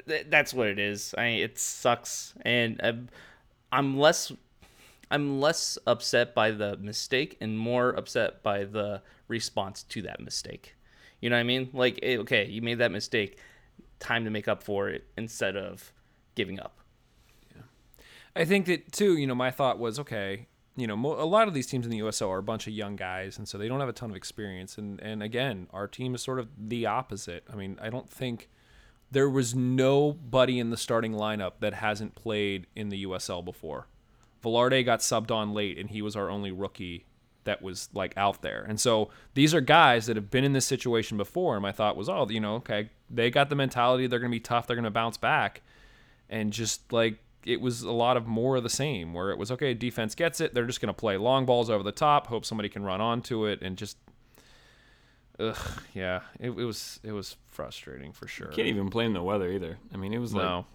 th- 0.08 0.28
that's 0.30 0.54
what 0.54 0.68
it 0.68 0.80
is. 0.80 1.16
I 1.18 1.22
mean, 1.24 1.44
it 1.44 1.58
sucks, 1.58 2.34
and 2.42 2.80
I'm, 2.84 3.10
I'm 3.72 3.98
less. 3.98 4.32
I'm 5.12 5.42
less 5.42 5.80
upset 5.88 6.36
by 6.36 6.52
the 6.52 6.78
mistake 6.78 7.36
and 7.42 7.58
more 7.58 7.90
upset 7.90 8.44
by 8.44 8.66
the 8.66 9.02
response 9.28 9.82
to 9.82 10.04
that 10.04 10.20
mistake. 10.20 10.76
You 11.20 11.32
know 11.32 11.36
what 11.36 11.42
I 11.42 11.44
mean? 11.44 11.70
Like, 11.74 12.00
eh, 12.04 12.18
okay, 12.18 12.46
you 12.46 12.62
made 12.62 12.78
that 12.78 12.92
mistake. 12.92 13.40
Time 14.00 14.24
to 14.26 14.32
make 14.32 14.48
up 14.48 14.64
for 14.64 14.90
it 14.90 15.08
instead 15.18 15.56
of 15.56 15.94
giving 16.36 16.60
up. 16.60 16.80
Yeah. 17.56 17.64
I 18.36 18.46
think 18.46 18.66
that 18.68 18.92
too. 18.92 19.18
You 19.18 19.28
know, 19.28 19.36
my 19.36 19.52
thought 19.52 19.80
was 19.80 20.00
okay. 20.00 20.48
You 20.76 20.88
know, 20.88 20.96
a 20.96 21.26
lot 21.26 21.50
of 21.50 21.54
these 21.54 21.68
teams 21.68 21.86
in 21.86 21.92
the 21.92 22.00
USL 22.00 22.30
are 22.30 22.38
a 22.38 22.44
bunch 22.44 22.66
of 22.66 22.74
young 22.74 22.96
guys, 22.96 23.38
and 23.38 23.48
so 23.48 23.58
they 23.58 23.68
don't 23.68 23.82
have 23.82 23.90
a 23.90 23.94
ton 23.94 24.10
of 24.10 24.16
experience. 24.16 24.78
And 24.78 25.02
and 25.02 25.22
again, 25.22 25.68
our 25.74 25.88
team 25.88 26.16
is 26.16 26.22
sort 26.22 26.40
of 26.40 26.48
the 26.58 26.86
opposite. 26.86 27.44
I 27.52 27.56
mean, 27.56 27.78
I 27.82 27.90
don't 27.90 28.10
think 28.10 28.50
there 29.12 29.30
was 29.30 29.56
nobody 29.56 30.60
in 30.60 30.70
the 30.70 30.78
starting 30.78 31.14
lineup 31.14 31.54
that 31.60 31.74
hasn't 31.74 32.16
played 32.16 32.68
in 32.76 32.90
the 32.90 33.06
USL 33.06 33.44
before. 33.44 33.88
Velarde 34.44 34.86
got 34.86 35.00
subbed 35.00 35.32
on 35.32 35.54
late, 35.54 35.78
and 35.78 35.90
he 35.90 36.02
was 36.02 36.16
our 36.16 36.30
only 36.30 36.52
rookie 36.52 37.06
that 37.50 37.64
was 37.64 37.90
like 37.94 38.14
out 38.16 38.44
there. 38.44 38.64
And 38.70 38.80
so 38.80 39.10
these 39.34 39.56
are 39.56 39.62
guys 39.62 40.06
that 40.06 40.16
have 40.16 40.30
been 40.30 40.44
in 40.44 40.54
this 40.54 40.68
situation 40.68 41.18
before. 41.18 41.56
And 41.56 41.64
my 41.64 41.72
thought 41.72 41.98
was, 41.98 42.08
oh, 42.08 42.28
you 42.30 42.40
know, 42.40 42.56
okay, 42.58 42.92
they 43.10 43.32
got 43.32 43.50
the 43.50 43.56
mentality. 43.56 44.06
They're 44.06 44.20
going 44.20 44.32
to 44.32 44.36
be 44.36 44.40
tough. 44.40 44.68
They're 44.68 44.76
going 44.76 44.84
to 44.84 44.92
bounce 44.92 45.18
back. 45.18 45.64
And 46.30 46.54
just 46.54 46.94
like 46.94 47.18
it 47.44 47.60
was 47.60 47.82
a 47.82 47.92
lot 47.92 48.18
of 48.18 48.28
more 48.28 48.58
of 48.58 48.64
the 48.64 48.70
same, 48.70 49.16
where 49.16 49.32
it 49.32 49.40
was 49.40 49.50
okay, 49.52 49.74
defense 49.74 50.14
gets 50.14 50.40
it. 50.40 50.54
They're 50.54 50.68
just 50.68 50.80
going 50.80 50.94
to 50.94 51.00
play 51.00 51.18
long 51.18 51.48
balls 51.48 51.72
over 51.72 51.84
the 51.84 51.92
top, 51.92 52.28
hope 52.28 52.46
somebody 52.46 52.70
can 52.70 52.84
run 52.84 53.02
onto 53.02 53.46
it, 53.46 53.64
and 53.64 53.76
just. 53.78 53.98
Ugh, 55.40 55.56
yeah, 55.94 56.20
it, 56.38 56.50
it 56.50 56.66
was 56.66 57.00
it 57.02 57.14
was 57.14 57.38
frustrating 57.48 58.12
for 58.12 58.28
sure. 58.28 58.48
can't 58.48 58.68
even 58.68 58.88
blame 58.88 59.14
the 59.14 59.24
weather 59.24 59.50
either. 59.50 59.78
I 59.94 59.98
mean, 59.98 60.14
it 60.14 60.18
was 60.18 60.34
No, 60.34 60.66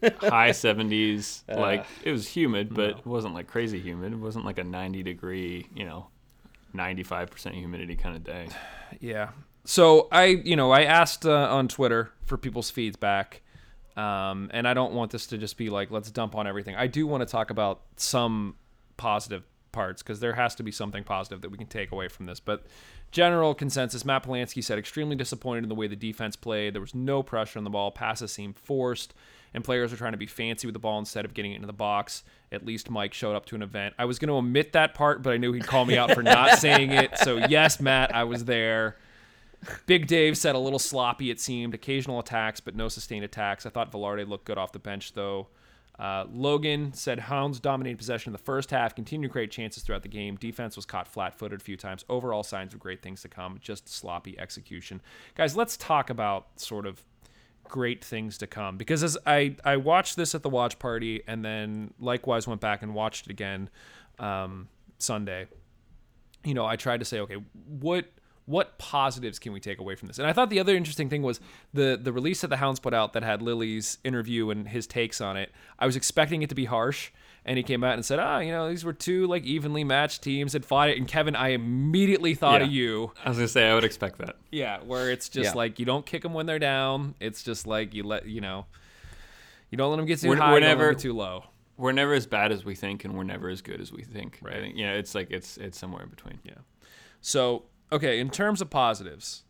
like 0.00 0.18
high 0.22 0.50
70s. 0.50 1.42
Uh. 1.48 1.60
like 1.60 1.86
it 2.02 2.12
was 2.12 2.26
humid, 2.26 2.72
but 2.74 2.90
it 2.90 3.06
wasn't 3.06 3.34
like 3.34 3.46
crazy 3.46 3.78
humid. 3.78 4.14
It 4.14 4.18
wasn't 4.18 4.46
like 4.46 4.56
a 4.58 4.64
90 4.64 5.02
degree, 5.02 5.66
you 5.74 5.84
know, 5.84 6.06
95% 6.76 7.52
humidity 7.52 7.96
kind 7.96 8.16
of 8.16 8.24
day. 8.24 8.48
Yeah. 9.00 9.30
So 9.64 10.08
I, 10.12 10.26
you 10.26 10.54
know, 10.54 10.70
I 10.70 10.84
asked 10.84 11.26
uh, 11.26 11.32
on 11.32 11.68
Twitter 11.68 12.12
for 12.24 12.36
people's 12.36 12.70
feedback, 12.70 13.42
um, 13.96 14.50
and 14.52 14.68
I 14.68 14.74
don't 14.74 14.92
want 14.92 15.10
this 15.10 15.26
to 15.28 15.38
just 15.38 15.56
be 15.56 15.70
like 15.70 15.90
let's 15.90 16.10
dump 16.10 16.34
on 16.34 16.46
everything. 16.46 16.76
I 16.76 16.86
do 16.86 17.06
want 17.06 17.22
to 17.22 17.26
talk 17.26 17.50
about 17.50 17.82
some 17.96 18.54
positive 18.96 19.42
parts 19.76 20.02
because 20.02 20.20
there 20.20 20.32
has 20.32 20.54
to 20.54 20.62
be 20.62 20.72
something 20.72 21.04
positive 21.04 21.42
that 21.42 21.50
we 21.50 21.58
can 21.58 21.66
take 21.66 21.92
away 21.92 22.08
from 22.08 22.24
this. 22.24 22.40
But 22.40 22.64
general 23.12 23.54
consensus: 23.54 24.04
Matt 24.04 24.24
Polanski 24.24 24.64
said 24.64 24.78
extremely 24.78 25.14
disappointed 25.14 25.64
in 25.64 25.68
the 25.68 25.74
way 25.74 25.86
the 25.86 25.94
defense 25.94 26.34
played. 26.34 26.74
There 26.74 26.80
was 26.80 26.94
no 26.94 27.22
pressure 27.22 27.58
on 27.58 27.64
the 27.64 27.70
ball. 27.70 27.90
Passes 27.90 28.32
seemed 28.32 28.56
forced. 28.56 29.14
And 29.54 29.64
players 29.64 29.90
are 29.90 29.96
trying 29.96 30.12
to 30.12 30.18
be 30.18 30.26
fancy 30.26 30.66
with 30.66 30.74
the 30.74 30.80
ball 30.80 30.98
instead 30.98 31.24
of 31.24 31.32
getting 31.32 31.52
it 31.52 31.54
into 31.54 31.66
the 31.66 31.72
box. 31.72 32.24
At 32.52 32.66
least 32.66 32.90
Mike 32.90 33.14
showed 33.14 33.34
up 33.34 33.46
to 33.46 33.54
an 33.54 33.62
event. 33.62 33.94
I 33.98 34.04
was 34.04 34.18
going 34.18 34.28
to 34.28 34.34
omit 34.34 34.72
that 34.72 34.92
part, 34.92 35.22
but 35.22 35.32
I 35.32 35.38
knew 35.38 35.52
he'd 35.52 35.66
call 35.66 35.86
me 35.86 35.96
out 35.96 36.12
for 36.12 36.22
not 36.22 36.58
saying 36.58 36.90
it. 36.90 37.16
So, 37.18 37.38
yes, 37.38 37.80
Matt, 37.80 38.14
I 38.14 38.24
was 38.24 38.44
there. 38.44 38.96
Big 39.86 40.08
Dave 40.08 40.36
said 40.36 40.54
a 40.56 40.58
little 40.58 40.78
sloppy, 40.78 41.30
it 41.30 41.40
seemed. 41.40 41.72
Occasional 41.72 42.18
attacks, 42.18 42.60
but 42.60 42.74
no 42.74 42.88
sustained 42.88 43.24
attacks. 43.24 43.64
I 43.64 43.70
thought 43.70 43.90
Velarde 43.90 44.28
looked 44.28 44.44
good 44.44 44.58
off 44.58 44.72
the 44.72 44.78
bench, 44.78 45.14
though. 45.14 45.46
Uh, 45.98 46.24
Logan 46.32 46.92
said 46.92 47.18
Hounds 47.18 47.58
dominated 47.58 47.98
possession 47.98 48.30
in 48.30 48.32
the 48.32 48.38
first 48.38 48.70
half, 48.70 48.94
continued 48.94 49.28
to 49.28 49.32
create 49.32 49.50
chances 49.50 49.82
throughout 49.82 50.02
the 50.02 50.08
game. 50.08 50.36
Defense 50.36 50.76
was 50.76 50.84
caught 50.84 51.08
flat 51.08 51.38
footed 51.38 51.60
a 51.60 51.64
few 51.64 51.76
times. 51.76 52.04
Overall 52.08 52.42
signs 52.42 52.74
of 52.74 52.80
great 52.80 53.02
things 53.02 53.22
to 53.22 53.28
come, 53.28 53.58
just 53.60 53.88
sloppy 53.88 54.38
execution. 54.38 55.00
Guys, 55.34 55.56
let's 55.56 55.76
talk 55.76 56.10
about 56.10 56.60
sort 56.60 56.86
of 56.86 57.02
great 57.64 58.04
things 58.04 58.38
to 58.38 58.46
come 58.46 58.76
because 58.76 59.02
as 59.02 59.18
I, 59.26 59.56
I 59.64 59.76
watched 59.76 60.14
this 60.16 60.36
at 60.36 60.42
the 60.42 60.48
watch 60.48 60.78
party 60.78 61.22
and 61.26 61.44
then 61.44 61.92
likewise 61.98 62.46
went 62.46 62.60
back 62.60 62.82
and 62.82 62.94
watched 62.94 63.26
it 63.26 63.30
again 63.30 63.70
um, 64.20 64.68
Sunday 64.98 65.48
you 66.46 66.54
know, 66.54 66.64
I 66.64 66.76
tried 66.76 67.00
to 67.00 67.04
say, 67.04 67.20
okay, 67.20 67.36
what 67.80 68.06
what 68.46 68.78
positives 68.78 69.38
can 69.40 69.52
we 69.52 69.60
take 69.60 69.78
away 69.80 69.94
from 69.96 70.08
this? 70.08 70.18
And 70.18 70.26
I 70.26 70.32
thought 70.32 70.50
the 70.50 70.60
other 70.60 70.74
interesting 70.76 71.08
thing 71.10 71.22
was 71.22 71.40
the 71.74 71.98
the 72.00 72.12
release 72.12 72.40
that 72.42 72.48
the 72.48 72.56
Hounds 72.56 72.80
put 72.80 72.94
out 72.94 73.12
that 73.12 73.22
had 73.22 73.42
Lilley's 73.42 73.98
interview 74.04 74.50
and 74.50 74.68
his 74.68 74.86
takes 74.86 75.20
on 75.20 75.36
it. 75.36 75.50
I 75.78 75.86
was 75.86 75.96
expecting 75.96 76.42
it 76.42 76.48
to 76.50 76.54
be 76.54 76.64
harsh, 76.66 77.10
and 77.44 77.56
he 77.56 77.62
came 77.64 77.82
out 77.82 77.94
and 77.94 78.04
said, 78.04 78.18
"Ah, 78.20 78.38
you 78.38 78.52
know, 78.52 78.68
these 78.68 78.84
were 78.84 78.92
two 78.92 79.26
like 79.26 79.42
evenly 79.44 79.82
matched 79.84 80.22
teams 80.22 80.52
that 80.52 80.64
fought 80.64 80.88
it." 80.90 80.96
And 80.96 81.08
Kevin, 81.08 81.34
I 81.34 81.48
immediately 81.48 82.34
thought 82.34 82.62
of 82.62 82.70
you. 82.70 83.12
I 83.24 83.28
was 83.30 83.38
going 83.38 83.46
to 83.48 83.52
say, 83.52 83.68
I 83.68 83.74
would 83.74 83.84
expect 83.84 84.18
that. 84.18 84.36
Yeah, 84.52 84.78
where 84.84 85.10
it's 85.10 85.28
just 85.28 85.50
Yeah. 85.50 85.56
like 85.56 85.78
you 85.80 85.84
don't 85.84 86.06
kick 86.06 86.22
them 86.22 86.32
when 86.32 86.46
they're 86.46 86.58
down. 86.60 87.14
It's 87.20 87.42
just 87.42 87.66
like 87.66 87.94
you 87.94 88.04
let 88.04 88.26
you 88.28 88.40
know, 88.40 88.66
you 89.70 89.78
don't 89.78 89.90
let 89.90 89.96
them 89.96 90.06
get 90.06 90.20
too 90.20 90.28
We're- 90.28 90.40
high, 90.40 90.52
we're 90.52 90.60
don't 90.60 90.68
let 90.68 90.72
'em 90.72 90.78
never- 90.78 90.92
get 90.92 91.02
too 91.02 91.12
low. 91.14 91.44
We're 91.78 91.92
never 91.92 92.14
as 92.14 92.26
bad 92.26 92.52
as 92.52 92.64
we 92.64 92.74
think, 92.74 93.04
and 93.04 93.14
we're 93.18 93.24
never 93.24 93.50
as 93.50 93.60
good 93.60 93.80
as 93.82 93.92
we 93.92 94.02
think. 94.02 94.38
Right. 94.40 94.56
I 94.56 94.60
think, 94.60 94.76
you 94.76 94.86
know, 94.86 94.94
it's 94.94 95.14
like 95.16 95.30
it's 95.32 95.58
it's 95.58 95.76
somewhere 95.76 96.02
in 96.04 96.08
between. 96.10 96.38
Yeah. 96.44 96.54
So 97.20 97.64
okay, 97.92 98.18
in 98.20 98.30
terms 98.30 98.60
of 98.60 98.70
positives, 98.70 99.44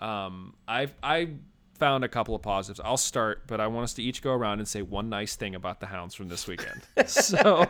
um, 0.00 0.54
I 0.66 0.88
I 1.02 1.30
found 1.78 2.04
a 2.04 2.08
couple 2.08 2.34
of 2.34 2.42
positives. 2.42 2.80
I'll 2.84 2.96
start, 2.96 3.46
but 3.46 3.60
I 3.60 3.66
want 3.68 3.84
us 3.84 3.94
to 3.94 4.02
each 4.02 4.22
go 4.22 4.32
around 4.32 4.58
and 4.58 4.66
say 4.68 4.82
one 4.82 5.08
nice 5.08 5.36
thing 5.36 5.54
about 5.54 5.80
the 5.80 5.86
Hounds 5.86 6.14
from 6.14 6.28
this 6.28 6.46
weekend. 6.46 6.82
so 7.06 7.66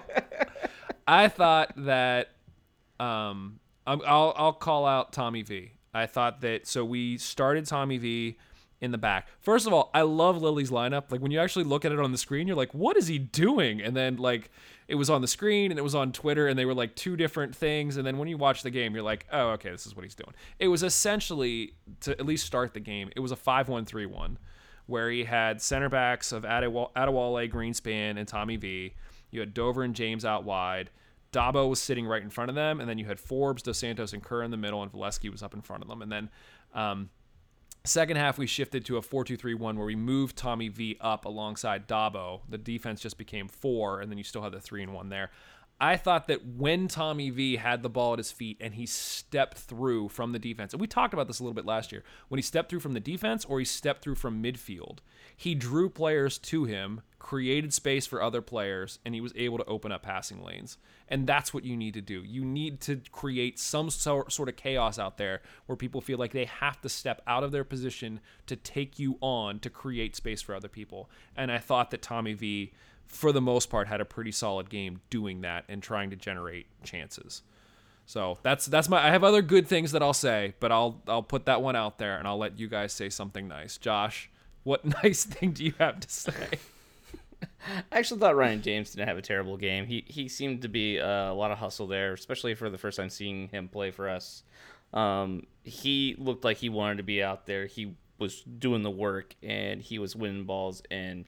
I 1.06 1.28
thought 1.28 1.72
that 1.76 2.30
um, 3.00 3.60
I'm- 3.86 4.02
I'll 4.06 4.32
I'll 4.36 4.52
call 4.52 4.86
out 4.86 5.12
Tommy 5.12 5.42
V. 5.42 5.72
I 5.94 6.06
thought 6.06 6.40
that 6.42 6.66
so 6.66 6.84
we 6.84 7.16
started 7.18 7.66
Tommy 7.66 7.98
V 7.98 8.36
in 8.80 8.92
the 8.92 8.98
back. 8.98 9.28
First 9.40 9.66
of 9.66 9.72
all, 9.72 9.90
I 9.92 10.02
love 10.02 10.40
Lilley's 10.40 10.70
lineup. 10.70 11.10
Like 11.10 11.20
when 11.20 11.32
you 11.32 11.40
actually 11.40 11.64
look 11.64 11.84
at 11.84 11.92
it 11.92 11.98
on 11.98 12.12
the 12.12 12.18
screen, 12.18 12.46
you're 12.46 12.56
like, 12.56 12.72
what 12.72 12.96
is 12.96 13.08
he 13.08 13.18
doing? 13.18 13.80
And 13.80 13.96
then 13.96 14.16
like 14.16 14.50
it 14.86 14.94
was 14.94 15.10
on 15.10 15.20
the 15.20 15.28
screen 15.28 15.72
and 15.72 15.78
it 15.78 15.82
was 15.82 15.94
on 15.94 16.12
Twitter 16.12 16.46
and 16.46 16.58
they 16.58 16.64
were 16.64 16.74
like 16.74 16.94
two 16.94 17.16
different 17.16 17.56
things. 17.56 17.96
And 17.96 18.06
then 18.06 18.18
when 18.18 18.28
you 18.28 18.36
watch 18.36 18.62
the 18.62 18.70
game, 18.70 18.94
you're 18.94 19.02
like, 19.02 19.26
oh, 19.32 19.48
okay, 19.50 19.70
this 19.70 19.86
is 19.86 19.96
what 19.96 20.04
he's 20.04 20.14
doing. 20.14 20.32
It 20.58 20.68
was 20.68 20.82
essentially 20.82 21.74
to 22.00 22.12
at 22.12 22.24
least 22.24 22.46
start 22.46 22.72
the 22.72 22.80
game. 22.80 23.10
It 23.16 23.20
was 23.20 23.32
a 23.32 23.36
five-one-three-one, 23.36 24.38
where 24.86 25.10
he 25.10 25.24
had 25.24 25.60
center 25.60 25.88
backs 25.88 26.32
of 26.32 26.44
Adewa- 26.44 26.92
Adewole, 26.94 27.50
Greenspan, 27.52 28.16
and 28.16 28.26
Tommy 28.26 28.56
V. 28.56 28.94
You 29.30 29.40
had 29.40 29.52
Dover 29.52 29.82
and 29.82 29.94
James 29.94 30.24
out 30.24 30.44
wide. 30.44 30.88
Dabo 31.30 31.68
was 31.68 31.78
sitting 31.78 32.06
right 32.06 32.22
in 32.22 32.30
front 32.30 32.48
of 32.48 32.54
them, 32.54 32.80
and 32.80 32.88
then 32.88 32.96
you 32.96 33.04
had 33.04 33.20
Forbes, 33.20 33.62
Dos 33.62 33.76
Santos, 33.76 34.14
and 34.14 34.22
Kerr 34.22 34.44
in 34.44 34.50
the 34.50 34.56
middle, 34.56 34.82
and 34.82 34.90
Volesky 34.90 35.30
was 35.30 35.42
up 35.42 35.52
in 35.52 35.60
front 35.60 35.82
of 35.82 35.88
them. 35.90 36.00
And 36.00 36.10
then 36.10 36.30
um, 36.72 37.10
second 37.88 38.16
half, 38.16 38.38
we 38.38 38.46
shifted 38.46 38.84
to 38.86 38.96
a 38.96 39.02
4 39.02 39.24
2 39.24 39.36
3 39.36 39.54
1 39.54 39.76
where 39.76 39.86
we 39.86 39.96
moved 39.96 40.36
Tommy 40.36 40.68
V 40.68 40.96
up 41.00 41.24
alongside 41.24 41.88
Dabo. 41.88 42.40
The 42.48 42.58
defense 42.58 43.00
just 43.00 43.18
became 43.18 43.48
four, 43.48 44.00
and 44.00 44.10
then 44.10 44.18
you 44.18 44.24
still 44.24 44.42
had 44.42 44.52
the 44.52 44.60
3 44.60 44.84
and 44.84 44.94
1 44.94 45.08
there. 45.08 45.30
I 45.80 45.96
thought 45.96 46.26
that 46.26 46.44
when 46.44 46.88
Tommy 46.88 47.30
V 47.30 47.56
had 47.56 47.82
the 47.82 47.88
ball 47.88 48.14
at 48.14 48.18
his 48.18 48.32
feet 48.32 48.56
and 48.60 48.74
he 48.74 48.84
stepped 48.84 49.58
through 49.58 50.08
from 50.08 50.32
the 50.32 50.38
defense, 50.40 50.72
and 50.72 50.80
we 50.80 50.88
talked 50.88 51.14
about 51.14 51.28
this 51.28 51.38
a 51.38 51.44
little 51.44 51.54
bit 51.54 51.66
last 51.66 51.92
year, 51.92 52.02
when 52.28 52.38
he 52.38 52.42
stepped 52.42 52.68
through 52.68 52.80
from 52.80 52.94
the 52.94 53.00
defense 53.00 53.44
or 53.44 53.60
he 53.60 53.64
stepped 53.64 54.02
through 54.02 54.16
from 54.16 54.42
midfield, 54.42 54.98
he 55.36 55.54
drew 55.54 55.88
players 55.88 56.36
to 56.38 56.64
him, 56.64 57.02
created 57.20 57.72
space 57.72 58.06
for 58.06 58.20
other 58.20 58.42
players, 58.42 58.98
and 59.04 59.14
he 59.14 59.20
was 59.20 59.32
able 59.36 59.56
to 59.56 59.64
open 59.66 59.92
up 59.92 60.02
passing 60.02 60.42
lanes. 60.42 60.78
And 61.06 61.28
that's 61.28 61.54
what 61.54 61.64
you 61.64 61.76
need 61.76 61.94
to 61.94 62.00
do. 62.00 62.24
You 62.24 62.44
need 62.44 62.80
to 62.82 63.00
create 63.12 63.60
some 63.60 63.88
sort 63.88 64.48
of 64.48 64.56
chaos 64.56 64.98
out 64.98 65.16
there 65.16 65.42
where 65.66 65.76
people 65.76 66.00
feel 66.00 66.18
like 66.18 66.32
they 66.32 66.46
have 66.46 66.80
to 66.80 66.88
step 66.88 67.22
out 67.26 67.44
of 67.44 67.52
their 67.52 67.64
position 67.64 68.18
to 68.46 68.56
take 68.56 68.98
you 68.98 69.16
on 69.20 69.60
to 69.60 69.70
create 69.70 70.16
space 70.16 70.42
for 70.42 70.56
other 70.56 70.68
people. 70.68 71.08
And 71.36 71.52
I 71.52 71.58
thought 71.58 71.92
that 71.92 72.02
Tommy 72.02 72.34
V 72.34 72.72
for 73.08 73.32
the 73.32 73.40
most 73.40 73.70
part 73.70 73.88
had 73.88 74.00
a 74.00 74.04
pretty 74.04 74.32
solid 74.32 74.70
game 74.70 75.00
doing 75.10 75.40
that 75.40 75.64
and 75.68 75.82
trying 75.82 76.10
to 76.10 76.16
generate 76.16 76.66
chances. 76.84 77.42
So 78.06 78.38
that's 78.42 78.66
that's 78.66 78.88
my 78.88 79.06
I 79.06 79.10
have 79.10 79.24
other 79.24 79.42
good 79.42 79.66
things 79.66 79.92
that 79.92 80.02
I'll 80.02 80.14
say, 80.14 80.54
but 80.60 80.72
I'll 80.72 81.02
I'll 81.08 81.22
put 81.22 81.46
that 81.46 81.60
one 81.60 81.76
out 81.76 81.98
there 81.98 82.18
and 82.18 82.26
I'll 82.26 82.38
let 82.38 82.58
you 82.58 82.68
guys 82.68 82.92
say 82.92 83.10
something 83.10 83.48
nice. 83.48 83.76
Josh, 83.76 84.30
what 84.62 84.84
nice 85.02 85.24
thing 85.24 85.52
do 85.52 85.64
you 85.64 85.74
have 85.78 86.00
to 86.00 86.10
say? 86.10 86.58
I 87.92 87.98
actually 87.98 88.20
thought 88.20 88.36
Ryan 88.36 88.62
James 88.62 88.92
didn't 88.92 89.08
have 89.08 89.18
a 89.18 89.22
terrible 89.22 89.56
game. 89.56 89.86
He 89.86 90.04
he 90.06 90.28
seemed 90.28 90.62
to 90.62 90.68
be 90.68 90.98
uh, 90.98 91.30
a 91.30 91.34
lot 91.34 91.50
of 91.50 91.58
hustle 91.58 91.86
there, 91.86 92.12
especially 92.12 92.54
for 92.54 92.70
the 92.70 92.78
first 92.78 92.96
time 92.96 93.10
seeing 93.10 93.48
him 93.48 93.68
play 93.68 93.90
for 93.90 94.08
us. 94.08 94.42
Um, 94.92 95.46
he 95.64 96.16
looked 96.18 96.44
like 96.44 96.56
he 96.56 96.70
wanted 96.70 96.96
to 96.98 97.02
be 97.02 97.22
out 97.22 97.46
there. 97.46 97.66
He 97.66 97.94
was 98.18 98.42
doing 98.42 98.82
the 98.82 98.90
work 98.90 99.34
and 99.42 99.80
he 99.80 99.98
was 99.98 100.16
winning 100.16 100.44
balls 100.44 100.82
and 100.90 101.24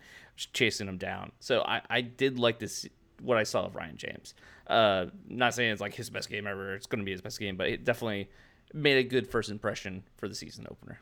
chasing 0.53 0.89
him 0.89 0.99
down. 0.99 1.33
So 1.41 1.63
I, 1.63 1.83
I 1.89 2.01
did 2.01 2.39
like 2.39 2.59
this 2.59 2.87
what 3.21 3.37
I 3.37 3.43
saw 3.43 3.67
of 3.67 3.77
Ryan 3.77 3.97
James. 3.97 4.35
Uh, 4.67 5.07
not 5.29 5.55
saying 5.55 5.73
it's 5.73 5.81
like 5.81 5.95
his 5.95 6.11
best 6.11 6.31
game 6.31 6.47
ever. 6.47 6.75
It's 6.75 6.87
going 6.87 7.01
to 7.01 7.05
be 7.05 7.13
his 7.13 7.21
best 7.21 7.39
game, 7.39 7.57
but 7.57 7.69
it 7.69 7.85
definitely 7.85 8.31
made 8.73 8.99
a 8.99 9.03
good 9.03 9.29
first 9.29 9.51
impression 9.51 10.05
for 10.17 10.29
the 10.29 10.35
season 10.35 10.67
opener. 10.71 11.01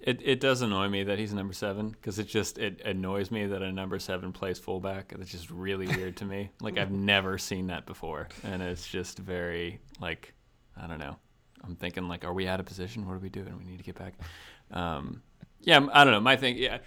It, 0.00 0.22
it 0.24 0.40
does 0.40 0.62
annoy 0.62 0.88
me 0.88 1.04
that 1.04 1.18
he's 1.18 1.34
number 1.34 1.52
seven 1.52 1.90
because 1.90 2.18
it 2.18 2.26
just 2.26 2.56
it 2.56 2.80
annoys 2.86 3.30
me 3.30 3.46
that 3.46 3.60
a 3.60 3.70
number 3.70 3.98
seven 3.98 4.32
plays 4.32 4.58
fullback. 4.58 5.12
It's 5.18 5.30
just 5.30 5.50
really 5.50 5.86
weird 5.86 6.16
to 6.18 6.24
me. 6.24 6.50
Like 6.62 6.78
I've 6.78 6.90
never 6.90 7.36
seen 7.36 7.66
that 7.66 7.84
before, 7.84 8.28
and 8.42 8.62
it's 8.62 8.86
just 8.86 9.18
very 9.18 9.80
like 10.00 10.32
I 10.80 10.86
don't 10.86 10.98
know. 10.98 11.16
I'm 11.62 11.76
thinking 11.76 12.08
like, 12.08 12.24
are 12.24 12.32
we 12.32 12.48
out 12.48 12.60
of 12.60 12.66
position? 12.66 13.06
What 13.06 13.14
are 13.14 13.18
we 13.18 13.28
doing? 13.28 13.54
We 13.58 13.64
need 13.64 13.78
to 13.78 13.84
get 13.84 13.98
back. 13.98 14.14
Um, 14.70 15.22
yeah, 15.60 15.86
I 15.92 16.04
don't 16.04 16.14
know. 16.14 16.20
My 16.20 16.36
thing, 16.36 16.56
yeah, 16.56 16.78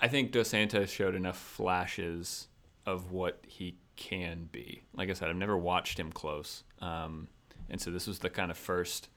I 0.00 0.08
think 0.08 0.32
Dos 0.32 0.48
Santos 0.48 0.90
showed 0.90 1.14
enough 1.14 1.38
flashes 1.38 2.48
of 2.86 3.12
what 3.12 3.40
he 3.46 3.76
can 3.96 4.48
be. 4.50 4.82
Like 4.94 5.10
I 5.10 5.12
said, 5.12 5.28
I've 5.28 5.36
never 5.36 5.56
watched 5.58 5.98
him 5.98 6.10
close, 6.10 6.64
um, 6.80 7.28
and 7.68 7.80
so 7.80 7.90
this 7.90 8.06
was 8.06 8.18
the 8.20 8.30
kind 8.30 8.50
of 8.50 8.56
first, 8.56 9.08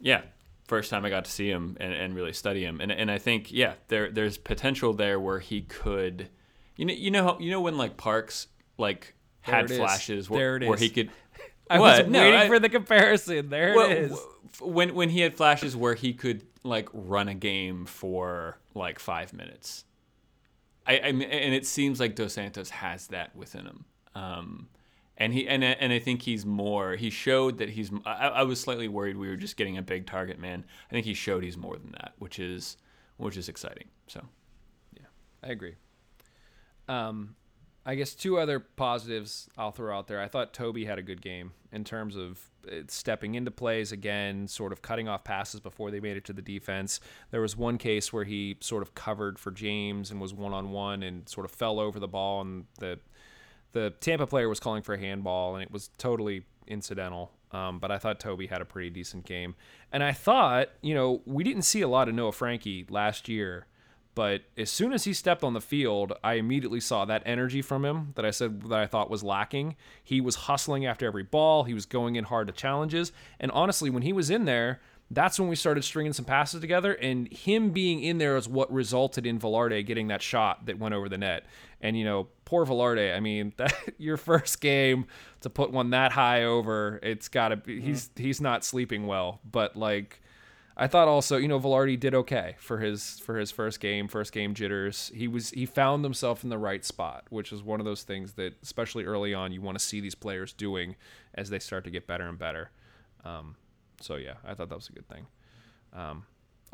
yeah, 0.00 0.22
first 0.66 0.90
time 0.90 1.04
I 1.04 1.10
got 1.10 1.24
to 1.26 1.30
see 1.30 1.48
him 1.50 1.76
and, 1.80 1.92
and 1.92 2.14
really 2.14 2.32
study 2.32 2.64
him. 2.64 2.80
And 2.80 2.90
and 2.90 3.10
I 3.10 3.18
think 3.18 3.52
yeah, 3.52 3.74
there 3.88 4.10
there's 4.10 4.38
potential 4.38 4.92
there 4.94 5.20
where 5.20 5.38
he 5.38 5.62
could, 5.62 6.28
you 6.76 6.84
know, 6.86 6.94
you 6.94 7.10
know, 7.10 7.24
how, 7.24 7.38
you 7.38 7.50
know 7.50 7.60
when 7.60 7.76
like 7.76 7.96
Parks 7.96 8.48
like 8.78 9.14
There 9.46 9.54
had 9.54 9.70
flashes 9.70 10.28
where, 10.30 10.58
where 10.58 10.76
he 10.78 10.88
could. 10.88 11.10
I 11.70 11.78
What? 11.78 12.04
was 12.04 12.12
No, 12.12 12.20
waiting 12.20 12.40
I- 12.40 12.48
for 12.48 12.58
the 12.58 12.68
comparison. 12.68 13.48
There 13.50 13.74
well, 13.74 13.90
it 13.90 13.98
is. 13.98 14.18
when 14.60 14.94
when 14.94 15.10
he 15.10 15.20
had 15.20 15.36
flashes 15.36 15.76
where 15.76 15.94
he 15.94 16.12
could 16.14 16.42
like 16.62 16.88
run 16.92 17.28
a 17.28 17.34
game 17.34 17.84
for 17.86 18.58
like 18.74 18.98
five 18.98 19.32
minutes, 19.32 19.84
I, 20.86 20.94
I 20.94 21.08
and 21.08 21.54
it 21.54 21.66
seems 21.66 22.00
like 22.00 22.14
Dos 22.14 22.34
Santos 22.34 22.70
has 22.70 23.08
that 23.08 23.34
within 23.34 23.66
him. 23.66 23.84
Um, 24.14 24.68
and 25.16 25.32
he 25.32 25.46
and 25.46 25.62
and 25.62 25.92
I 25.92 25.98
think 25.98 26.22
he's 26.22 26.44
more. 26.44 26.96
He 26.96 27.10
showed 27.10 27.58
that 27.58 27.70
he's. 27.70 27.90
I, 28.04 28.28
I 28.28 28.42
was 28.42 28.60
slightly 28.60 28.88
worried 28.88 29.16
we 29.16 29.28
were 29.28 29.36
just 29.36 29.56
getting 29.56 29.78
a 29.78 29.82
big 29.82 30.06
target 30.06 30.40
man. 30.40 30.64
I 30.90 30.92
think 30.92 31.06
he 31.06 31.14
showed 31.14 31.44
he's 31.44 31.56
more 31.56 31.76
than 31.76 31.92
that, 31.92 32.14
which 32.18 32.38
is 32.38 32.76
which 33.16 33.36
is 33.36 33.48
exciting. 33.48 33.88
So 34.08 34.22
yeah, 34.92 35.06
I 35.42 35.48
agree. 35.48 35.76
Um, 36.88 37.36
I 37.86 37.94
guess 37.96 38.14
two 38.14 38.38
other 38.38 38.60
positives 38.60 39.48
I'll 39.58 39.70
throw 39.70 39.96
out 39.96 40.06
there. 40.06 40.20
I 40.20 40.28
thought 40.28 40.54
Toby 40.54 40.86
had 40.86 40.98
a 40.98 41.02
good 41.02 41.20
game 41.20 41.52
in 41.70 41.84
terms 41.84 42.16
of 42.16 42.40
uh, 42.66 42.76
stepping 42.88 43.34
into 43.34 43.50
plays 43.50 43.92
again, 43.92 44.48
sort 44.48 44.72
of 44.72 44.80
cutting 44.80 45.06
off 45.06 45.24
passes 45.24 45.60
before 45.60 45.90
they 45.90 46.00
made 46.00 46.16
it 46.16 46.24
to 46.24 46.32
the 46.32 46.40
defense. 46.40 47.00
There 47.30 47.42
was 47.42 47.56
one 47.56 47.76
case 47.76 48.12
where 48.12 48.24
he 48.24 48.56
sort 48.60 48.82
of 48.82 48.94
covered 48.94 49.38
for 49.38 49.50
James 49.50 50.10
and 50.10 50.20
was 50.20 50.32
one 50.32 50.54
on 50.54 50.70
one 50.70 51.02
and 51.02 51.28
sort 51.28 51.44
of 51.44 51.50
fell 51.50 51.78
over 51.78 52.00
the 52.00 52.08
ball, 52.08 52.40
and 52.40 52.64
the 52.78 52.98
the 53.72 53.92
Tampa 54.00 54.26
player 54.26 54.48
was 54.48 54.60
calling 54.60 54.82
for 54.82 54.94
a 54.94 54.98
handball, 54.98 55.56
and 55.56 55.62
it 55.62 55.70
was 55.70 55.90
totally 55.98 56.44
incidental. 56.66 57.32
Um, 57.50 57.80
but 57.80 57.90
I 57.90 57.98
thought 57.98 58.18
Toby 58.18 58.46
had 58.46 58.60
a 58.60 58.64
pretty 58.64 58.90
decent 58.90 59.26
game, 59.26 59.56
and 59.92 60.02
I 60.02 60.12
thought, 60.12 60.70
you 60.80 60.94
know, 60.94 61.22
we 61.26 61.44
didn't 61.44 61.62
see 61.62 61.82
a 61.82 61.88
lot 61.88 62.08
of 62.08 62.14
Noah 62.14 62.32
Franke 62.32 62.86
last 62.88 63.28
year, 63.28 63.66
but 64.14 64.42
as 64.56 64.70
soon 64.70 64.92
as 64.92 65.04
he 65.04 65.12
stepped 65.12 65.42
on 65.42 65.54
the 65.54 65.60
field, 65.60 66.12
I 66.22 66.34
immediately 66.34 66.80
saw 66.80 67.04
that 67.04 67.22
energy 67.26 67.62
from 67.62 67.84
him 67.84 68.12
that 68.14 68.24
I 68.24 68.30
said 68.30 68.62
that 68.62 68.78
I 68.78 68.86
thought 68.86 69.10
was 69.10 69.22
lacking. 69.22 69.76
He 70.02 70.20
was 70.20 70.34
hustling 70.34 70.86
after 70.86 71.06
every 71.06 71.24
ball. 71.24 71.64
He 71.64 71.74
was 71.74 71.86
going 71.86 72.16
in 72.16 72.24
hard 72.24 72.46
to 72.46 72.52
challenges, 72.52 73.12
and 73.40 73.50
honestly, 73.52 73.90
when 73.90 74.02
he 74.02 74.12
was 74.12 74.30
in 74.30 74.44
there, 74.44 74.80
that's 75.10 75.38
when 75.38 75.48
we 75.48 75.56
started 75.56 75.84
stringing 75.84 76.12
some 76.12 76.24
passes 76.24 76.60
together. 76.60 76.92
And 76.94 77.32
him 77.32 77.70
being 77.70 78.02
in 78.02 78.18
there 78.18 78.36
is 78.36 78.48
what 78.48 78.72
resulted 78.72 79.26
in 79.26 79.38
Velarde 79.38 79.84
getting 79.86 80.08
that 80.08 80.22
shot 80.22 80.66
that 80.66 80.78
went 80.78 80.94
over 80.94 81.08
the 81.08 81.18
net. 81.18 81.44
And 81.80 81.98
you 81.98 82.04
know, 82.04 82.28
poor 82.44 82.64
Velarde. 82.64 83.14
I 83.14 83.20
mean, 83.20 83.52
that 83.58 83.74
your 83.98 84.16
first 84.16 84.60
game 84.60 85.06
to 85.42 85.50
put 85.50 85.70
one 85.70 85.90
that 85.90 86.12
high 86.12 86.44
over, 86.44 86.98
it's 87.02 87.28
got 87.28 87.48
to 87.48 87.56
be. 87.56 87.80
He's 87.80 88.10
he's 88.16 88.40
not 88.40 88.64
sleeping 88.64 89.06
well. 89.06 89.40
But 89.50 89.76
like, 89.76 90.20
I 90.76 90.88
thought 90.88 91.06
also, 91.06 91.36
you 91.36 91.46
know, 91.46 91.60
Velarde 91.60 92.00
did 92.00 92.14
okay 92.14 92.56
for 92.58 92.78
his 92.78 93.20
for 93.20 93.38
his 93.38 93.50
first 93.50 93.78
game, 93.78 94.08
first 94.08 94.32
game 94.32 94.54
jitters. 94.54 95.12
He 95.14 95.28
was 95.28 95.50
he 95.50 95.66
found 95.66 96.04
himself 96.04 96.42
in 96.42 96.50
the 96.50 96.58
right 96.58 96.84
spot, 96.84 97.24
which 97.30 97.52
is 97.52 97.62
one 97.62 97.80
of 97.80 97.86
those 97.86 98.02
things 98.02 98.32
that, 98.32 98.54
especially 98.62 99.04
early 99.04 99.32
on, 99.32 99.52
you 99.52 99.60
want 99.60 99.78
to 99.78 99.84
see 99.84 100.00
these 100.00 100.16
players 100.16 100.52
doing 100.52 100.96
as 101.34 101.48
they 101.50 101.60
start 101.60 101.84
to 101.84 101.90
get 101.90 102.06
better 102.06 102.28
and 102.28 102.38
better. 102.38 102.70
Um, 103.24 103.56
so 104.00 104.16
yeah, 104.16 104.34
I 104.44 104.54
thought 104.54 104.68
that 104.68 104.74
was 104.74 104.88
a 104.88 104.92
good 104.92 105.08
thing. 105.08 105.26
Um, 105.92 106.24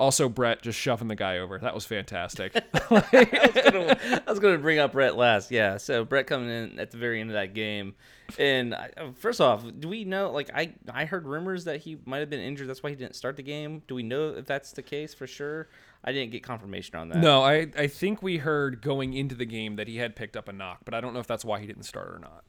also, 0.00 0.30
Brett 0.30 0.62
just 0.62 0.78
shoving 0.78 1.08
the 1.08 1.14
guy 1.14 1.38
over. 1.38 1.58
That 1.58 1.74
was 1.74 1.84
fantastic. 1.84 2.56
I 2.90 4.22
was 4.26 4.38
going 4.38 4.54
to 4.54 4.58
bring 4.58 4.78
up 4.78 4.92
Brett 4.92 5.14
last. 5.14 5.50
Yeah. 5.50 5.76
So 5.76 6.06
Brett 6.06 6.26
coming 6.26 6.48
in 6.48 6.78
at 6.80 6.90
the 6.90 6.96
very 6.96 7.20
end 7.20 7.28
of 7.28 7.34
that 7.34 7.52
game, 7.52 7.94
and 8.38 8.74
I, 8.74 8.90
uh, 8.96 9.12
first 9.12 9.42
off, 9.42 9.62
do 9.78 9.88
we 9.88 10.04
know? 10.04 10.30
Like 10.30 10.50
I, 10.54 10.72
I 10.90 11.04
heard 11.04 11.26
rumors 11.26 11.64
that 11.64 11.80
he 11.80 11.98
might 12.06 12.20
have 12.20 12.30
been 12.30 12.40
injured. 12.40 12.66
That's 12.66 12.82
why 12.82 12.88
he 12.88 12.96
didn't 12.96 13.14
start 13.14 13.36
the 13.36 13.42
game. 13.42 13.82
Do 13.86 13.94
we 13.94 14.02
know 14.02 14.30
if 14.30 14.46
that's 14.46 14.72
the 14.72 14.82
case 14.82 15.12
for 15.12 15.26
sure? 15.26 15.68
I 16.02 16.12
didn't 16.12 16.32
get 16.32 16.42
confirmation 16.42 16.96
on 16.96 17.10
that. 17.10 17.18
no, 17.18 17.42
I, 17.42 17.66
I 17.76 17.86
think 17.86 18.22
we 18.22 18.38
heard 18.38 18.80
going 18.80 19.12
into 19.12 19.34
the 19.34 19.44
game 19.44 19.76
that 19.76 19.86
he 19.86 19.98
had 19.98 20.16
picked 20.16 20.34
up 20.34 20.48
a 20.48 20.52
knock, 20.52 20.78
but 20.86 20.94
I 20.94 21.02
don't 21.02 21.12
know 21.12 21.20
if 21.20 21.26
that's 21.26 21.44
why 21.44 21.60
he 21.60 21.66
didn't 21.66 21.82
start 21.82 22.08
or 22.08 22.18
not. 22.18 22.44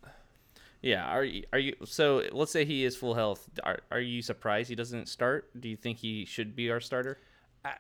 Yeah. 0.82 1.06
Are 1.06 1.26
you? 1.26 1.44
Are 1.52 1.60
you? 1.60 1.76
So 1.84 2.24
let's 2.32 2.54
say 2.54 2.64
he 2.64 2.86
is 2.86 2.96
full 2.96 3.14
health. 3.14 3.50
Are 3.62 3.80
Are 3.92 4.00
you 4.00 4.22
surprised 4.22 4.70
he 4.70 4.76
doesn't 4.76 5.10
start? 5.10 5.50
Do 5.60 5.68
you 5.68 5.76
think 5.76 5.98
he 5.98 6.24
should 6.24 6.56
be 6.56 6.72
our 6.72 6.80
starter? 6.80 7.18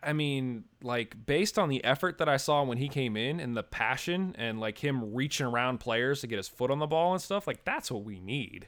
I- 0.04 0.14
mean, 0.14 0.66
like 0.84 1.26
based 1.26 1.58
on 1.58 1.70
the 1.70 1.84
effort 1.84 2.18
that 2.20 2.30
I 2.30 2.38
saw 2.38 2.64
when 2.64 2.78
he 2.78 2.88
came 2.88 3.18
in 3.18 3.40
and 3.40 3.58
the 3.58 3.64
passion 3.64 4.36
and 4.38 4.60
like 4.60 4.78
him 4.78 5.14
reaching 5.14 5.46
around 5.48 5.80
players 5.80 6.22
to 6.22 6.28
get 6.28 6.38
his 6.38 6.48
foot 6.48 6.70
on 6.72 6.80
the 6.80 6.88
ball 6.88 7.14
and 7.14 7.22
stuff, 7.22 7.48
like 7.48 7.64
that's 7.66 7.90
what 7.92 8.04
we 8.04 8.20
need. 8.20 8.68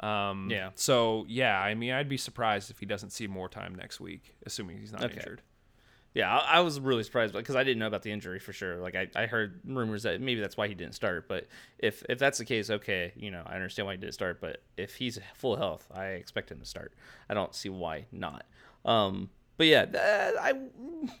Um, 0.00 0.48
Yeah. 0.50 0.70
So 0.74 1.24
yeah, 1.28 1.60
I 1.60 1.74
mean, 1.74 1.92
I'd 1.92 2.08
be 2.08 2.16
surprised 2.16 2.70
if 2.70 2.78
he 2.80 2.86
doesn't 2.86 3.10
see 3.10 3.26
more 3.26 3.48
time 3.48 3.74
next 3.74 4.00
week, 4.00 4.36
assuming 4.46 4.78
he's 4.78 4.92
not 4.92 5.04
Okay. 5.04 5.16
injured. 5.16 5.42
Yeah, 6.14 6.32
I, 6.38 6.58
I 6.58 6.60
was 6.60 6.78
really 6.78 7.02
surprised 7.02 7.34
because 7.34 7.56
I 7.56 7.64
didn't 7.64 7.80
know 7.80 7.88
about 7.88 8.02
the 8.02 8.12
injury 8.12 8.38
for 8.38 8.52
sure. 8.52 8.76
Like 8.76 8.94
I, 8.94 9.08
I 9.16 9.26
heard 9.26 9.60
rumors 9.66 10.04
that 10.04 10.20
maybe 10.20 10.40
that's 10.40 10.56
why 10.56 10.68
he 10.68 10.74
didn't 10.74 10.94
start. 10.94 11.26
But 11.28 11.48
if 11.78 12.04
if 12.08 12.18
that's 12.20 12.38
the 12.38 12.44
case, 12.44 12.70
okay, 12.70 13.12
you 13.16 13.32
know, 13.32 13.42
I 13.44 13.56
understand 13.56 13.86
why 13.86 13.94
he 13.94 13.98
didn't 13.98 14.14
start. 14.14 14.40
But 14.40 14.62
if 14.76 14.94
he's 14.94 15.18
full 15.34 15.56
health, 15.56 15.88
I 15.92 16.06
expect 16.10 16.52
him 16.52 16.60
to 16.60 16.66
start. 16.66 16.94
I 17.28 17.34
don't 17.34 17.52
see 17.54 17.68
why 17.68 18.06
not. 18.12 18.46
Um, 18.84 19.28
but 19.56 19.66
yeah, 19.66 19.84
that, 19.86 20.34
I 20.40 20.52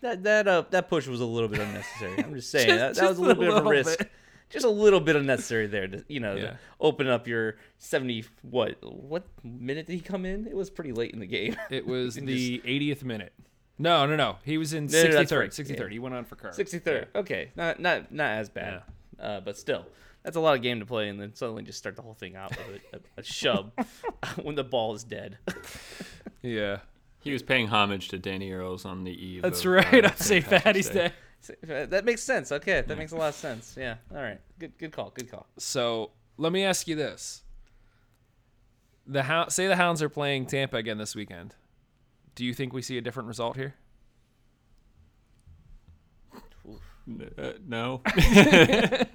that 0.00 0.22
that 0.24 0.48
uh, 0.48 0.64
that 0.70 0.88
push 0.88 1.06
was 1.06 1.20
a 1.20 1.26
little 1.26 1.48
bit 1.48 1.60
unnecessary. 1.60 2.22
I'm 2.24 2.34
just 2.34 2.50
saying 2.52 2.68
Just- 2.68 2.78
that, 2.78 2.94
that 2.94 3.00
just 3.08 3.18
was 3.18 3.18
a 3.18 3.22
little 3.22 3.42
a 3.42 3.46
bit 3.46 3.56
of 3.58 3.66
a 3.66 3.68
risk. 3.68 3.98
bit. 3.98 4.10
Just 4.50 4.66
a 4.66 4.70
little 4.70 5.00
bit 5.00 5.16
unnecessary 5.16 5.66
there 5.66 5.88
to 5.88 6.04
you 6.06 6.20
know 6.20 6.34
Yeah. 6.36 6.42
to 6.42 6.58
open 6.80 7.08
up 7.08 7.26
your 7.26 7.56
70 7.78 8.24
what 8.42 8.76
what 8.82 9.24
minute 9.42 9.86
did 9.86 9.94
he 9.94 10.00
come 10.00 10.24
in? 10.24 10.46
It 10.46 10.54
was 10.54 10.70
pretty 10.70 10.92
late 10.92 11.12
in 11.12 11.18
the 11.18 11.26
game. 11.26 11.56
It 11.70 11.86
was 11.94 12.14
the 12.14 12.58
80th 12.60 13.02
minute. 13.02 13.32
No, 13.78 14.06
no, 14.06 14.14
no. 14.14 14.36
He 14.44 14.56
was 14.58 14.72
in 14.72 14.86
No, 14.86 15.02
no, 15.02 15.10
that's 15.12 15.32
63rd. 15.32 15.38
right. 15.40 15.50
63rd. 15.50 15.78
Yeah. 15.80 15.88
He 15.88 15.98
went 15.98 16.14
on 16.14 16.24
for 16.24 16.36
Kerr. 16.36 16.52
Sixty 16.52 16.78
third. 16.78 17.08
Okay, 17.16 17.50
not 17.56 17.80
not 17.80 18.12
not 18.12 18.30
as 18.32 18.48
bad, 18.48 18.82
uh, 19.18 19.40
but 19.40 19.58
still, 19.58 19.86
that's 20.22 20.36
a 20.36 20.40
lot 20.40 20.54
of 20.54 20.62
game 20.62 20.78
to 20.78 20.86
play, 20.86 21.08
and 21.08 21.20
then 21.20 21.34
suddenly 21.34 21.64
just 21.64 21.78
start 21.78 21.96
the 21.96 22.02
whole 22.02 22.14
thing 22.14 22.36
out 22.36 22.50
with 22.50 22.80
a, 22.92 22.96
a, 22.96 23.00
a 23.16 23.22
shove 23.24 23.72
when 24.42 24.54
the 24.54 24.62
ball 24.62 24.94
is 24.94 25.02
dead. 25.02 25.38
Yeah. 26.42 26.78
He 27.24 27.32
was 27.32 27.42
paying 27.42 27.68
homage 27.68 28.08
to 28.08 28.18
Danny 28.18 28.52
Earls 28.52 28.84
on 28.84 29.04
the 29.04 29.12
eve. 29.12 29.42
That's 29.42 29.64
of, 29.64 29.72
right. 29.72 30.04
uh, 30.04 30.08
on 30.08 30.16
St. 30.16 30.44
Patty's 30.44 30.90
Day. 30.90 31.10
that 31.62 32.04
makes 32.04 32.22
sense. 32.22 32.52
Okay, 32.52 32.82
that 32.82 32.98
makes 32.98 33.12
a 33.12 33.16
lot 33.16 33.30
of 33.30 33.34
sense. 33.34 33.74
Yeah. 33.78 33.96
All 34.14 34.22
right. 34.22 34.40
Good. 34.58 34.76
Good 34.78 34.92
call. 34.92 35.10
Good 35.10 35.30
call. 35.30 35.46
So 35.58 36.10
let 36.36 36.52
me 36.52 36.64
ask 36.64 36.86
you 36.86 36.94
this: 36.96 37.42
the 39.06 39.24
Hou- 39.24 39.48
say 39.48 39.66
the 39.66 39.76
Hounds 39.76 40.02
are 40.02 40.08
playing 40.08 40.46
Tampa 40.46 40.76
again 40.76 40.98
this 40.98 41.14
weekend. 41.16 41.54
Do 42.34 42.44
you 42.44 42.52
think 42.54 42.72
we 42.72 42.82
see 42.82 42.98
a 42.98 43.00
different 43.00 43.28
result 43.28 43.56
here? 43.56 43.74
Uh, 47.38 47.52
no, 47.66 48.00
Is 48.16 49.06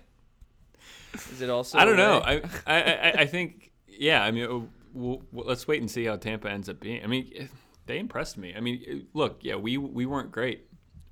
it 1.41 1.49
also? 1.49 1.79
I 1.79 1.85
don't 1.85 1.97
know. 1.97 2.21
I, 2.23 2.41
I, 2.67 2.81
I, 2.83 3.11
I 3.21 3.25
think, 3.25 3.71
yeah. 3.87 4.23
I 4.23 4.29
mean, 4.29 4.69
we'll, 4.93 5.23
we'll- 5.31 5.47
let's 5.47 5.67
wait 5.67 5.81
and 5.81 5.89
see 5.89 6.05
how 6.05 6.15
Tampa 6.15 6.51
ends 6.51 6.69
up 6.69 6.79
being. 6.79 7.03
I 7.03 7.07
mean, 7.07 7.49
they 7.89 7.97
impressed 7.97 8.37
me. 8.37 8.53
I 8.55 8.59
mean, 8.59 8.83
eh, 8.87 8.99
look, 9.13 9.39
yeah, 9.41 9.55
we 9.55 9.77
we 9.77 10.05
weren't 10.05 10.31
great, 10.31 10.67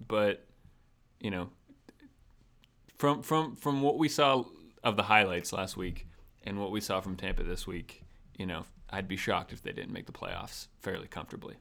but 0.07 0.45
you 1.19 1.32
know, 1.32 1.49
from 2.97 3.23
from 3.23 3.55
from 3.55 3.82
what 3.82 3.97
we 3.97 4.07
saw 4.07 4.43
of 4.84 4.95
the 4.95 5.03
highlights 5.03 5.51
last 5.51 5.75
week 5.75 6.07
and 6.43 6.61
what 6.61 6.69
we 6.69 6.80
saw 6.80 7.01
from 7.01 7.15
Tampa 7.17 7.43
this 7.43 7.65
week, 7.65 8.03
you 8.38 8.45
know, 8.45 8.63
I'd 8.91 9.07
be 9.07 9.17
shocked 9.17 9.51
if 9.51 9.63
they 9.63 9.71
didn't 9.71 9.91
make 9.91 10.05
the 10.05 10.11
playoffs 10.11 10.67
fairly 10.80 11.07
comfortably. 11.07 11.55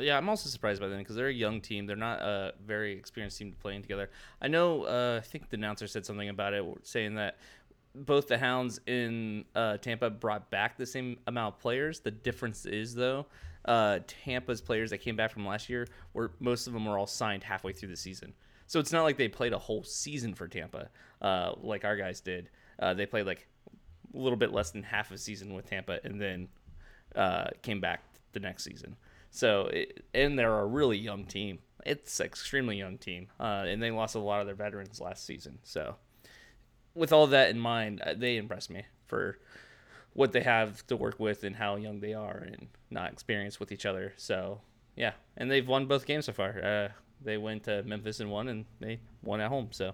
Yeah, 0.00 0.16
I'm 0.16 0.28
also 0.30 0.48
surprised 0.48 0.80
by 0.80 0.88
them 0.88 0.98
because 0.98 1.14
they're 1.14 1.28
a 1.28 1.32
young 1.32 1.60
team. 1.60 1.86
They're 1.86 1.94
not 1.94 2.20
a 2.20 2.54
very 2.64 2.92
experienced 2.98 3.38
team 3.38 3.54
playing 3.60 3.82
together. 3.82 4.08
I 4.40 4.48
know. 4.48 4.84
Uh, 4.84 5.20
I 5.22 5.26
think 5.26 5.50
the 5.50 5.58
announcer 5.58 5.86
said 5.86 6.06
something 6.06 6.30
about 6.30 6.54
it, 6.54 6.64
saying 6.84 7.16
that 7.16 7.36
both 7.94 8.28
the 8.28 8.38
Hounds 8.38 8.80
in 8.86 9.44
uh, 9.54 9.76
Tampa 9.76 10.10
brought 10.10 10.50
back 10.50 10.76
the 10.76 10.86
same 10.86 11.18
amount 11.26 11.56
of 11.56 11.60
players. 11.60 12.00
The 12.00 12.10
difference 12.10 12.64
is 12.66 12.94
though, 12.94 13.26
uh, 13.66 13.98
Tampa's 14.06 14.60
players 14.60 14.90
that 14.90 14.98
came 14.98 15.16
back 15.16 15.32
from 15.32 15.46
last 15.46 15.68
year 15.68 15.86
were 16.14 16.32
most 16.40 16.66
of 16.66 16.72
them 16.72 16.86
were 16.86 16.98
all 16.98 17.06
signed 17.06 17.42
halfway 17.42 17.72
through 17.72 17.88
the 17.88 17.96
season. 17.96 18.32
So 18.68 18.80
it's 18.80 18.92
not 18.92 19.02
like 19.02 19.16
they 19.16 19.28
played 19.28 19.52
a 19.52 19.58
whole 19.58 19.84
season 19.84 20.34
for 20.34 20.48
Tampa, 20.48 20.88
uh, 21.22 21.52
like 21.60 21.84
our 21.84 21.96
guys 21.96 22.20
did. 22.20 22.50
Uh, 22.78 22.94
they 22.94 23.06
played 23.06 23.26
like 23.26 23.46
a 24.14 24.18
little 24.18 24.36
bit 24.36 24.52
less 24.52 24.70
than 24.70 24.82
half 24.82 25.10
a 25.10 25.18
season 25.18 25.54
with 25.54 25.66
Tampa, 25.68 26.00
and 26.04 26.20
then 26.20 26.48
uh, 27.14 27.48
came 27.62 27.80
back 27.80 28.02
the 28.32 28.40
next 28.40 28.64
season. 28.64 28.96
So, 29.30 29.66
it, 29.66 30.04
and 30.14 30.38
they're 30.38 30.60
a 30.60 30.66
really 30.66 30.98
young 30.98 31.24
team. 31.24 31.58
It's 31.84 32.20
extremely 32.20 32.78
young 32.78 32.98
team, 32.98 33.28
uh, 33.38 33.64
and 33.66 33.82
they 33.82 33.90
lost 33.90 34.14
a 34.14 34.18
lot 34.18 34.40
of 34.40 34.46
their 34.46 34.56
veterans 34.56 35.00
last 35.00 35.24
season. 35.24 35.58
So, 35.62 35.96
with 36.94 37.12
all 37.12 37.26
that 37.28 37.50
in 37.50 37.60
mind, 37.60 38.00
uh, 38.00 38.14
they 38.16 38.36
impressed 38.36 38.70
me 38.70 38.84
for 39.06 39.38
what 40.16 40.32
they 40.32 40.40
have 40.40 40.84
to 40.86 40.96
work 40.96 41.20
with 41.20 41.44
and 41.44 41.54
how 41.54 41.76
young 41.76 42.00
they 42.00 42.14
are 42.14 42.38
and 42.38 42.68
not 42.90 43.12
experienced 43.12 43.60
with 43.60 43.70
each 43.70 43.84
other. 43.84 44.14
So, 44.16 44.62
yeah, 44.96 45.12
and 45.36 45.50
they've 45.50 45.66
won 45.66 45.84
both 45.84 46.06
games 46.06 46.24
so 46.24 46.32
far. 46.32 46.58
Uh, 46.64 46.88
they 47.22 47.36
went 47.36 47.64
to 47.64 47.82
Memphis 47.82 48.20
and 48.20 48.30
won, 48.30 48.48
and 48.48 48.64
they 48.80 48.98
won 49.22 49.40
at 49.42 49.48
home. 49.48 49.68
So, 49.72 49.92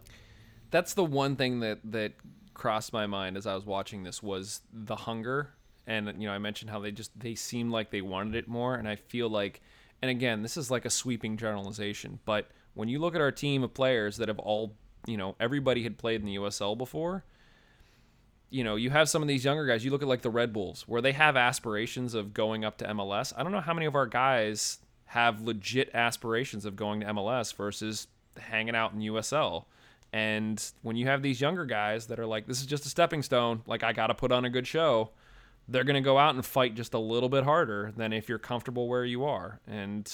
That's 0.70 0.94
the 0.94 1.04
one 1.04 1.34
thing 1.36 1.60
that 1.60 1.80
that 1.84 2.12
crossed 2.54 2.92
my 2.92 3.06
mind 3.06 3.36
as 3.36 3.46
I 3.46 3.54
was 3.54 3.66
watching 3.66 4.04
this 4.04 4.22
was 4.22 4.60
the 4.72 4.94
hunger. 4.96 5.50
And 5.86 6.06
you 6.22 6.28
know, 6.28 6.32
I 6.32 6.38
mentioned 6.38 6.70
how 6.70 6.78
they 6.78 6.92
just 6.92 7.18
they 7.18 7.34
seemed 7.34 7.72
like 7.72 7.90
they 7.90 8.02
wanted 8.02 8.36
it 8.36 8.46
more, 8.46 8.76
and 8.76 8.88
I 8.88 8.94
feel 8.94 9.28
like, 9.28 9.60
and 10.00 10.10
again, 10.10 10.42
this 10.42 10.56
is 10.56 10.70
like 10.70 10.84
a 10.84 10.90
sweeping 10.90 11.36
generalization, 11.36 12.20
but 12.24 12.48
when 12.74 12.88
you 12.88 13.00
look 13.00 13.16
at 13.16 13.20
our 13.20 13.32
team 13.32 13.64
of 13.64 13.74
players 13.74 14.16
that 14.18 14.28
have 14.28 14.38
all, 14.38 14.74
you 15.06 15.16
know, 15.16 15.34
everybody 15.40 15.82
had 15.82 15.98
played 15.98 16.20
in 16.20 16.26
the 16.26 16.36
USL 16.36 16.78
before, 16.78 17.24
you 18.52 18.62
know, 18.62 18.76
you 18.76 18.90
have 18.90 19.08
some 19.08 19.22
of 19.22 19.28
these 19.28 19.44
younger 19.44 19.64
guys. 19.64 19.84
You 19.84 19.90
look 19.90 20.02
at 20.02 20.08
like 20.08 20.20
the 20.20 20.30
Red 20.30 20.52
Bulls, 20.52 20.84
where 20.86 21.00
they 21.00 21.12
have 21.12 21.36
aspirations 21.36 22.12
of 22.12 22.34
going 22.34 22.64
up 22.64 22.76
to 22.78 22.84
MLS. 22.86 23.32
I 23.34 23.42
don't 23.42 23.50
know 23.50 23.60
how 23.60 23.72
many 23.72 23.86
of 23.86 23.94
our 23.94 24.06
guys 24.06 24.78
have 25.06 25.40
legit 25.40 25.90
aspirations 25.94 26.66
of 26.66 26.76
going 26.76 27.00
to 27.00 27.06
MLS 27.06 27.54
versus 27.54 28.08
hanging 28.38 28.76
out 28.76 28.92
in 28.92 29.00
USL. 29.00 29.64
And 30.12 30.62
when 30.82 30.96
you 30.96 31.06
have 31.06 31.22
these 31.22 31.40
younger 31.40 31.64
guys 31.64 32.06
that 32.08 32.20
are 32.20 32.26
like, 32.26 32.46
this 32.46 32.60
is 32.60 32.66
just 32.66 32.84
a 32.84 32.90
stepping 32.90 33.22
stone, 33.22 33.62
like 33.66 33.82
I 33.82 33.94
got 33.94 34.08
to 34.08 34.14
put 34.14 34.32
on 34.32 34.44
a 34.44 34.50
good 34.50 34.66
show, 34.66 35.12
they're 35.66 35.84
going 35.84 35.94
to 35.94 36.02
go 36.02 36.18
out 36.18 36.34
and 36.34 36.44
fight 36.44 36.74
just 36.74 36.92
a 36.92 36.98
little 36.98 37.30
bit 37.30 37.44
harder 37.44 37.92
than 37.96 38.12
if 38.12 38.28
you're 38.28 38.38
comfortable 38.38 38.86
where 38.86 39.06
you 39.06 39.24
are. 39.24 39.60
And 39.66 40.10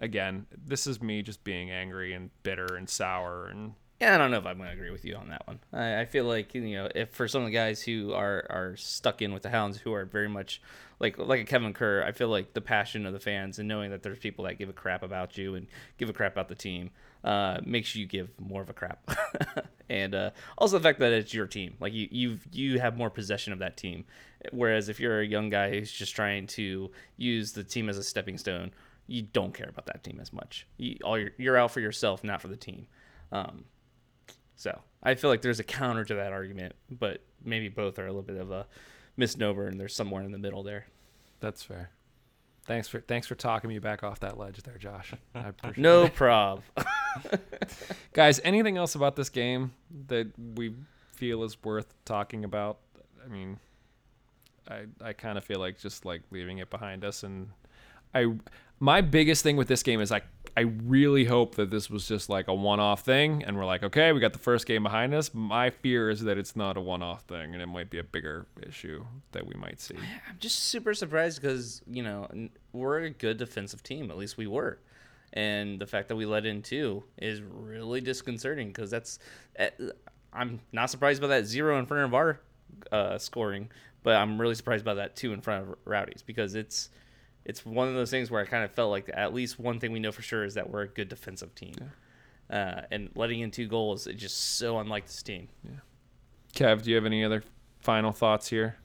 again, 0.00 0.46
this 0.56 0.86
is 0.86 1.02
me 1.02 1.20
just 1.20 1.44
being 1.44 1.70
angry 1.70 2.14
and 2.14 2.30
bitter 2.42 2.76
and 2.76 2.88
sour 2.88 3.46
and 3.46 3.74
Yeah, 4.00 4.14
I 4.14 4.18
don't 4.18 4.30
know 4.30 4.38
if 4.38 4.46
I'm 4.46 4.58
going 4.58 4.68
to 4.68 4.74
agree 4.74 4.92
with 4.92 5.04
you 5.04 5.16
on 5.16 5.28
that 5.30 5.44
one. 5.46 5.58
I, 5.72 6.02
I 6.02 6.04
feel 6.04 6.24
like 6.24 6.54
you 6.54 6.76
know, 6.76 6.88
if 6.94 7.10
for 7.10 7.26
some 7.26 7.42
of 7.42 7.46
the 7.46 7.52
guys 7.52 7.82
who 7.82 8.12
are 8.12 8.46
are 8.48 8.76
stuck 8.76 9.20
in 9.22 9.32
with 9.32 9.42
the 9.42 9.50
Hounds, 9.50 9.78
who 9.78 9.92
are 9.92 10.04
very 10.04 10.28
much 10.28 10.62
like 11.00 11.18
like 11.18 11.40
a 11.40 11.44
Kevin 11.44 11.74
Kerr, 11.74 12.04
I 12.04 12.12
feel 12.12 12.28
like 12.28 12.54
the 12.54 12.60
passion 12.60 13.06
of 13.06 13.12
the 13.12 13.18
fans 13.18 13.58
and 13.58 13.66
knowing 13.66 13.90
that 13.90 14.04
there's 14.04 14.18
people 14.20 14.44
that 14.44 14.56
give 14.56 14.68
a 14.68 14.72
crap 14.72 15.02
about 15.02 15.36
you 15.36 15.56
and 15.56 15.66
give 15.96 16.08
a 16.08 16.12
crap 16.12 16.32
about 16.32 16.48
the 16.48 16.54
team 16.54 16.90
uh, 17.24 17.58
makes 17.64 17.96
you 17.96 18.06
give 18.06 18.30
more 18.38 18.62
of 18.62 18.70
a 18.70 18.72
crap. 18.72 19.10
and 19.88 20.14
uh, 20.14 20.30
also 20.56 20.78
the 20.78 20.82
fact 20.82 21.00
that 21.00 21.12
it's 21.12 21.34
your 21.34 21.48
team, 21.48 21.74
like 21.80 21.92
you 21.92 22.06
you 22.12 22.38
you 22.52 22.78
have 22.78 22.96
more 22.96 23.10
possession 23.10 23.52
of 23.52 23.58
that 23.58 23.76
team, 23.76 24.04
whereas 24.52 24.88
if 24.88 25.00
you're 25.00 25.20
a 25.20 25.26
young 25.26 25.50
guy 25.50 25.70
who's 25.70 25.90
just 25.90 26.14
trying 26.14 26.46
to 26.46 26.88
use 27.16 27.50
the 27.50 27.64
team 27.64 27.88
as 27.88 27.98
a 27.98 28.04
stepping 28.04 28.38
stone, 28.38 28.70
you 29.08 29.22
don't 29.22 29.54
care 29.54 29.68
about 29.68 29.86
that 29.86 30.04
team 30.04 30.20
as 30.20 30.32
much. 30.32 30.68
You, 30.76 30.98
all 31.02 31.18
you're, 31.18 31.32
you're 31.36 31.56
out 31.56 31.72
for 31.72 31.80
yourself, 31.80 32.22
not 32.22 32.40
for 32.40 32.46
the 32.46 32.56
team. 32.56 32.86
Um, 33.32 33.64
so 34.58 34.78
I 35.02 35.14
feel 35.14 35.30
like 35.30 35.40
there's 35.40 35.60
a 35.60 35.64
counter 35.64 36.04
to 36.04 36.14
that 36.16 36.32
argument, 36.32 36.74
but 36.90 37.22
maybe 37.42 37.68
both 37.70 37.98
are 37.98 38.04
a 38.04 38.08
little 38.08 38.20
bit 38.22 38.36
of 38.36 38.50
a 38.50 38.66
misnomer, 39.16 39.66
and 39.66 39.80
there's 39.80 39.94
somewhere 39.94 40.22
in 40.22 40.32
the 40.32 40.38
middle 40.38 40.62
there. 40.62 40.86
that's 41.40 41.62
fair. 41.62 41.90
Thanks 42.66 42.86
for 42.86 43.00
thanks 43.00 43.26
for 43.26 43.34
talking 43.34 43.68
me 43.70 43.78
back 43.78 44.02
off 44.02 44.20
that 44.20 44.36
ledge 44.36 44.62
there, 44.64 44.76
Josh. 44.76 45.14
I 45.34 45.48
appreciate 45.48 45.78
No 45.82 46.04
it. 46.04 46.14
prob. 46.14 46.60
Guys, 48.12 48.40
anything 48.44 48.76
else 48.76 48.94
about 48.94 49.16
this 49.16 49.28
game 49.30 49.72
that 50.08 50.26
we 50.54 50.74
feel 51.14 51.44
is 51.44 51.56
worth 51.64 51.94
talking 52.04 52.44
about? 52.44 52.78
I 53.24 53.28
mean, 53.28 53.58
I 54.68 54.82
I 55.02 55.12
kind 55.14 55.38
of 55.38 55.44
feel 55.44 55.60
like 55.60 55.78
just 55.78 56.04
like 56.04 56.20
leaving 56.30 56.58
it 56.58 56.68
behind 56.68 57.04
us 57.04 57.22
and 57.22 57.48
I 58.14 58.34
my 58.80 59.00
biggest 59.00 59.42
thing 59.42 59.56
with 59.56 59.68
this 59.68 59.82
game 59.82 60.00
is 60.00 60.12
I 60.12 60.20
I 60.58 60.62
really 60.62 61.24
hope 61.24 61.54
that 61.54 61.70
this 61.70 61.88
was 61.88 62.08
just 62.08 62.28
like 62.28 62.48
a 62.48 62.54
one-off 62.54 63.02
thing 63.02 63.44
and 63.44 63.56
we're 63.56 63.64
like, 63.64 63.84
okay, 63.84 64.10
we 64.10 64.18
got 64.18 64.32
the 64.32 64.40
first 64.40 64.66
game 64.66 64.82
behind 64.82 65.14
us. 65.14 65.32
My 65.32 65.70
fear 65.70 66.10
is 66.10 66.22
that 66.22 66.36
it's 66.36 66.56
not 66.56 66.76
a 66.76 66.80
one-off 66.80 67.22
thing 67.22 67.52
and 67.52 67.62
it 67.62 67.66
might 67.66 67.90
be 67.90 68.00
a 68.00 68.02
bigger 68.02 68.44
issue 68.66 69.04
that 69.30 69.46
we 69.46 69.54
might 69.54 69.80
see. 69.80 69.94
I'm 69.94 70.36
just 70.40 70.58
super 70.58 70.94
surprised 70.94 71.40
because 71.40 71.80
you 71.86 72.02
know 72.02 72.28
we're 72.72 73.02
a 73.02 73.10
good 73.10 73.36
defensive 73.36 73.84
team. 73.84 74.10
At 74.10 74.18
least 74.18 74.36
we 74.36 74.48
were, 74.48 74.80
and 75.32 75.78
the 75.78 75.86
fact 75.86 76.08
that 76.08 76.16
we 76.16 76.26
let 76.26 76.44
in 76.44 76.62
two 76.62 77.04
is 77.18 77.40
really 77.40 78.00
disconcerting 78.00 78.66
because 78.66 78.90
that's. 78.90 79.20
eh, 79.54 79.70
I'm 80.32 80.58
not 80.72 80.90
surprised 80.90 81.22
by 81.22 81.28
that 81.28 81.46
zero 81.46 81.78
in 81.78 81.86
front 81.86 82.04
of 82.04 82.14
our 82.14 82.40
uh, 82.90 83.16
scoring, 83.18 83.70
but 84.02 84.16
I'm 84.16 84.40
really 84.40 84.56
surprised 84.56 84.84
by 84.84 84.94
that 84.94 85.14
two 85.14 85.32
in 85.32 85.40
front 85.40 85.68
of 85.68 85.76
Rowdies 85.84 86.22
because 86.26 86.56
it's 86.56 86.90
it's 87.44 87.64
one 87.64 87.88
of 87.88 87.94
those 87.94 88.10
things 88.10 88.30
where 88.30 88.40
I 88.40 88.44
kind 88.44 88.64
of 88.64 88.72
felt 88.72 88.90
like 88.90 89.10
at 89.12 89.32
least 89.32 89.58
one 89.58 89.80
thing 89.80 89.92
we 89.92 90.00
know 90.00 90.12
for 90.12 90.22
sure 90.22 90.44
is 90.44 90.54
that 90.54 90.70
we're 90.70 90.82
a 90.82 90.88
good 90.88 91.08
defensive 91.08 91.54
team. 91.54 91.74
Uh, 92.50 92.82
and 92.90 93.10
letting 93.14 93.40
in 93.40 93.50
two 93.50 93.66
goals 93.66 94.06
is 94.06 94.16
just 94.16 94.56
so 94.58 94.78
unlike 94.78 95.06
this 95.06 95.22
team. 95.22 95.48
Kev, 96.54 96.82
do 96.82 96.90
you 96.90 96.96
have 96.96 97.04
any 97.04 97.24
other 97.24 97.42
final 97.80 98.12
thoughts 98.12 98.48
here? 98.48 98.76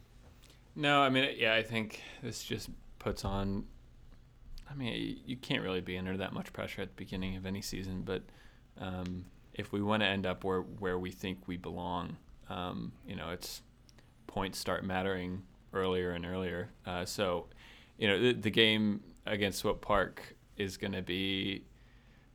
No, 0.76 1.01
I 1.01 1.10
mean, 1.10 1.30
yeah, 1.38 1.54
I 1.54 1.64
think 1.64 2.01
this 2.22 2.43
just 2.43 2.70
puts 2.99 3.24
on. 3.24 3.66
I 4.70 4.76
mean, 4.76 5.20
you 5.26 5.38
can't 5.38 5.62
really 5.62 5.82
be 5.82 5.97
under 5.97 6.18
that 6.18 6.34
much 6.34 6.51
pressure 6.51 6.82
at 6.82 6.89
the 6.89 6.95
beginning 6.95 7.36
of 7.36 7.45
any 7.45 7.62
season, 7.62 8.01
but 8.01 8.24
um, 8.80 9.26
if 9.54 9.72
we 9.72 9.82
want 9.82 10.01
to 10.01 10.08
end 10.08 10.26
up 10.26 10.43
where 10.43 10.62
where 10.62 10.97
we 10.97 11.12
think 11.12 11.47
we 11.47 11.58
belong, 11.58 12.18
um, 12.49 12.91
you 13.08 13.16
know, 13.16 13.30
it's 13.30 13.62
points 14.28 14.58
start 14.58 14.84
mattering 14.84 15.43
earlier 15.74 16.12
and 16.12 16.26
earlier. 16.26 16.70
Uh, 16.86 17.06
so, 17.06 17.47
you 17.98 18.08
know, 18.08 18.20
the, 18.20 18.34
the 18.34 18.52
game 18.52 19.02
against 19.26 19.60
Swope 19.60 19.82
Park 19.82 20.36
is 20.58 20.78
going 20.78 20.94
to 20.94 21.02
be 21.02 21.64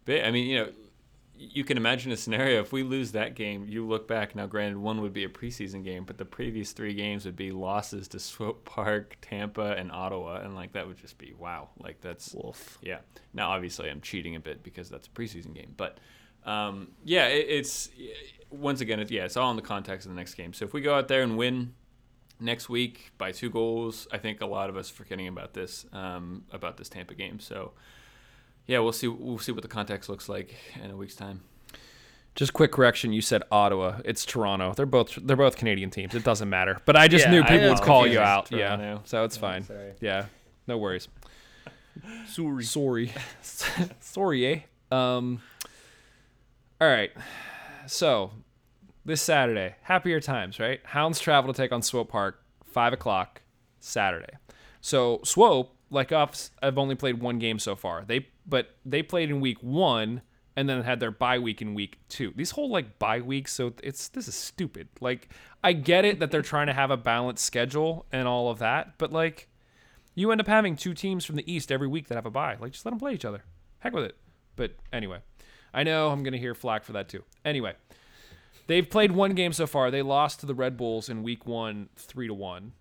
big. 0.05 0.25
I 0.25 0.31
mean, 0.31 0.49
you 0.49 0.59
know, 0.59 0.71
you 1.39 1.63
can 1.63 1.77
imagine 1.77 2.11
a 2.11 2.17
scenario 2.17 2.61
if 2.61 2.73
we 2.73 2.83
lose 2.83 3.13
that 3.13 3.35
game 3.35 3.65
you 3.69 3.87
look 3.87 4.09
back 4.09 4.35
now 4.35 4.47
granted 4.47 4.77
one 4.77 5.01
would 5.01 5.13
be 5.13 5.25
a 5.25 5.29
preseason 5.29 5.85
game 5.85 6.05
but 6.05 6.19
the 6.19 6.25
previous 6.25 6.73
three 6.73 6.95
games 6.95 7.25
would 7.25 7.37
be 7.37 7.53
losses 7.53 8.09
to 8.09 8.19
swope 8.19 8.65
park 8.65 9.17
tampa 9.21 9.75
and 9.79 9.93
ottawa 9.93 10.41
and 10.41 10.55
like 10.55 10.73
that 10.73 10.87
would 10.87 10.99
just 10.99 11.17
be 11.17 11.33
wow 11.39 11.69
like 11.79 12.01
that's 12.01 12.35
Wolf. 12.35 12.79
yeah 12.83 12.99
now 13.33 13.51
obviously 13.51 13.89
i'm 13.89 14.01
cheating 14.01 14.35
a 14.35 14.41
bit 14.41 14.63
because 14.63 14.89
that's 14.89 15.07
a 15.07 15.11
preseason 15.11 15.55
game 15.55 15.73
but 15.77 15.99
um, 16.45 16.89
yeah 17.05 17.27
it, 17.27 17.47
it's 17.49 17.91
once 18.51 18.81
again 18.81 19.01
it, 19.01 19.11
yeah 19.11 19.25
it's 19.25 19.37
all 19.37 19.51
in 19.51 19.57
the 19.57 19.63
context 19.63 20.07
of 20.07 20.13
the 20.13 20.17
next 20.17 20.35
game 20.35 20.53
so 20.53 20.65
if 20.65 20.73
we 20.73 20.81
go 20.81 20.95
out 20.95 21.09
there 21.09 21.23
and 21.23 21.37
win 21.37 21.75
next 22.41 22.68
week 22.68 23.11
by 23.18 23.32
two 23.32 23.51
goals 23.51 24.07
i 24.12 24.18
think 24.18 24.41
a 24.41 24.47
lot 24.47 24.70
of 24.70 24.76
us 24.76 24.89
forgetting 24.89 25.26
about 25.28 25.55
this 25.55 25.86
um, 25.93 26.45
about 26.53 26.76
this 26.76 26.89
tampa 26.89 27.14
game 27.14 27.41
so 27.41 27.72
yeah, 28.66 28.80
we'll 28.80 28.93
see. 28.93 29.09
We'll 29.09 29.39
see 29.39 29.51
what 29.51 29.62
the 29.62 29.68
context 29.68 30.11
looks 30.11 30.28
like 30.28 30.55
in 30.84 30.91
a 30.91 30.95
week's 30.97 31.14
time. 31.16 31.41
Just 32.34 32.53
quick 32.53 32.70
correction. 32.70 33.14
You 33.14 33.22
said 33.22 33.43
Ottawa. 33.51 34.01
It's 34.05 34.26
Toronto. 34.26 34.74
They're 34.76 34.84
both 34.84 35.18
they're 35.22 35.39
both 35.39 35.57
Canadian 35.57 35.89
teams. 35.89 36.14
It 36.14 36.22
doesn't 36.22 36.51
matter. 36.51 36.78
But 36.84 36.95
I 36.95 37.09
just 37.09 37.24
Yeah, 37.24 37.30
knew 37.30 37.43
people 37.45 37.61
know 37.61 37.68
would 37.70 37.80
call 37.80 38.07
you 38.07 38.18
confusing. 38.18 38.62
out. 38.62 38.78
Yeah. 38.80 38.99
So 39.05 39.24
it's 39.24 39.36
Yeah, 39.36 39.41
fine. 39.41 39.62
sorry. 39.64 39.93
Yeah. 40.03 40.26
No 40.66 40.76
worries. 40.76 41.09
Sorry. 42.26 42.62
Sorry. 42.64 43.12
Sorry, 44.01 44.47
eh? 44.47 44.61
Um. 44.95 45.41
All 46.78 46.89
right. 46.89 47.11
So 47.86 48.32
this 49.09 49.23
Saturday, 49.23 49.75
happier 49.83 50.21
times, 50.21 50.61
right? 50.61 50.81
Hounds 50.85 51.19
travel 51.19 51.53
to 51.53 51.57
take 51.57 51.73
on 51.73 51.83
Swope 51.83 52.11
Park, 52.11 52.43
five 52.65 52.93
o'clock 52.93 53.43
Saturday. 53.81 54.35
So 54.81 55.21
Swope, 55.25 55.75
like 55.91 56.13
us, 56.13 56.51
have 56.63 56.79
only 56.79 56.95
played 56.95 57.21
one 57.21 57.39
game 57.39 57.59
so 57.59 57.75
far. 57.75 58.05
They 58.07 58.29
but 58.47 58.77
they 58.85 59.03
played 59.03 59.31
in 59.31 59.41
week 59.41 59.63
one 59.63 60.23
and 60.57 60.69
then 60.69 60.83
had 60.83 61.01
their 61.01 61.11
bye 61.11 61.39
week 61.39 61.63
in 61.63 61.75
week 61.75 61.99
two. 62.09 62.33
These 62.37 62.53
whole 62.53 62.71
like 62.71 62.99
bye 62.99 63.21
weeks, 63.21 63.53
so 63.53 63.73
it's 63.83 64.09
this 64.09 64.29
is 64.29 64.35
stupid. 64.35 64.89
Like 65.01 65.29
I 65.65 65.73
get 65.73 66.05
it 66.05 66.21
that 66.21 66.31
they're 66.31 66.43
trying 66.43 66.67
to 66.67 66.73
have 66.73 66.91
a 66.91 66.97
balanced 66.97 67.45
schedule 67.45 68.07
and 68.13 68.29
all 68.29 68.51
of 68.51 68.59
that, 68.59 68.99
but 68.99 69.11
like 69.11 69.49
you 70.15 70.33
end 70.33 70.41
up 70.41 70.49
having 70.49 70.75
two 70.75 70.95
teams 70.95 71.25
from 71.25 71.37
the 71.37 71.51
East 71.51 71.71
every 71.71 71.87
week 71.87 72.09
that 72.09 72.17
have 72.17 72.27
a 72.27 72.31
bye. 72.31 72.57
Like, 72.61 72.73
just 72.73 72.85
let 72.85 72.91
them 72.91 72.99
play 72.99 73.15
each 73.15 73.25
other. 73.25 73.45
Heck 73.79 73.93
with 73.93 74.03
it. 74.03 74.17
But 74.57 74.73
anyway, 74.93 75.21
I 75.73 75.85
know 75.85 76.09
I'm 76.09 76.25
to 76.33 76.39
hear 76.39 76.57
flack 76.57 76.83
for 76.83 76.93
that 76.95 77.09
too. 77.09 77.23
Anyway, 77.45 77.75
they've 78.69 78.89
played 78.89 79.11
one 79.11 79.35
game 79.35 79.53
so 79.53 79.66
far. 79.66 79.91
They 79.91 80.03
lost 80.03 80.41
to 80.41 80.47
the 80.47 80.55
Red 80.55 80.77
Bulls 80.77 81.09
in 81.09 81.25
week 81.25 81.45
one, 81.45 81.89
three 81.97 82.29
to 82.29 82.35
one. 82.35 82.73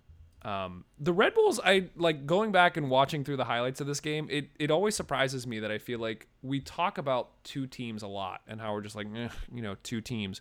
Um, 0.42 0.84
the 1.00 1.12
Red 1.12 1.34
Bulls, 1.34 1.58
I 1.64 1.90
like 1.96 2.24
going 2.24 2.52
back 2.52 2.76
and 2.76 2.88
watching 2.88 3.24
through 3.24 3.38
the 3.38 3.44
highlights 3.44 3.80
of 3.80 3.88
this 3.88 3.98
game. 3.98 4.28
It 4.30 4.50
it 4.60 4.70
always 4.70 4.94
surprises 4.94 5.46
me 5.46 5.58
that 5.58 5.72
I 5.72 5.78
feel 5.78 5.98
like 5.98 6.28
we 6.42 6.60
talk 6.60 6.96
about 6.96 7.42
two 7.42 7.66
teams 7.66 8.04
a 8.04 8.08
lot 8.08 8.42
and 8.46 8.60
how 8.60 8.72
we're 8.72 8.82
just 8.82 8.94
like, 8.94 9.08
eh, 9.16 9.28
you 9.52 9.62
know, 9.62 9.74
two 9.82 10.00
teams 10.00 10.40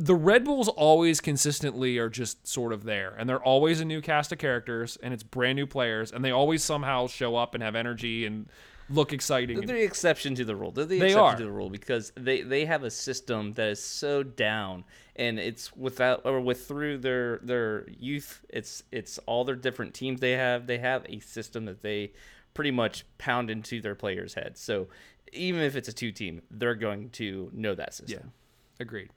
the 0.00 0.14
Red 0.14 0.44
Bulls 0.44 0.68
always 0.68 1.20
consistently 1.20 1.98
are 1.98 2.08
just 2.08 2.46
sort 2.46 2.72
of 2.72 2.84
there, 2.84 3.14
and 3.18 3.28
they're 3.28 3.42
always 3.42 3.80
a 3.80 3.84
new 3.84 4.00
cast 4.00 4.32
of 4.32 4.38
characters, 4.38 4.96
and 5.02 5.12
it's 5.12 5.22
brand 5.22 5.56
new 5.56 5.66
players, 5.66 6.10
and 6.10 6.24
they 6.24 6.30
always 6.30 6.64
somehow 6.64 7.06
show 7.06 7.36
up 7.36 7.54
and 7.54 7.62
have 7.62 7.74
energy 7.74 8.24
and 8.24 8.48
look 8.90 9.12
exciting. 9.12 9.60
They're 9.60 9.76
the 9.76 9.84
exception 9.84 10.34
to 10.34 10.44
the 10.44 10.56
rule. 10.56 10.70
They're 10.72 10.84
the 10.84 10.98
They 10.98 11.06
exception 11.06 11.24
are. 11.24 11.36
to 11.36 11.44
the 11.44 11.50
rule 11.50 11.70
because 11.70 12.12
they, 12.16 12.42
they 12.42 12.64
have 12.66 12.82
a 12.82 12.90
system 12.90 13.54
that 13.54 13.68
is 13.68 13.82
so 13.82 14.22
down, 14.22 14.84
and 15.16 15.38
it's 15.38 15.74
without 15.76 16.22
or 16.24 16.40
with 16.40 16.66
through 16.66 16.98
their 16.98 17.38
their 17.38 17.88
youth. 17.88 18.44
It's 18.48 18.82
it's 18.92 19.18
all 19.26 19.44
their 19.44 19.56
different 19.56 19.94
teams 19.94 20.20
they 20.20 20.32
have. 20.32 20.66
They 20.66 20.78
have 20.78 21.06
a 21.08 21.20
system 21.20 21.64
that 21.66 21.82
they 21.82 22.12
pretty 22.52 22.70
much 22.72 23.04
pound 23.18 23.50
into 23.50 23.80
their 23.80 23.94
players' 23.94 24.34
heads. 24.34 24.60
So 24.60 24.88
even 25.32 25.60
if 25.62 25.76
it's 25.76 25.88
a 25.88 25.92
two 25.92 26.10
team, 26.12 26.42
they're 26.50 26.74
going 26.74 27.10
to 27.10 27.50
know 27.54 27.74
that 27.76 27.94
system. 27.94 28.20
Yeah, 28.24 28.82
agreed. 28.82 29.10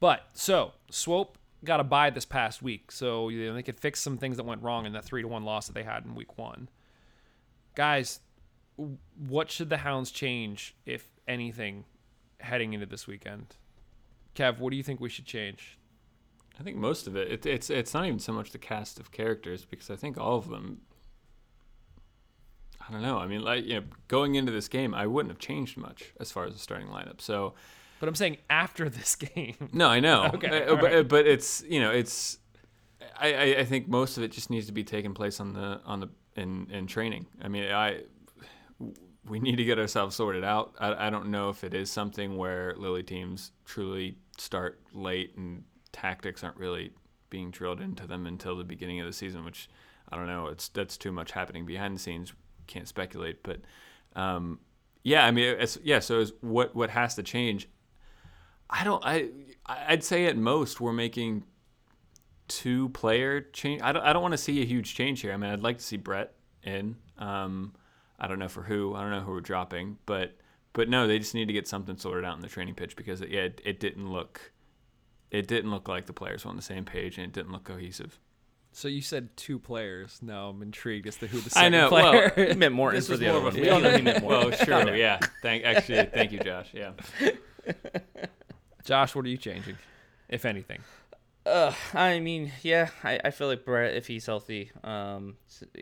But 0.00 0.26
so 0.32 0.72
Swope 0.90 1.38
got 1.64 1.80
a 1.80 1.84
bye 1.84 2.10
this 2.10 2.24
past 2.24 2.62
week, 2.62 2.90
so 2.90 3.28
you 3.28 3.46
know, 3.46 3.54
they 3.54 3.62
could 3.62 3.78
fix 3.78 4.00
some 4.00 4.18
things 4.18 4.36
that 4.38 4.44
went 4.44 4.62
wrong 4.62 4.86
in 4.86 4.92
that 4.92 5.04
three 5.04 5.22
to 5.22 5.28
one 5.28 5.44
loss 5.44 5.66
that 5.66 5.74
they 5.74 5.82
had 5.82 6.04
in 6.04 6.14
week 6.14 6.38
one. 6.38 6.68
Guys, 7.74 8.20
what 8.76 9.50
should 9.50 9.70
the 9.70 9.78
Hounds 9.78 10.10
change, 10.10 10.74
if 10.84 11.08
anything, 11.28 11.84
heading 12.40 12.72
into 12.72 12.86
this 12.86 13.06
weekend? 13.06 13.56
Kev, 14.34 14.58
what 14.58 14.70
do 14.70 14.76
you 14.76 14.82
think 14.82 15.00
we 15.00 15.08
should 15.08 15.26
change? 15.26 15.78
I 16.58 16.62
think 16.62 16.76
most 16.76 17.06
of 17.06 17.16
it, 17.16 17.30
it 17.30 17.46
it's 17.46 17.68
it's 17.70 17.94
not 17.94 18.06
even 18.06 18.18
so 18.18 18.32
much 18.32 18.50
the 18.52 18.58
cast 18.58 19.00
of 19.00 19.10
characters 19.10 19.64
because 19.64 19.90
I 19.90 19.96
think 19.96 20.18
all 20.18 20.36
of 20.38 20.48
them. 20.48 20.80
I 22.86 22.92
don't 22.92 23.02
know. 23.02 23.18
I 23.18 23.26
mean, 23.26 23.42
like 23.42 23.64
you 23.64 23.80
know, 23.80 23.86
going 24.08 24.34
into 24.34 24.52
this 24.52 24.68
game, 24.68 24.94
I 24.94 25.06
wouldn't 25.06 25.32
have 25.32 25.38
changed 25.38 25.76
much 25.76 26.12
as 26.20 26.30
far 26.30 26.44
as 26.44 26.52
the 26.52 26.58
starting 26.60 26.88
lineup. 26.88 27.20
So 27.20 27.54
But 27.98 28.08
I'm 28.08 28.14
saying 28.14 28.38
after 28.50 28.88
this 28.88 29.16
game. 29.16 29.70
no, 29.72 29.88
I 29.88 30.00
know. 30.00 30.30
Okay, 30.34 30.64
Uh, 30.66 30.76
but, 30.76 30.82
right. 30.82 31.08
but 31.08 31.26
it's 31.26 31.62
you 31.68 31.80
know 31.80 31.90
it's. 31.90 32.38
I, 33.20 33.34
I, 33.34 33.42
I 33.60 33.64
think 33.64 33.86
most 33.88 34.16
of 34.16 34.22
it 34.22 34.32
just 34.32 34.48
needs 34.50 34.66
to 34.66 34.72
be 34.72 34.82
taking 34.84 35.12
place 35.14 35.40
on 35.40 35.52
the 35.54 35.80
on 35.84 36.00
the 36.00 36.08
in 36.36 36.68
in 36.70 36.86
training. 36.86 37.26
I 37.42 37.48
mean, 37.48 37.70
I 37.70 38.02
we 39.28 39.40
need 39.40 39.56
to 39.56 39.64
get 39.64 39.78
ourselves 39.78 40.16
sorted 40.16 40.44
out. 40.44 40.74
I, 40.78 41.06
I 41.06 41.10
don't 41.10 41.30
know 41.30 41.48
if 41.48 41.64
it 41.64 41.74
is 41.74 41.90
something 41.90 42.36
where 42.36 42.74
Lilley 42.76 43.02
teams 43.02 43.52
truly 43.64 44.18
start 44.36 44.80
late 44.92 45.36
and 45.36 45.64
tactics 45.92 46.44
aren't 46.44 46.56
really 46.56 46.92
being 47.30 47.50
drilled 47.50 47.80
into 47.80 48.06
them 48.06 48.26
until 48.26 48.56
the 48.56 48.64
beginning 48.64 49.00
of 49.00 49.06
the 49.06 49.12
season, 49.12 49.44
which 49.44 49.68
I 50.10 50.16
don't 50.16 50.26
know. 50.26 50.48
It's 50.48 50.68
that's 50.68 50.96
too 50.96 51.12
much 51.12 51.32
happening 51.32 51.66
behind 51.66 51.96
the 51.96 52.00
scenes. 52.00 52.32
Can't 52.66 52.88
speculate, 52.88 53.42
but 53.42 53.60
um, 54.14 54.58
yeah, 55.02 55.24
I 55.26 55.30
mean, 55.30 55.56
it's, 55.58 55.78
yeah. 55.82 55.98
So 55.98 56.20
is 56.20 56.32
what 56.40 56.74
what 56.74 56.90
has 56.90 57.14
to 57.16 57.22
change? 57.22 57.68
I 58.68 58.84
don't. 58.84 59.04
I 59.04 59.30
I'd 59.66 60.04
say 60.04 60.26
at 60.26 60.36
most 60.36 60.80
we're 60.80 60.92
making 60.92 61.44
two 62.48 62.88
player 62.90 63.40
change. 63.52 63.82
I 63.82 63.92
don't. 63.92 64.02
I 64.02 64.12
don't 64.12 64.22
want 64.22 64.32
to 64.32 64.38
see 64.38 64.62
a 64.62 64.64
huge 64.64 64.94
change 64.94 65.20
here. 65.20 65.32
I 65.32 65.36
mean, 65.36 65.50
I'd 65.50 65.62
like 65.62 65.78
to 65.78 65.84
see 65.84 65.96
Brett 65.96 66.34
in. 66.62 66.96
Um, 67.18 67.74
I 68.18 68.26
don't 68.28 68.38
know 68.38 68.48
for 68.48 68.62
who. 68.62 68.94
I 68.94 69.02
don't 69.02 69.10
know 69.10 69.20
who 69.20 69.32
we're 69.32 69.40
dropping, 69.40 69.98
but 70.06 70.36
but 70.72 70.88
no, 70.88 71.06
they 71.06 71.18
just 71.18 71.34
need 71.34 71.46
to 71.46 71.52
get 71.52 71.68
something 71.68 71.96
sorted 71.96 72.24
out 72.24 72.36
in 72.36 72.42
the 72.42 72.48
training 72.48 72.74
pitch 72.74 72.96
because 72.96 73.20
it, 73.20 73.30
yeah, 73.30 73.42
it, 73.42 73.60
it 73.64 73.80
didn't 73.80 74.12
look. 74.12 74.52
It 75.30 75.48
didn't 75.48 75.70
look 75.70 75.88
like 75.88 76.06
the 76.06 76.12
players 76.12 76.44
were 76.44 76.50
on 76.50 76.56
the 76.56 76.62
same 76.62 76.84
page, 76.84 77.16
and 77.18 77.26
it 77.26 77.32
didn't 77.32 77.52
look 77.52 77.64
cohesive. 77.64 78.18
So 78.72 78.88
you 78.88 79.02
said 79.02 79.36
two 79.36 79.60
players. 79.60 80.18
Now 80.20 80.48
I'm 80.48 80.60
intrigued 80.60 81.06
as 81.06 81.16
to 81.18 81.28
who 81.28 81.40
the 81.40 81.50
same. 81.50 81.64
I 81.64 81.68
know, 81.68 81.88
player. 81.88 82.32
well, 82.36 82.46
He 82.48 82.54
meant 82.54 82.74
Morton 82.74 82.98
This 82.98 83.08
for 83.08 83.16
the 83.16 83.28
other 83.28 83.40
one. 83.40 83.56
a 83.56 83.60
We 83.60 83.68
all 83.68 83.80
know 83.80 83.94
he 83.96 84.02
meant 84.02 84.20
Morton. 84.22 84.50
Well, 84.50 84.64
sure, 84.64 84.96
yeah. 84.96 85.20
Thank 85.42 85.64
actually, 85.64 86.04
thank 86.06 86.32
you, 86.32 86.40
Josh. 86.40 86.70
Yeah. 86.72 86.90
Josh, 88.84 89.14
what 89.14 89.24
are 89.24 89.28
you 89.28 89.36
changing, 89.36 89.76
if 90.28 90.44
anything? 90.44 90.80
Uh, 91.46 91.74
I 91.92 92.20
mean, 92.20 92.52
yeah, 92.62 92.88
I, 93.02 93.20
I 93.26 93.30
feel 93.30 93.48
like 93.48 93.64
Brett, 93.66 93.94
if 93.94 94.06
he's 94.06 94.24
healthy, 94.24 94.70
um, 94.82 95.36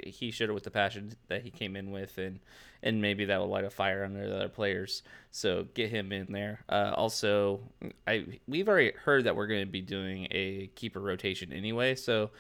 he 0.05 0.33
should 0.33 0.49
have 0.49 0.55
with 0.55 0.65
the 0.65 0.73
passion 0.73 1.13
that 1.29 1.43
he 1.43 1.51
came 1.51 1.77
in 1.77 1.93
with, 1.93 2.19
and 2.19 2.41
and 2.83 3.01
maybe 3.01 3.27
that 3.27 3.39
will 3.39 3.49
light 3.49 3.65
a 3.65 3.71
fire 3.71 4.05
under 4.05 4.29
the 4.29 4.35
other 4.35 4.49
players. 4.49 5.05
So 5.31 5.67
get 5.75 5.91
him 5.91 6.11
in 6.11 6.33
there. 6.33 6.65
Uh, 6.69 6.93
also, 6.97 7.61
I 8.09 8.41
we've 8.49 8.69
already 8.69 8.93
heard 9.05 9.25
that 9.25 9.37
we're 9.37 9.47
going 9.47 9.65
to 9.65 9.71
be 9.71 9.81
doing 9.83 10.27
a 10.33 10.67
keeper 10.75 10.99
rotation 11.01 11.53
anyway. 11.53 11.95
So 11.95 12.31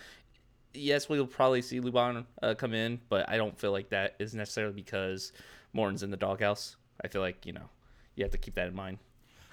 yes, 0.74 1.08
we'll 1.08 1.26
probably 1.26 1.62
see 1.62 1.80
Luban 1.80 2.24
uh, 2.42 2.54
come 2.54 2.74
in, 2.74 3.00
but 3.08 3.28
I 3.28 3.36
don't 3.36 3.56
feel 3.58 3.72
like 3.72 3.90
that 3.90 4.16
is 4.18 4.34
necessarily 4.34 4.74
because 4.74 5.32
Morton's 5.72 6.02
in 6.02 6.10
the 6.10 6.16
doghouse. 6.16 6.76
I 7.04 7.08
feel 7.08 7.20
like 7.20 7.46
you 7.46 7.52
know 7.52 7.68
you 8.16 8.24
have 8.24 8.32
to 8.32 8.38
keep 8.38 8.54
that 8.54 8.66
in 8.66 8.74
mind. 8.74 8.98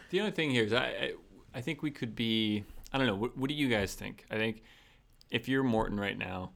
The 0.10 0.22
only 0.22 0.32
thing 0.32 0.50
here 0.50 0.64
is 0.64 0.74
I, 0.74 0.86
I, 0.86 1.14
I 1.54 1.62
think 1.62 1.84
we 1.84 1.92
could 1.92 2.16
be. 2.16 2.64
I 2.92 2.98
don't 2.98 3.08
know. 3.08 3.16
What, 3.16 3.38
what 3.38 3.50
do 3.50 3.56
you 3.56 3.70
guys 3.70 3.94
think? 3.94 4.26
I 4.32 4.36
think 4.36 4.64
if 5.30 5.48
you're 5.48 5.64
Morton 5.64 6.00
right 6.00 6.18
now, 6.18 6.52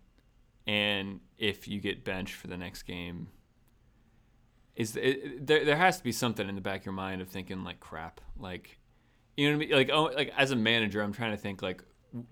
and 0.65 1.19
if 1.37 1.67
you 1.67 1.79
get 1.79 2.03
benched 2.03 2.35
for 2.35 2.47
the 2.47 2.57
next 2.57 2.83
game, 2.83 3.27
is 4.75 4.95
it, 4.95 5.45
there 5.45 5.65
there 5.65 5.75
has 5.75 5.97
to 5.97 6.03
be 6.03 6.11
something 6.11 6.47
in 6.47 6.55
the 6.55 6.61
back 6.61 6.81
of 6.81 6.85
your 6.85 6.93
mind 6.93 7.21
of 7.21 7.29
thinking 7.29 7.63
like 7.63 7.79
crap, 7.79 8.21
like 8.37 8.79
you 9.37 9.49
know 9.49 9.57
what 9.57 9.63
I 9.63 9.67
mean? 9.67 9.75
Like 9.75 9.89
oh, 9.91 10.03
like 10.15 10.33
as 10.37 10.51
a 10.51 10.55
manager, 10.55 11.01
I'm 11.01 11.13
trying 11.13 11.31
to 11.31 11.37
think 11.37 11.61
like, 11.61 11.83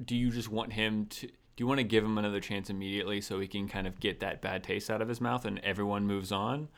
do 0.03 0.15
you 0.15 0.31
just 0.31 0.49
want 0.49 0.73
him 0.73 1.05
to? 1.07 1.27
Do 1.27 1.63
you 1.63 1.67
want 1.67 1.79
to 1.79 1.83
give 1.83 2.03
him 2.03 2.17
another 2.17 2.39
chance 2.39 2.69
immediately 2.69 3.19
so 3.21 3.39
he 3.39 3.47
can 3.47 3.67
kind 3.67 3.85
of 3.85 3.99
get 3.99 4.21
that 4.21 4.41
bad 4.41 4.63
taste 4.63 4.89
out 4.89 5.01
of 5.01 5.09
his 5.09 5.19
mouth 5.19 5.45
and 5.45 5.59
everyone 5.59 6.07
moves 6.07 6.31
on, 6.31 6.69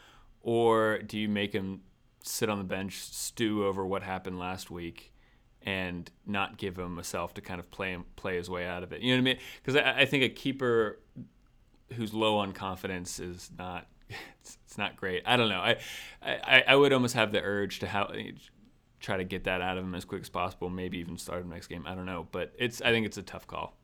or 0.41 0.97
do 0.97 1.17
you 1.17 1.29
make 1.29 1.53
him 1.53 1.81
sit 2.23 2.49
on 2.49 2.57
the 2.57 2.63
bench, 2.63 2.99
stew 2.99 3.65
over 3.65 3.85
what 3.85 4.01
happened 4.01 4.39
last 4.39 4.71
week, 4.71 5.12
and 5.65 6.09
not 6.25 6.57
give 6.57 6.77
him 6.77 6.99
a 6.99 7.03
self 7.03 7.33
to 7.35 7.41
kind 7.41 7.59
of 7.59 7.69
play 7.71 7.97
play 8.15 8.37
his 8.37 8.49
way 8.49 8.65
out 8.65 8.83
of 8.83 8.91
it. 8.91 9.01
You 9.01 9.15
know 9.15 9.21
what 9.21 9.29
I 9.29 9.33
mean? 9.33 9.39
Because 9.61 9.75
I, 9.75 10.01
I 10.01 10.05
think 10.05 10.23
a 10.23 10.29
keeper 10.29 10.99
who's 11.93 12.13
low 12.13 12.37
on 12.37 12.53
confidence 12.53 13.19
is 13.19 13.51
not 13.57 13.87
it's, 14.41 14.57
it's 14.65 14.77
not 14.77 14.95
great. 14.95 15.23
I 15.25 15.37
don't 15.37 15.49
know. 15.49 15.61
I, 15.61 15.77
I 16.21 16.63
I 16.69 16.75
would 16.75 16.93
almost 16.93 17.15
have 17.15 17.31
the 17.31 17.41
urge 17.41 17.79
to 17.79 17.87
how 17.87 18.11
try 18.99 19.17
to 19.17 19.23
get 19.23 19.43
that 19.43 19.61
out 19.61 19.77
of 19.77 19.83
him 19.83 19.95
as 19.95 20.05
quick 20.05 20.21
as 20.21 20.29
possible. 20.29 20.69
Maybe 20.69 20.99
even 20.99 21.17
start 21.17 21.41
him 21.41 21.49
next 21.49 21.67
game. 21.67 21.85
I 21.85 21.95
don't 21.95 22.05
know, 22.05 22.27
but 22.31 22.53
it's 22.57 22.81
I 22.81 22.91
think 22.91 23.05
it's 23.05 23.17
a 23.17 23.23
tough 23.23 23.47
call. 23.47 23.75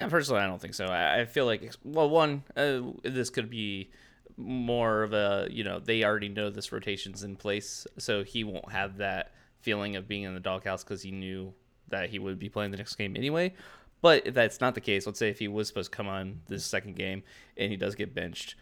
Yeah, 0.00 0.08
personally, 0.08 0.42
I 0.42 0.46
don't 0.46 0.60
think 0.60 0.74
so. 0.74 0.86
I, 0.86 1.20
I 1.20 1.24
feel 1.24 1.46
like, 1.46 1.72
well, 1.82 2.10
one, 2.10 2.42
uh, 2.54 2.80
this 3.02 3.30
could 3.30 3.48
be 3.48 3.90
more 4.36 5.02
of 5.02 5.14
a, 5.14 5.48
you 5.50 5.64
know, 5.64 5.78
they 5.78 6.04
already 6.04 6.28
know 6.28 6.50
this 6.50 6.70
rotation's 6.70 7.22
in 7.22 7.36
place, 7.36 7.86
so 7.96 8.22
he 8.22 8.44
won't 8.44 8.70
have 8.72 8.98
that 8.98 9.32
feeling 9.66 9.96
of 9.96 10.06
being 10.06 10.22
in 10.22 10.32
the 10.32 10.38
doghouse 10.38 10.84
because 10.84 11.02
he 11.02 11.10
knew 11.10 11.52
that 11.88 12.08
he 12.08 12.20
would 12.20 12.38
be 12.38 12.48
playing 12.48 12.70
the 12.70 12.76
next 12.76 12.94
game 12.94 13.16
anyway. 13.16 13.52
But 14.00 14.24
if 14.24 14.32
that's 14.34 14.60
not 14.60 14.76
the 14.76 14.80
case, 14.80 15.06
let's 15.06 15.18
say 15.18 15.28
if 15.28 15.40
he 15.40 15.48
was 15.48 15.66
supposed 15.66 15.90
to 15.90 15.96
come 15.96 16.06
on 16.06 16.40
this 16.46 16.64
second 16.64 16.94
game 16.94 17.24
and 17.56 17.72
he 17.72 17.76
does 17.76 17.96
get 17.96 18.14
benched, 18.14 18.54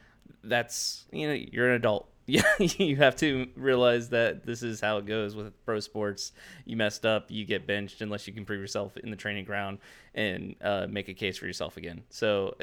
that's, 0.42 1.04
you 1.12 1.28
know, 1.28 1.34
you're 1.34 1.68
an 1.68 1.76
adult. 1.76 2.08
Yeah, 2.26 2.40
you 2.58 2.96
have 2.96 3.16
to 3.16 3.48
realize 3.54 4.08
that 4.08 4.46
this 4.46 4.62
is 4.62 4.80
how 4.80 4.96
it 4.96 5.04
goes 5.04 5.36
with 5.36 5.52
pro 5.66 5.78
sports. 5.78 6.32
You 6.64 6.74
messed 6.74 7.04
up, 7.04 7.26
you 7.28 7.44
get 7.44 7.66
benched 7.66 8.00
unless 8.00 8.26
you 8.26 8.32
can 8.32 8.46
prove 8.46 8.62
yourself 8.62 8.96
in 8.96 9.10
the 9.10 9.16
training 9.16 9.44
ground 9.44 9.76
and 10.14 10.54
uh, 10.62 10.86
make 10.88 11.10
a 11.10 11.12
case 11.12 11.36
for 11.36 11.44
yourself 11.44 11.76
again. 11.76 12.02
So 12.08 12.56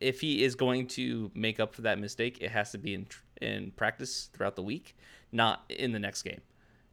if 0.00 0.22
he 0.22 0.42
is 0.42 0.54
going 0.54 0.86
to 0.96 1.30
make 1.34 1.60
up 1.60 1.74
for 1.74 1.82
that 1.82 1.98
mistake, 1.98 2.38
it 2.40 2.50
has 2.52 2.72
to 2.72 2.78
be 2.78 2.94
in 2.94 3.06
in 3.42 3.70
practice 3.72 4.30
throughout 4.32 4.56
the 4.56 4.62
week, 4.62 4.96
not 5.30 5.64
in 5.68 5.92
the 5.92 5.98
next 5.98 6.22
game. 6.22 6.40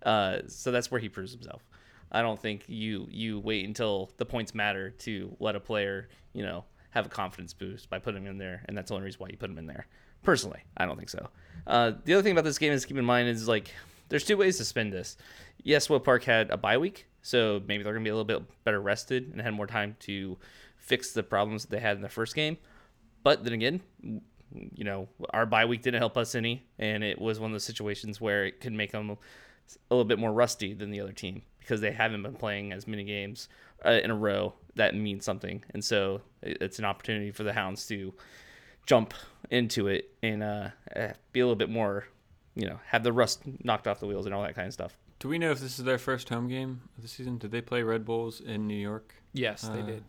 Uh, 0.03 0.39
so 0.47 0.71
that's 0.71 0.91
where 0.91 0.99
he 0.99 1.09
proves 1.09 1.31
himself. 1.31 1.63
I 2.11 2.21
don't 2.21 2.39
think 2.39 2.65
you 2.67 3.07
you 3.09 3.39
wait 3.39 3.65
until 3.65 4.11
the 4.17 4.25
points 4.25 4.53
matter 4.53 4.91
to 4.91 5.35
let 5.39 5.55
a 5.55 5.59
player 5.59 6.09
you 6.33 6.43
know 6.43 6.65
have 6.91 7.07
a 7.07 7.09
confidence 7.09 7.53
boost 7.53 7.89
by 7.89 7.97
putting 7.99 8.23
him 8.23 8.29
in 8.29 8.37
there, 8.37 8.63
and 8.67 8.77
that's 8.77 8.89
the 8.89 8.95
only 8.95 9.05
reason 9.05 9.19
why 9.19 9.29
you 9.29 9.37
put 9.37 9.49
him 9.49 9.57
in 9.57 9.65
there. 9.65 9.87
Personally, 10.21 10.61
I 10.77 10.85
don't 10.85 10.95
think 10.95 11.09
so. 11.09 11.27
Uh, 11.65 11.93
the 12.05 12.13
other 12.13 12.21
thing 12.21 12.33
about 12.33 12.43
this 12.43 12.59
game 12.59 12.71
is 12.71 12.85
keep 12.85 12.97
in 12.97 13.05
mind 13.05 13.29
is 13.29 13.47
like 13.47 13.73
there's 14.09 14.23
two 14.23 14.37
ways 14.37 14.57
to 14.57 14.65
spin 14.65 14.91
this. 14.91 15.17
Yes, 15.63 15.89
Will 15.89 15.99
Park 15.99 16.23
had 16.23 16.51
a 16.51 16.57
bye 16.57 16.77
week, 16.77 17.07
so 17.21 17.61
maybe 17.67 17.83
they're 17.83 17.93
gonna 17.93 18.03
be 18.03 18.09
a 18.09 18.15
little 18.15 18.25
bit 18.25 18.63
better 18.63 18.79
rested 18.79 19.31
and 19.31 19.41
had 19.41 19.53
more 19.53 19.67
time 19.67 19.95
to 20.01 20.37
fix 20.77 21.13
the 21.13 21.23
problems 21.23 21.63
that 21.63 21.71
they 21.71 21.79
had 21.79 21.95
in 21.95 22.03
the 22.03 22.09
first 22.09 22.35
game. 22.35 22.57
But 23.23 23.43
then 23.43 23.53
again, 23.53 23.81
you 24.75 24.83
know, 24.83 25.07
our 25.31 25.45
bye 25.45 25.65
week 25.65 25.81
didn't 25.81 25.99
help 25.99 26.17
us 26.17 26.35
any, 26.35 26.63
and 26.77 27.03
it 27.03 27.19
was 27.19 27.39
one 27.39 27.51
of 27.51 27.53
those 27.53 27.63
situations 27.63 28.21
where 28.21 28.45
it 28.45 28.61
could 28.61 28.73
make 28.73 28.91
them 28.91 29.17
a 29.89 29.93
little 29.95 30.05
bit 30.05 30.19
more 30.19 30.31
rusty 30.31 30.73
than 30.73 30.91
the 30.91 30.99
other 31.01 31.11
team 31.13 31.41
because 31.59 31.81
they 31.81 31.91
haven't 31.91 32.23
been 32.23 32.33
playing 32.35 32.71
as 32.73 32.87
many 32.87 33.03
games 33.03 33.47
uh, 33.85 33.91
in 34.03 34.11
a 34.11 34.15
row 34.15 34.53
that 34.75 34.95
means 34.95 35.23
something, 35.23 35.63
and 35.73 35.83
so 35.83 36.21
it's 36.41 36.79
an 36.79 36.85
opportunity 36.85 37.31
for 37.31 37.43
the 37.43 37.53
Hounds 37.53 37.85
to 37.87 38.13
jump 38.85 39.13
into 39.49 39.87
it 39.87 40.09
and 40.23 40.41
uh, 40.43 40.69
eh, 40.95 41.13
be 41.31 41.39
a 41.39 41.45
little 41.45 41.55
bit 41.55 41.69
more, 41.69 42.05
you 42.55 42.67
know, 42.67 42.79
have 42.87 43.03
the 43.03 43.13
rust 43.13 43.41
knocked 43.63 43.87
off 43.87 43.99
the 43.99 44.07
wheels 44.07 44.25
and 44.25 44.33
all 44.33 44.41
that 44.41 44.55
kind 44.55 44.67
of 44.67 44.73
stuff. 44.73 44.97
Do 45.19 45.29
we 45.29 45.37
know 45.37 45.51
if 45.51 45.59
this 45.59 45.77
is 45.79 45.85
their 45.85 45.97
first 45.99 46.27
home 46.29 46.47
game 46.49 46.81
of 46.97 47.03
the 47.03 47.07
season? 47.07 47.37
Did 47.37 47.51
they 47.51 47.61
play 47.61 47.81
Red 47.83 48.03
Bulls 48.03 48.41
in 48.41 48.67
New 48.67 48.75
York? 48.75 49.13
Yes, 49.31 49.61
they 49.61 49.79
Uh, 49.79 49.85
did. 49.85 50.03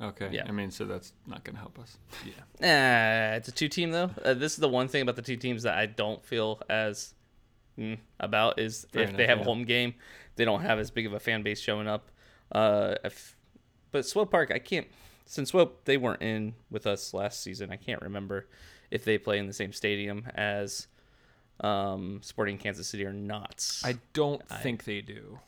Okay. 0.00 0.28
Yeah. 0.32 0.44
I 0.48 0.52
mean, 0.52 0.70
so 0.70 0.84
that's 0.84 1.12
not 1.26 1.42
going 1.44 1.54
to 1.56 1.60
help 1.60 1.78
us. 1.78 1.98
Yeah. 2.60 3.32
Uh, 3.34 3.36
it's 3.36 3.48
a 3.48 3.52
two 3.52 3.68
team 3.68 3.90
though. 3.90 4.10
Uh, 4.24 4.32
this 4.34 4.52
is 4.52 4.58
the 4.58 4.68
one 4.68 4.86
thing 4.88 5.02
about 5.02 5.16
the 5.16 5.22
two 5.22 5.36
teams 5.36 5.64
that 5.64 5.76
I 5.76 5.86
don't 5.86 6.24
feel 6.24 6.62
as 6.70 7.14
mm, 7.78 7.98
about 8.20 8.58
is 8.58 8.86
Fair 8.92 9.02
if 9.02 9.16
they 9.16 9.24
enough, 9.24 9.38
have 9.38 9.40
a 9.40 9.44
home 9.44 9.64
game, 9.64 9.94
they 10.36 10.44
don't 10.44 10.62
have 10.62 10.78
as 10.78 10.90
big 10.90 11.06
of 11.06 11.12
a 11.12 11.20
fan 11.20 11.42
base 11.42 11.60
showing 11.60 11.86
up. 11.86 12.10
Uh, 12.50 12.94
if, 13.04 13.36
but 13.90 14.06
Swope 14.06 14.30
Park, 14.30 14.50
I 14.52 14.58
can't 14.58 14.86
since 15.26 15.50
Swope 15.50 15.84
they 15.84 15.96
weren't 15.96 16.22
in 16.22 16.54
with 16.70 16.86
us 16.86 17.12
last 17.14 17.42
season. 17.42 17.70
I 17.70 17.76
can't 17.76 18.02
remember 18.02 18.46
if 18.90 19.04
they 19.04 19.18
play 19.18 19.38
in 19.38 19.46
the 19.46 19.52
same 19.52 19.72
stadium 19.72 20.26
as 20.34 20.86
um, 21.60 22.20
Sporting 22.22 22.58
Kansas 22.58 22.88
City 22.88 23.04
or 23.04 23.12
not. 23.12 23.66
I 23.84 23.98
don't 24.12 24.46
think 24.48 24.84
they 24.84 25.00
do. 25.00 25.38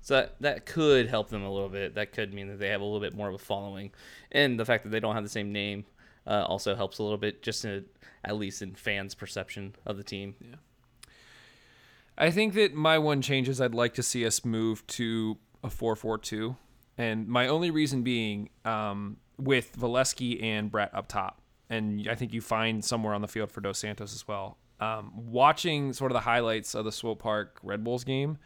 So 0.00 0.14
that, 0.14 0.36
that 0.40 0.66
could 0.66 1.08
help 1.08 1.30
them 1.30 1.42
a 1.42 1.50
little 1.50 1.70
bit. 1.70 1.94
That 1.94 2.12
could 2.12 2.34
mean 2.34 2.48
that 2.48 2.58
they 2.58 2.68
have 2.68 2.82
a 2.82 2.84
little 2.84 3.00
bit 3.00 3.14
more 3.14 3.28
of 3.28 3.34
a 3.34 3.38
following, 3.38 3.90
and 4.30 4.60
the 4.60 4.64
fact 4.64 4.84
that 4.84 4.90
they 4.90 5.00
don't 5.00 5.14
have 5.14 5.24
the 5.24 5.30
same 5.30 5.50
name 5.50 5.86
uh, 6.26 6.44
also 6.46 6.74
helps 6.74 6.98
a 6.98 7.02
little 7.02 7.18
bit, 7.18 7.42
just 7.42 7.64
in, 7.64 7.86
at 8.22 8.36
least 8.36 8.60
in 8.60 8.74
fans' 8.74 9.14
perception 9.14 9.74
of 9.86 9.96
the 9.96 10.04
team. 10.04 10.34
I 12.16 12.30
think 12.30 12.54
that 12.54 12.74
my 12.74 12.98
one 12.98 13.22
change 13.22 13.48
is 13.48 13.60
I'd 13.60 13.74
like 13.74 13.94
to 13.94 14.02
see 14.02 14.24
us 14.26 14.44
move 14.44 14.86
to 14.88 15.38
a 15.62 15.68
4-4-2, 15.68 16.56
and 16.96 17.26
my 17.26 17.48
only 17.48 17.70
reason 17.70 18.02
being 18.02 18.50
um, 18.64 19.16
with 19.38 19.76
Volesky 19.76 20.42
and 20.42 20.70
Brett 20.70 20.94
up 20.94 21.08
top, 21.08 21.40
and 21.68 22.06
I 22.08 22.14
think 22.14 22.32
you 22.32 22.40
find 22.40 22.84
somewhere 22.84 23.14
on 23.14 23.22
the 23.22 23.28
field 23.28 23.50
for 23.50 23.60
Dos 23.60 23.78
Santos 23.78 24.14
as 24.14 24.28
well. 24.28 24.58
Um, 24.80 25.12
watching 25.14 25.92
sort 25.92 26.12
of 26.12 26.14
the 26.14 26.20
highlights 26.20 26.74
of 26.74 26.84
the 26.84 26.92
Swope 26.92 27.20
Park 27.20 27.58
Red 27.62 27.82
Bulls 27.82 28.04
game, 28.04 28.38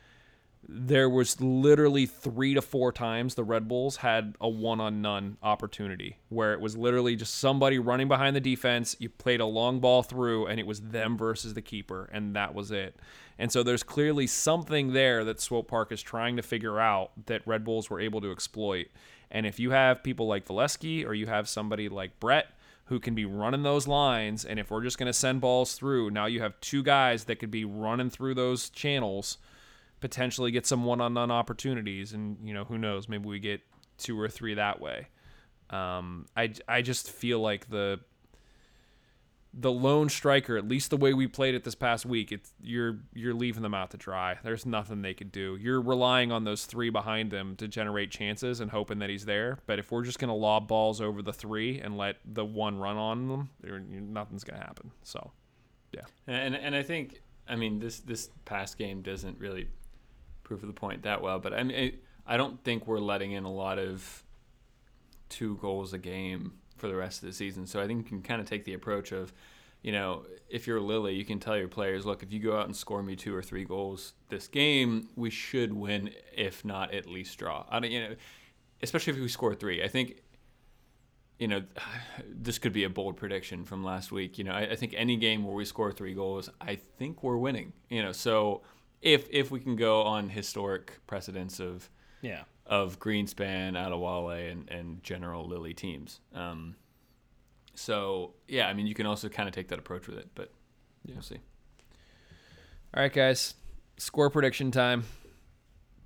there 0.70 1.08
was 1.08 1.40
literally 1.40 2.04
three 2.04 2.52
to 2.52 2.60
four 2.60 2.92
times 2.92 3.34
the 3.34 3.42
Red 3.42 3.68
Bulls 3.68 3.96
had 3.96 4.36
a 4.38 4.48
one 4.48 4.80
on 4.80 5.00
none 5.00 5.38
opportunity 5.42 6.18
where 6.28 6.52
it 6.52 6.60
was 6.60 6.76
literally 6.76 7.16
just 7.16 7.36
somebody 7.36 7.78
running 7.78 8.06
behind 8.06 8.36
the 8.36 8.40
defense. 8.40 8.94
You 8.98 9.08
played 9.08 9.40
a 9.40 9.46
long 9.46 9.80
ball 9.80 10.02
through, 10.02 10.46
and 10.46 10.60
it 10.60 10.66
was 10.66 10.80
them 10.80 11.16
versus 11.16 11.54
the 11.54 11.62
keeper, 11.62 12.10
and 12.12 12.36
that 12.36 12.54
was 12.54 12.70
it. 12.70 12.96
And 13.38 13.50
so 13.50 13.62
there's 13.62 13.82
clearly 13.82 14.26
something 14.26 14.92
there 14.92 15.24
that 15.24 15.40
Swope 15.40 15.68
Park 15.68 15.90
is 15.90 16.02
trying 16.02 16.36
to 16.36 16.42
figure 16.42 16.78
out 16.78 17.12
that 17.26 17.46
Red 17.46 17.64
Bulls 17.64 17.88
were 17.88 18.00
able 18.00 18.20
to 18.20 18.30
exploit. 18.30 18.88
And 19.30 19.46
if 19.46 19.58
you 19.58 19.70
have 19.70 20.02
people 20.02 20.26
like 20.26 20.46
Volesky 20.46 21.06
or 21.06 21.14
you 21.14 21.28
have 21.28 21.48
somebody 21.48 21.88
like 21.88 22.20
Brett 22.20 22.48
who 22.86 23.00
can 23.00 23.14
be 23.14 23.24
running 23.24 23.62
those 23.62 23.86
lines, 23.86 24.44
and 24.44 24.58
if 24.58 24.70
we're 24.70 24.82
just 24.82 24.98
going 24.98 25.06
to 25.06 25.12
send 25.14 25.40
balls 25.40 25.74
through, 25.74 26.10
now 26.10 26.26
you 26.26 26.42
have 26.42 26.60
two 26.60 26.82
guys 26.82 27.24
that 27.24 27.38
could 27.38 27.50
be 27.50 27.64
running 27.64 28.10
through 28.10 28.34
those 28.34 28.68
channels 28.68 29.38
potentially 30.00 30.50
get 30.50 30.66
some 30.66 30.84
one-on-one 30.84 31.30
opportunities 31.30 32.12
and 32.12 32.36
you 32.42 32.54
know 32.54 32.64
who 32.64 32.78
knows 32.78 33.08
maybe 33.08 33.28
we 33.28 33.38
get 33.38 33.60
two 33.98 34.18
or 34.18 34.28
three 34.28 34.54
that 34.54 34.80
way. 34.80 35.08
Um, 35.70 36.26
I, 36.36 36.52
I 36.66 36.82
just 36.82 37.10
feel 37.10 37.40
like 37.40 37.68
the 37.68 38.00
the 39.54 39.72
lone 39.72 40.08
striker 40.08 40.58
at 40.58 40.68
least 40.68 40.90
the 40.90 40.96
way 40.96 41.14
we 41.14 41.26
played 41.26 41.54
it 41.54 41.64
this 41.64 41.74
past 41.74 42.04
week 42.04 42.30
it's 42.30 42.52
you're 42.60 42.98
you're 43.14 43.34
leaving 43.34 43.62
them 43.62 43.74
out 43.74 43.90
to 43.90 43.96
dry. 43.96 44.36
There's 44.44 44.66
nothing 44.66 45.02
they 45.02 45.14
could 45.14 45.32
do. 45.32 45.56
You're 45.60 45.80
relying 45.80 46.30
on 46.30 46.44
those 46.44 46.66
three 46.66 46.90
behind 46.90 47.32
him 47.32 47.56
to 47.56 47.66
generate 47.66 48.10
chances 48.10 48.60
and 48.60 48.70
hoping 48.70 48.98
that 48.98 49.10
he's 49.10 49.24
there. 49.24 49.58
But 49.66 49.78
if 49.78 49.90
we're 49.90 50.04
just 50.04 50.18
to 50.28 50.34
lob 50.34 50.68
balls 50.68 51.00
over 51.00 51.22
the 51.22 51.32
three 51.32 51.80
and 51.80 51.96
let 51.96 52.16
the 52.24 52.44
one 52.44 52.78
run 52.78 52.96
on 52.96 53.28
them 53.28 53.50
nothing's 53.62 54.44
to 54.60 54.64
happen. 54.64 54.90
So 55.02 55.32
yeah. 55.92 56.04
And 56.26 56.54
and 56.54 56.76
I 56.76 56.82
think 56.82 57.22
I 57.48 57.56
mean 57.56 57.78
this 57.78 58.00
this 58.00 58.30
past 58.44 58.76
game 58.78 59.00
doesn't 59.02 59.38
really 59.38 59.68
prove 60.48 60.62
the 60.62 60.72
point 60.72 61.02
that 61.02 61.20
well, 61.20 61.38
but 61.38 61.52
I 61.52 61.62
mean 61.62 61.76
it, 61.76 62.02
I 62.26 62.36
don't 62.36 62.62
think 62.64 62.86
we're 62.86 62.98
letting 62.98 63.32
in 63.32 63.44
a 63.44 63.52
lot 63.52 63.78
of 63.78 64.24
two 65.28 65.56
goals 65.56 65.92
a 65.92 65.98
game 65.98 66.54
for 66.76 66.88
the 66.88 66.96
rest 66.96 67.22
of 67.22 67.28
the 67.28 67.34
season. 67.34 67.66
So 67.66 67.82
I 67.82 67.86
think 67.86 68.04
you 68.04 68.08
can 68.08 68.22
kind 68.22 68.40
of 68.40 68.48
take 68.48 68.64
the 68.64 68.74
approach 68.74 69.12
of, 69.12 69.32
you 69.82 69.92
know, 69.92 70.24
if 70.48 70.66
you're 70.66 70.80
Lilley, 70.80 71.14
you 71.14 71.24
can 71.24 71.38
tell 71.38 71.56
your 71.56 71.68
players, 71.68 72.06
look, 72.06 72.22
if 72.22 72.32
you 72.32 72.38
go 72.38 72.56
out 72.56 72.66
and 72.66 72.74
score 72.74 73.02
me 73.02 73.14
two 73.14 73.34
or 73.34 73.42
three 73.42 73.64
goals 73.64 74.14
this 74.28 74.48
game, 74.48 75.08
we 75.16 75.28
should 75.30 75.72
win, 75.72 76.10
if 76.34 76.64
not 76.64 76.94
at 76.94 77.06
least 77.06 77.38
draw. 77.38 77.64
I 77.68 77.80
don't, 77.80 77.90
you 77.90 78.00
know, 78.00 78.14
especially 78.82 79.12
if 79.12 79.18
we 79.18 79.28
score 79.28 79.54
three. 79.54 79.82
I 79.82 79.88
think 79.88 80.22
you 81.38 81.46
know, 81.46 81.62
this 82.28 82.58
could 82.58 82.72
be 82.72 82.84
a 82.84 82.90
bold 82.90 83.16
prediction 83.16 83.64
from 83.64 83.84
last 83.84 84.12
week. 84.12 84.38
You 84.38 84.44
know, 84.44 84.52
I, 84.52 84.70
I 84.70 84.76
think 84.76 84.94
any 84.96 85.16
game 85.16 85.44
where 85.44 85.54
we 85.54 85.64
score 85.64 85.92
three 85.92 86.14
goals, 86.14 86.50
I 86.60 86.76
think 86.98 87.22
we're 87.22 87.36
winning. 87.36 87.72
You 87.88 88.02
know, 88.02 88.12
so 88.12 88.62
if 89.02 89.28
if 89.30 89.50
we 89.50 89.60
can 89.60 89.76
go 89.76 90.02
on 90.02 90.28
historic 90.30 90.98
precedents 91.06 91.60
of 91.60 91.88
Yeah. 92.22 92.42
of 92.66 92.98
Greenspan, 92.98 93.72
Adewole, 93.74 94.50
and 94.50 94.68
and 94.70 95.02
General 95.02 95.46
Lilley 95.46 95.74
teams. 95.74 96.20
Um, 96.34 96.76
so 97.74 98.34
yeah, 98.48 98.68
I 98.68 98.74
mean, 98.74 98.86
you 98.86 98.94
can 98.94 99.06
also 99.06 99.28
kind 99.28 99.48
of 99.48 99.54
take 99.54 99.68
that 99.68 99.78
approach 99.78 100.06
with 100.08 100.18
it, 100.18 100.28
but 100.34 100.52
we'll 101.06 101.22
see. 101.22 101.38
All 102.94 103.02
right, 103.02 103.12
guys. 103.12 103.54
Score 103.98 104.30
prediction 104.30 104.70
time. 104.70 105.04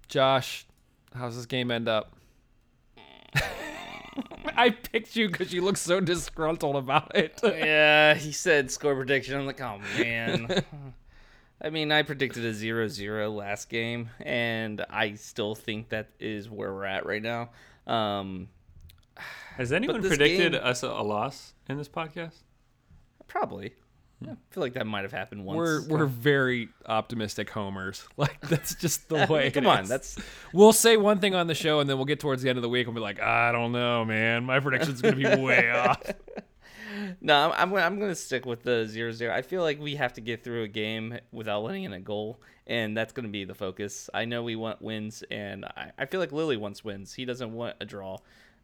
Josh, 0.09 0.67
how's 1.15 1.37
this 1.37 1.47
game 1.47 1.71
end 1.71 1.89
up? 1.89 2.13
I 4.57 4.71
picked 4.71 5.17
you 5.17 5.29
because 5.29 5.53
you 5.53 5.63
look 5.63 5.77
so 5.77 6.01
disgruntled 6.01 6.77
about 6.77 7.17
it. 7.17 7.41
yeah, 7.43 8.15
he 8.15 8.33
said 8.33 8.71
score 8.71 8.95
prediction. 8.95 9.39
I'm 9.39 9.47
like, 9.47 9.61
oh 9.61 9.79
man. 9.99 10.63
I 11.65 11.71
mean, 11.71 11.93
I 11.93 12.03
predicted 12.03 12.45
a 12.45 12.51
0-0 12.53 13.37
last 13.37 13.69
game, 13.69 14.11
and 14.21 14.85
I 14.91 15.15
still 15.15 15.55
think 15.55 15.91
that 15.91 16.09
is 16.19 16.51
where 16.51 16.73
we're 16.75 16.85
at 16.85 17.07
right 17.07 17.23
now. 17.23 17.51
Um, 17.87 18.49
Has 19.57 19.73
anyone 19.73 20.01
predicted 20.03 20.53
game- 20.53 20.61
us 20.63 20.83
a, 20.83 20.89
a 20.89 21.03
loss 21.05 21.55
in 21.69 21.79
this 21.79 21.89
podcast? 21.89 22.35
probably. 23.29 23.73
Yeah, 24.21 24.33
I 24.33 24.55
feel 24.55 24.63
like 24.63 24.75
that 24.75 24.87
might 24.87 25.03
have 25.03 25.11
happened 25.13 25.45
once. 25.45 25.57
We're 25.57 25.89
we're 25.89 26.07
very 26.07 26.69
optimistic 26.87 27.49
homers. 27.51 28.07
Like 28.17 28.41
that's 28.43 28.75
just 28.77 29.09
the 29.09 29.17
I 29.23 29.27
way. 29.27 29.43
mean, 29.45 29.53
come 29.53 29.65
it 29.65 29.69
on, 29.69 29.81
is. 29.85 29.89
that's 29.89 30.17
We'll 30.53 30.73
say 30.75 30.97
one 30.97 31.19
thing 31.19 31.35
on 31.35 31.47
the 31.49 31.55
show, 31.55 31.81
and 31.81 31.89
then 31.91 31.97
we'll 31.97 32.05
get 32.07 32.21
towards 32.21 32.43
the 32.43 32.49
end 32.51 32.59
of 32.59 32.63
the 32.63 32.69
week 32.69 32.87
and 32.87 32.95
be 32.95 33.01
like, 33.01 33.21
I 33.21 33.51
don't 33.53 33.73
know, 33.73 34.05
man. 34.05 34.45
My 34.45 34.61
prediction's 34.61 35.01
gonna 35.03 35.17
be 35.17 35.25
way 35.25 35.71
off. 35.75 36.01
No. 37.21 37.35
I'm 37.37 37.53
I'm, 37.53 37.71
gonna- 37.71 37.83
I'm 37.83 37.99
going 37.99 38.11
to 38.11 38.15
stick 38.17 38.47
with 38.47 38.63
the 38.63 38.87
0-0. 38.91 39.31
I 39.31 39.43
feel 39.43 39.63
like 39.63 39.81
we 39.81 39.97
have 39.97 40.13
to 40.15 40.21
get 40.21 40.43
through 40.45 40.63
a 40.65 40.69
game 40.69 41.19
without 41.31 41.63
letting 41.63 41.85
in 41.85 41.93
a 41.93 42.01
goal, 42.01 42.41
and 42.67 42.97
that's 42.97 43.13
going 43.13 43.27
to 43.27 43.31
be 43.33 43.45
the 43.45 43.55
focus. 43.55 44.09
I 44.15 44.25
know 44.25 44.43
we 44.43 44.57
want 44.57 44.83
wins, 44.83 45.23
and 45.31 45.65
I, 45.65 45.93
I 45.99 46.07
feel 46.07 46.21
like 46.21 46.33
Lilley 46.33 46.57
wants 46.57 46.85
wins. 46.85 47.15
He 47.15 47.25
doesn't 47.25 47.53
want 47.53 47.77
a 47.81 47.85
draw, 47.85 48.17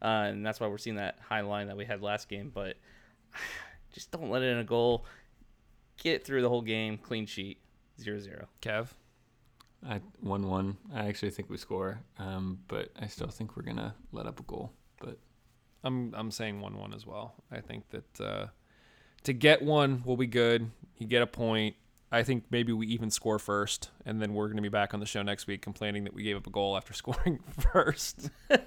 uh, 0.02 0.04
and 0.30 0.44
that's 0.44 0.60
why 0.60 0.66
we're 0.66 0.78
seeing 0.78 0.96
that 0.96 1.18
high 1.28 1.40
line 1.42 1.66
that 1.68 1.76
we 1.76 1.84
had 1.84 2.02
last 2.02 2.28
game. 2.28 2.50
But 2.54 2.76
just 3.92 4.10
don't 4.10 4.30
let 4.30 4.42
it 4.42 4.46
in 4.52 4.58
a 4.58 4.64
goal. 4.64 5.04
Get 6.02 6.24
through 6.24 6.42
the 6.42 6.48
whole 6.48 6.62
game, 6.62 6.96
clean 6.98 7.26
sheet, 7.26 7.58
0-0. 8.00 8.44
Kev, 8.62 8.88
I 9.86 10.00
one 10.20 10.46
one. 10.48 10.76
I 10.94 11.06
actually 11.08 11.30
think 11.30 11.50
we 11.50 11.56
score, 11.56 12.00
um, 12.18 12.60
but 12.68 12.90
I 13.00 13.06
still 13.08 13.28
think 13.28 13.56
we're 13.56 13.62
gonna 13.64 13.94
let 14.12 14.26
up 14.26 14.38
a 14.40 14.42
goal. 14.44 14.72
But 15.00 15.18
I'm 15.84 16.12
I'm 16.14 16.30
saying 16.30 16.60
one 16.60 16.76
one 16.76 16.92
as 16.94 17.06
well. 17.06 17.34
I 17.50 17.60
think 17.60 17.84
that 17.90 18.20
uh, 18.20 18.46
to 19.24 19.32
get 19.32 19.62
one 19.62 20.02
will 20.04 20.16
be 20.16 20.26
good. 20.26 20.70
You 20.98 21.06
get 21.06 21.22
a 21.22 21.26
point. 21.26 21.76
I 22.10 22.22
think 22.22 22.44
maybe 22.50 22.72
we 22.72 22.86
even 22.86 23.10
score 23.10 23.38
first, 23.38 23.90
and 24.06 24.20
then 24.20 24.32
we're 24.32 24.46
going 24.46 24.56
to 24.56 24.62
be 24.62 24.70
back 24.70 24.94
on 24.94 25.00
the 25.00 25.06
show 25.06 25.22
next 25.22 25.46
week 25.46 25.60
complaining 25.60 26.04
that 26.04 26.14
we 26.14 26.22
gave 26.22 26.36
up 26.38 26.46
a 26.46 26.50
goal 26.50 26.76
after 26.76 26.92
scoring 26.94 27.40
first. 27.72 28.30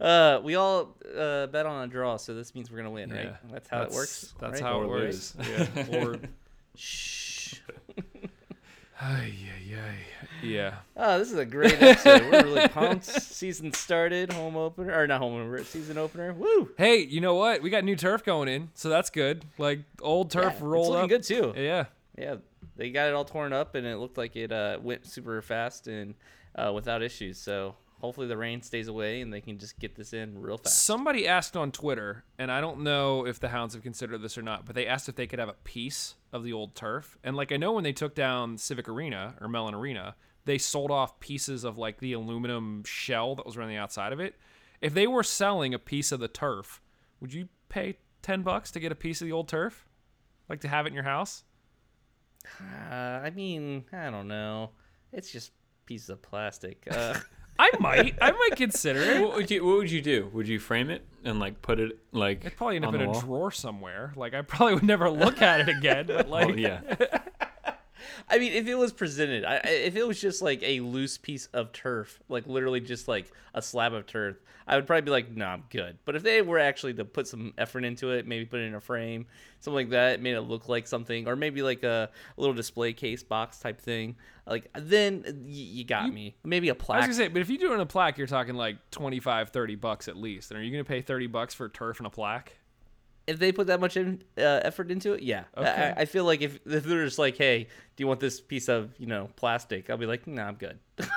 Uh, 0.00 0.40
we 0.42 0.56
all 0.56 0.96
uh, 1.16 1.46
bet 1.46 1.64
on 1.64 1.84
a 1.84 1.86
draw, 1.86 2.16
so 2.16 2.34
this 2.34 2.54
means 2.54 2.70
we're 2.70 2.76
gonna 2.76 2.90
win, 2.90 3.10
right? 3.10 3.34
That's 3.50 3.68
how 3.68 3.82
it 3.82 3.92
works. 3.92 4.34
That's 4.40 4.54
right? 4.54 4.62
how 4.62 4.80
Or 4.80 4.84
it 4.84 4.88
works. 4.88 5.34
Yeah. 5.48 5.98
Or 5.98 6.16
Shh. 6.76 7.54
Ay, 9.04 9.32
ay, 9.48 9.74
ay. 9.76 10.46
Yeah. 10.46 10.74
Oh, 10.96 11.18
this 11.18 11.32
is 11.32 11.38
a 11.38 11.44
great 11.44 11.80
episode. 11.82 12.22
We're 12.30 12.42
really 12.44 12.68
pumped. 12.68 13.04
Season 13.04 13.72
started, 13.72 14.32
home 14.32 14.56
opener 14.56 14.96
or 14.96 15.06
not 15.08 15.20
home 15.20 15.34
opener, 15.34 15.64
season 15.64 15.98
opener. 15.98 16.32
Woo! 16.32 16.70
Hey, 16.78 16.98
you 16.98 17.20
know 17.20 17.34
what? 17.34 17.62
We 17.62 17.70
got 17.70 17.82
new 17.84 17.96
turf 17.96 18.22
going 18.24 18.48
in, 18.48 18.70
so 18.74 18.88
that's 18.88 19.10
good. 19.10 19.44
Like 19.58 19.80
old 20.00 20.30
turf 20.30 20.54
Yeah, 20.58 20.64
rolled 20.66 20.86
it's 20.86 20.90
looking 20.90 21.04
up. 21.04 21.10
good 21.10 21.22
too. 21.56 21.60
Yeah. 21.60 21.84
Yeah, 22.16 22.34
they 22.76 22.90
got 22.90 23.08
it 23.08 23.14
all 23.14 23.24
torn 23.24 23.52
up, 23.52 23.74
and 23.74 23.86
it 23.86 23.96
looked 23.96 24.18
like 24.18 24.36
it 24.36 24.52
uh, 24.52 24.78
went 24.80 25.06
super 25.06 25.40
fast 25.42 25.88
and 25.88 26.14
uh, 26.54 26.70
without 26.74 27.02
issues. 27.02 27.38
So 27.38 27.74
hopefully 28.02 28.26
the 28.26 28.36
rain 28.36 28.60
stays 28.60 28.88
away, 28.88 29.20
and 29.20 29.32
they 29.32 29.40
can 29.40 29.58
just 29.58 29.78
get 29.78 29.94
this 29.94 30.12
in 30.12 30.38
real 30.38 30.58
fast. 30.58 30.80
Somebody 30.80 31.26
asked 31.26 31.56
on 31.56 31.70
Twitter, 31.70 32.24
and 32.36 32.50
I 32.50 32.60
don't 32.60 32.80
know 32.80 33.24
if 33.24 33.38
the 33.38 33.48
Hounds 33.48 33.74
have 33.74 33.82
considered 33.82 34.20
this 34.20 34.36
or 34.36 34.42
not, 34.42 34.66
but 34.66 34.74
they 34.74 34.86
asked 34.86 35.08
if 35.08 35.14
they 35.14 35.28
could 35.28 35.38
have 35.38 35.48
a 35.48 35.54
piece 35.64 36.16
of 36.32 36.42
the 36.42 36.52
old 36.52 36.74
turf. 36.74 37.16
And 37.22 37.36
like 37.36 37.52
I 37.52 37.56
know 37.56 37.72
when 37.72 37.84
they 37.84 37.92
took 37.92 38.14
down 38.14 38.58
Civic 38.58 38.88
Arena 38.88 39.36
or 39.40 39.48
Mellon 39.48 39.74
Arena, 39.74 40.16
they 40.44 40.58
sold 40.58 40.90
off 40.90 41.20
pieces 41.20 41.62
of 41.62 41.78
like 41.78 41.98
the 41.98 42.12
aluminum 42.12 42.82
shell 42.84 43.36
that 43.36 43.46
was 43.46 43.56
around 43.56 43.68
the 43.68 43.76
outside 43.76 44.12
of 44.12 44.20
it. 44.20 44.34
If 44.80 44.92
they 44.94 45.06
were 45.06 45.22
selling 45.22 45.72
a 45.72 45.78
piece 45.78 46.10
of 46.10 46.18
the 46.18 46.28
turf, 46.28 46.82
would 47.20 47.32
you 47.32 47.48
pay 47.68 47.98
ten 48.20 48.42
bucks 48.42 48.72
to 48.72 48.80
get 48.80 48.90
a 48.90 48.96
piece 48.96 49.20
of 49.20 49.26
the 49.26 49.32
old 49.32 49.48
turf? 49.48 49.86
Like 50.48 50.60
to 50.62 50.68
have 50.68 50.86
it 50.86 50.88
in 50.88 50.94
your 50.94 51.04
house? 51.04 51.44
Uh, 52.60 52.94
I 52.94 53.30
mean, 53.30 53.84
I 53.92 54.10
don't 54.10 54.26
know. 54.26 54.70
It's 55.12 55.30
just 55.30 55.52
pieces 55.86 56.10
of 56.10 56.20
plastic. 56.20 56.86
Uh, 56.90 57.14
I 57.72 57.76
might. 57.80 58.14
I 58.20 58.30
might 58.32 58.56
consider 58.56 59.00
it. 59.00 59.20
What 59.20 59.34
would 59.34 59.50
you 59.50 59.64
What 59.64 59.76
would 59.78 59.90
you 59.90 60.00
do? 60.02 60.30
Would 60.32 60.48
you 60.48 60.58
frame 60.58 60.90
it 60.90 61.02
and 61.24 61.38
like 61.40 61.62
put 61.62 61.80
it 61.80 61.98
like? 62.12 62.44
It'd 62.44 62.56
probably 62.56 62.76
end 62.76 62.84
up 62.84 62.94
in 62.94 63.02
a 63.02 63.10
wall? 63.10 63.20
drawer 63.20 63.50
somewhere. 63.50 64.12
Like 64.16 64.34
I 64.34 64.42
probably 64.42 64.74
would 64.74 64.82
never 64.84 65.10
look 65.10 65.40
at 65.42 65.60
it 65.60 65.68
again. 65.68 66.06
But 66.06 66.28
like, 66.30 66.48
Oh 66.50 66.54
yeah. 66.54 66.80
I 68.28 68.38
mean, 68.38 68.52
if 68.52 68.66
it 68.66 68.74
was 68.74 68.92
presented, 68.92 69.44
I, 69.44 69.56
if 69.64 69.96
it 69.96 70.06
was 70.06 70.20
just 70.20 70.42
like 70.42 70.62
a 70.62 70.80
loose 70.80 71.18
piece 71.18 71.46
of 71.52 71.72
turf, 71.72 72.20
like 72.28 72.46
literally 72.46 72.80
just 72.80 73.08
like 73.08 73.30
a 73.54 73.62
slab 73.62 73.92
of 73.92 74.06
turf, 74.06 74.36
I 74.66 74.76
would 74.76 74.86
probably 74.86 75.02
be 75.02 75.10
like, 75.10 75.30
"No, 75.30 75.46
I'm 75.46 75.64
good." 75.70 75.98
But 76.04 76.16
if 76.16 76.22
they 76.22 76.40
were 76.42 76.58
actually 76.58 76.94
to 76.94 77.04
put 77.04 77.26
some 77.26 77.52
effort 77.58 77.84
into 77.84 78.10
it, 78.10 78.26
maybe 78.26 78.44
put 78.44 78.60
it 78.60 78.64
in 78.64 78.74
a 78.74 78.80
frame, 78.80 79.26
something 79.60 79.74
like 79.76 79.90
that, 79.90 80.20
made 80.22 80.34
it 80.34 80.42
look 80.42 80.68
like 80.68 80.86
something, 80.86 81.26
or 81.28 81.36
maybe 81.36 81.62
like 81.62 81.82
a, 81.82 82.08
a 82.36 82.40
little 82.40 82.54
display 82.54 82.92
case 82.92 83.22
box 83.22 83.58
type 83.58 83.80
thing, 83.80 84.16
like 84.46 84.68
then 84.74 85.22
y- 85.26 85.32
you 85.46 85.84
got 85.84 86.12
me. 86.12 86.36
Maybe 86.44 86.68
a 86.68 86.72
I 86.72 86.74
was 86.76 86.84
plaque. 86.84 87.00
gonna 87.02 87.14
say, 87.14 87.28
but 87.28 87.42
if 87.42 87.50
you 87.50 87.58
do 87.58 87.72
it 87.72 87.74
in 87.74 87.80
a 87.80 87.86
plaque, 87.86 88.18
you're 88.18 88.26
talking 88.26 88.54
like 88.54 88.76
25, 88.92 89.50
30 89.50 89.74
bucks 89.76 90.08
at 90.08 90.16
least. 90.16 90.50
And 90.50 90.60
are 90.60 90.62
you 90.62 90.70
gonna 90.70 90.84
pay 90.84 91.02
30 91.02 91.26
bucks 91.26 91.54
for 91.54 91.68
turf 91.68 91.98
and 91.98 92.06
a 92.06 92.10
plaque? 92.10 92.56
If 93.26 93.38
they 93.38 93.52
put 93.52 93.68
that 93.68 93.80
much 93.80 93.96
in, 93.96 94.22
uh, 94.36 94.60
effort 94.62 94.90
into 94.90 95.12
it, 95.12 95.22
yeah. 95.22 95.44
Okay. 95.56 95.94
I, 95.96 96.02
I 96.02 96.04
feel 96.04 96.24
like 96.24 96.42
if, 96.42 96.58
if 96.66 96.84
they're 96.84 97.04
just 97.04 97.18
like, 97.18 97.36
hey, 97.36 97.64
do 97.64 98.02
you 98.02 98.06
want 98.06 98.20
this 98.20 98.40
piece 98.40 98.68
of 98.68 98.90
you 98.98 99.06
know 99.06 99.28
plastic? 99.36 99.90
I'll 99.90 99.96
be 99.96 100.06
like, 100.06 100.26
no, 100.26 100.42
I'm 100.42 100.56
good. 100.56 100.78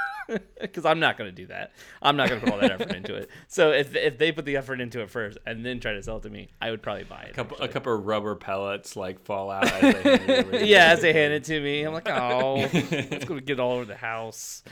Because 0.60 0.86
I'm 0.86 1.00
not 1.00 1.20
gonna 1.20 1.32
do 1.32 1.46
that. 1.48 1.72
I'm 2.02 2.18
not 2.18 2.30
gonna 2.30 2.42
put 2.42 2.50
all 2.50 2.58
that 2.58 2.72
effort 2.72 2.96
into 2.96 3.14
it. 3.14 3.30
So 3.48 3.72
if 3.74 3.96
if 3.96 4.18
they 4.18 4.32
put 4.32 4.46
the 4.46 4.58
effort 4.58 4.82
into 4.82 5.02
it 5.02 5.12
first 5.12 5.38
and 5.46 5.64
then 5.64 5.80
try 5.80 5.94
to 5.94 6.02
sell 6.02 6.18
it 6.18 6.24
to 6.24 6.32
me, 6.32 6.50
I 6.60 6.72
would 6.72 6.82
probably 6.82 7.04
buy 7.04 7.24
it. 7.24 7.32
A 7.32 7.34
couple, 7.34 7.58
a 7.60 7.68
couple 7.68 7.94
of 7.94 8.08
rubber 8.08 8.34
pellets 8.34 8.96
like 8.96 9.20
fall 9.24 9.52
out. 9.52 9.66
As 9.72 9.82
they 9.82 10.02
hand 10.02 10.30
it 10.30 10.46
over 10.46 10.52
to 10.54 10.66
yeah, 10.66 10.94
as 10.94 11.02
they 11.02 11.14
hand 11.14 11.34
it 11.34 11.44
to 11.44 11.62
me, 11.62 11.84
I'm 11.84 11.94
like, 11.94 12.10
oh, 12.10 12.68
it's 12.74 13.26
gonna 13.26 13.42
get 13.42 13.60
all 13.60 13.74
over 13.74 13.86
the 13.86 13.96
house. 13.96 14.64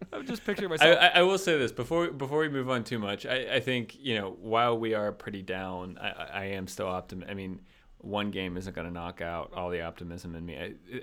I'm 0.12 0.26
just 0.26 0.44
picturing 0.44 0.70
myself. 0.70 0.98
I, 1.00 1.08
I 1.20 1.22
will 1.22 1.38
say 1.38 1.56
this 1.58 1.72
before 1.72 2.10
before 2.10 2.38
we 2.40 2.48
move 2.48 2.68
on 2.70 2.84
too 2.84 2.98
much. 2.98 3.26
I, 3.26 3.56
I 3.56 3.60
think 3.60 3.96
you 3.98 4.16
know 4.18 4.36
while 4.40 4.78
we 4.78 4.94
are 4.94 5.12
pretty 5.12 5.42
down, 5.42 5.98
I, 6.00 6.08
I- 6.10 6.28
I 6.32 6.44
am 6.46 6.66
still 6.66 6.86
optimistic. 6.88 7.30
I 7.30 7.34
mean, 7.34 7.60
one 7.98 8.30
game 8.30 8.56
isn't 8.56 8.74
going 8.74 8.86
to 8.86 8.92
knock 8.92 9.20
out 9.20 9.52
all 9.54 9.70
the 9.70 9.82
optimism 9.82 10.34
in 10.34 10.44
me. 10.46 10.56
I, 10.58 11.00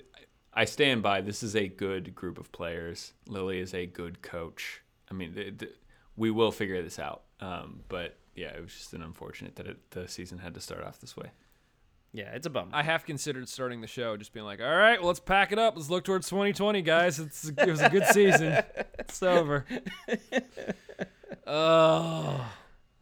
I 0.53 0.65
stand 0.65 1.03
by. 1.03 1.21
This 1.21 1.43
is 1.43 1.55
a 1.55 1.67
good 1.67 2.15
group 2.15 2.39
of 2.39 2.51
players. 2.51 3.13
Lilley 3.27 3.59
is 3.59 3.73
a 3.73 3.85
good 3.85 4.21
coach. 4.23 4.81
I 5.11 5.13
mean, 5.13 5.35
the, 5.35 5.51
the, 5.51 5.69
we 6.15 6.31
will 6.31 6.51
figure 6.51 6.81
this 6.81 6.97
out. 6.97 7.21
Um, 7.39 7.81
but 7.89 8.17
yeah, 8.35 8.47
it 8.47 8.61
was 8.61 8.73
just 8.73 8.93
an 8.93 9.03
unfortunate 9.03 9.55
that 9.57 9.67
it, 9.67 9.91
the 9.91 10.07
season 10.07 10.39
had 10.39 10.55
to 10.55 10.59
start 10.61 10.83
off 10.83 10.99
this 10.99 11.15
way. 11.15 11.29
Yeah, 12.13 12.31
it's 12.33 12.47
a 12.47 12.49
bum. 12.49 12.69
I 12.73 12.83
have 12.83 13.05
considered 13.05 13.47
starting 13.49 13.81
the 13.81 13.87
show, 13.87 14.17
just 14.17 14.33
being 14.33 14.45
like, 14.45 14.61
all 14.61 14.75
right, 14.75 14.99
well, 14.99 15.07
let's 15.07 15.19
pack 15.19 15.51
it 15.51 15.59
up. 15.59 15.75
Let's 15.75 15.89
look 15.89 16.03
towards 16.03 16.29
2020, 16.29 16.81
guys. 16.81 17.19
It's 17.19 17.49
it 17.49 17.67
was 17.67 17.81
a 17.81 17.89
good 17.89 18.05
season. 18.07 18.63
It's 18.99 19.21
over. 19.21 19.65
Oh, 21.45 22.45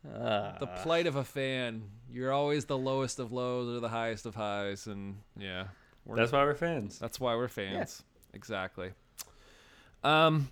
the 0.04 0.68
plight 0.84 1.08
of 1.08 1.16
a 1.16 1.24
fan. 1.24 1.84
You're 2.12 2.32
always 2.32 2.66
the 2.66 2.78
lowest 2.78 3.20
of 3.20 3.32
lows 3.32 3.76
or 3.76 3.80
the 3.80 3.90
highest 3.90 4.26
of 4.26 4.36
highs, 4.36 4.88
and 4.88 5.18
yeah, 5.38 5.66
That's 6.08 6.32
why 6.32 6.44
we're 6.44 6.54
fans. 6.56 7.00
That's 7.00 7.20
why 7.20 7.36
we're 7.36 7.48
fans. 7.48 8.04
Exactly. 8.34 8.92
Um, 10.04 10.50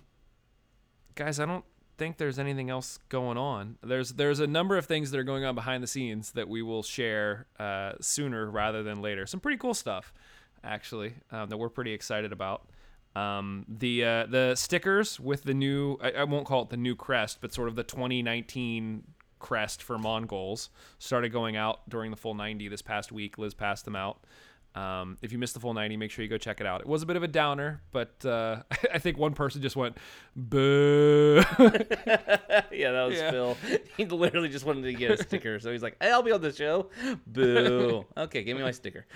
guys, 1.14 1.38
I 1.38 1.46
don't 1.46 1.64
think 1.96 2.16
there's 2.16 2.38
anything 2.38 2.70
else 2.70 2.98
going 3.08 3.36
on. 3.38 3.76
There's 3.82 4.10
there's 4.12 4.40
a 4.40 4.46
number 4.46 4.76
of 4.76 4.86
things 4.86 5.10
that 5.10 5.18
are 5.18 5.24
going 5.24 5.44
on 5.44 5.54
behind 5.54 5.82
the 5.82 5.86
scenes 5.86 6.32
that 6.32 6.48
we 6.48 6.62
will 6.62 6.82
share 6.82 7.46
uh, 7.58 7.92
sooner 8.00 8.50
rather 8.50 8.82
than 8.82 9.02
later. 9.02 9.26
Some 9.26 9.40
pretty 9.40 9.58
cool 9.58 9.74
stuff, 9.74 10.12
actually, 10.62 11.14
um, 11.30 11.48
that 11.48 11.56
we're 11.56 11.68
pretty 11.68 11.92
excited 11.92 12.32
about. 12.32 12.68
Um, 13.16 13.64
the 13.68 14.04
uh, 14.04 14.26
the 14.26 14.54
stickers 14.56 15.20
with 15.20 15.44
the 15.44 15.54
new 15.54 15.98
I, 16.02 16.10
I 16.12 16.24
won't 16.24 16.46
call 16.46 16.62
it 16.62 16.70
the 16.70 16.76
new 16.76 16.96
crest, 16.96 17.38
but 17.40 17.52
sort 17.52 17.68
of 17.68 17.76
the 17.76 17.84
2019 17.84 19.04
crest 19.38 19.82
for 19.82 19.98
Mongols 19.98 20.70
started 20.98 21.30
going 21.30 21.54
out 21.54 21.88
during 21.88 22.10
the 22.10 22.16
full 22.16 22.34
90 22.34 22.68
this 22.68 22.82
past 22.82 23.12
week. 23.12 23.36
Liz 23.38 23.54
passed 23.54 23.84
them 23.84 23.94
out. 23.94 24.24
Um, 24.74 25.18
if 25.22 25.30
you 25.30 25.38
missed 25.38 25.54
the 25.54 25.60
full 25.60 25.72
90, 25.72 25.96
make 25.96 26.10
sure 26.10 26.24
you 26.24 26.28
go 26.28 26.36
check 26.36 26.60
it 26.60 26.66
out. 26.66 26.80
It 26.80 26.88
was 26.88 27.02
a 27.04 27.06
bit 27.06 27.14
of 27.14 27.22
a 27.22 27.28
downer, 27.28 27.80
but 27.92 28.24
uh, 28.26 28.62
I 28.92 28.98
think 28.98 29.16
one 29.18 29.32
person 29.32 29.62
just 29.62 29.76
went, 29.76 29.96
boo. 30.34 31.36
yeah, 31.60 32.90
that 32.90 33.04
was 33.08 33.16
Yeah. 33.16 33.30
Phil. 33.30 33.56
He 33.96 34.04
literally 34.06 34.48
just 34.48 34.64
wanted 34.66 34.82
to 34.82 34.92
get 34.92 35.12
a 35.12 35.16
sticker, 35.22 35.60
so 35.60 35.70
he's 35.70 35.82
like, 35.82 35.96
"Hey, 36.02 36.10
I'll 36.10 36.22
be 36.24 36.32
on 36.32 36.40
the 36.40 36.52
show." 36.52 36.90
Boo. 37.28 38.04
Okay, 38.16 38.42
give 38.42 38.56
me 38.56 38.64
my 38.64 38.72
sticker. 38.72 39.06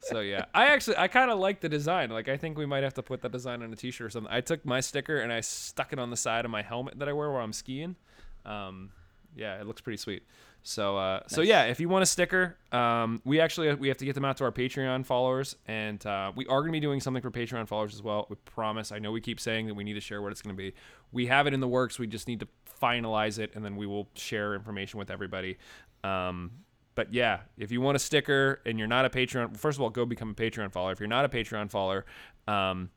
so 0.00 0.20
yeah, 0.20 0.44
I 0.54 0.66
actually, 0.68 0.96
I 0.98 1.08
kind 1.08 1.30
of 1.32 1.38
like 1.40 1.60
the 1.60 1.68
design. 1.68 2.10
Like, 2.10 2.28
I 2.28 2.36
think 2.36 2.56
we 2.56 2.66
might 2.66 2.84
have 2.84 2.94
to 2.94 3.02
put 3.02 3.22
that 3.22 3.32
design 3.32 3.62
on 3.64 3.72
a 3.72 3.76
t-shirt 3.76 4.06
or 4.06 4.10
something. 4.10 4.32
I 4.32 4.40
took 4.40 4.64
my 4.64 4.78
sticker 4.80 5.18
and 5.18 5.32
I 5.32 5.40
stuck 5.40 5.92
it 5.92 5.98
on 5.98 6.10
the 6.10 6.16
side 6.16 6.44
of 6.44 6.50
my 6.52 6.62
helmet 6.62 7.00
that 7.00 7.08
I 7.08 7.12
wear 7.12 7.30
while 7.32 7.42
I'm 7.42 7.52
skiing. 7.52 7.96
Um, 8.44 8.90
yeah, 9.34 9.60
it 9.60 9.66
looks 9.66 9.80
pretty 9.80 9.96
sweet. 9.96 10.22
So, 10.68 10.96
uh, 10.96 11.20
so 11.28 11.42
yeah, 11.42 11.66
if 11.66 11.78
you 11.78 11.88
want 11.88 12.02
a 12.02 12.06
sticker, 12.06 12.56
um, 12.72 13.22
we 13.24 13.38
actually 13.40 13.72
we 13.76 13.86
have 13.86 13.98
to 13.98 14.04
get 14.04 14.16
them 14.16 14.24
out 14.24 14.36
to 14.38 14.44
our 14.44 14.50
Patreon 14.50 15.06
followers, 15.06 15.54
and 15.68 16.04
uh, 16.04 16.32
we 16.34 16.44
are 16.46 16.60
going 16.60 16.72
to 16.72 16.76
be 16.76 16.80
doing 16.80 17.00
something 17.00 17.22
for 17.22 17.30
Patreon 17.30 17.68
followers 17.68 17.94
as 17.94 18.02
well. 18.02 18.26
We 18.28 18.34
promise. 18.44 18.90
I 18.90 18.98
know 18.98 19.12
we 19.12 19.20
keep 19.20 19.38
saying 19.38 19.68
that 19.68 19.74
we 19.74 19.84
need 19.84 19.92
to 19.92 20.00
share 20.00 20.20
what 20.22 20.32
it's 20.32 20.42
going 20.42 20.56
to 20.56 20.60
be. 20.60 20.74
We 21.12 21.26
have 21.26 21.46
it 21.46 21.54
in 21.54 21.60
the 21.60 21.68
works. 21.68 22.00
We 22.00 22.08
just 22.08 22.26
need 22.26 22.40
to 22.40 22.48
finalize 22.82 23.38
it, 23.38 23.52
and 23.54 23.64
then 23.64 23.76
we 23.76 23.86
will 23.86 24.08
share 24.14 24.56
information 24.56 24.98
with 24.98 25.08
everybody. 25.08 25.56
Um, 26.02 26.50
but 26.96 27.14
yeah, 27.14 27.42
if 27.56 27.70
you 27.70 27.80
want 27.80 27.94
a 27.94 28.00
sticker 28.00 28.60
and 28.66 28.76
you're 28.76 28.88
not 28.88 29.04
a 29.04 29.08
Patreon, 29.08 29.56
first 29.56 29.78
of 29.78 29.82
all, 29.82 29.90
go 29.90 30.04
become 30.04 30.30
a 30.30 30.34
Patreon 30.34 30.72
follower. 30.72 30.90
If 30.90 30.98
you're 30.98 31.06
not 31.06 31.24
a 31.24 31.28
Patreon 31.28 31.70
follower, 31.70 32.06
um, 32.48 32.90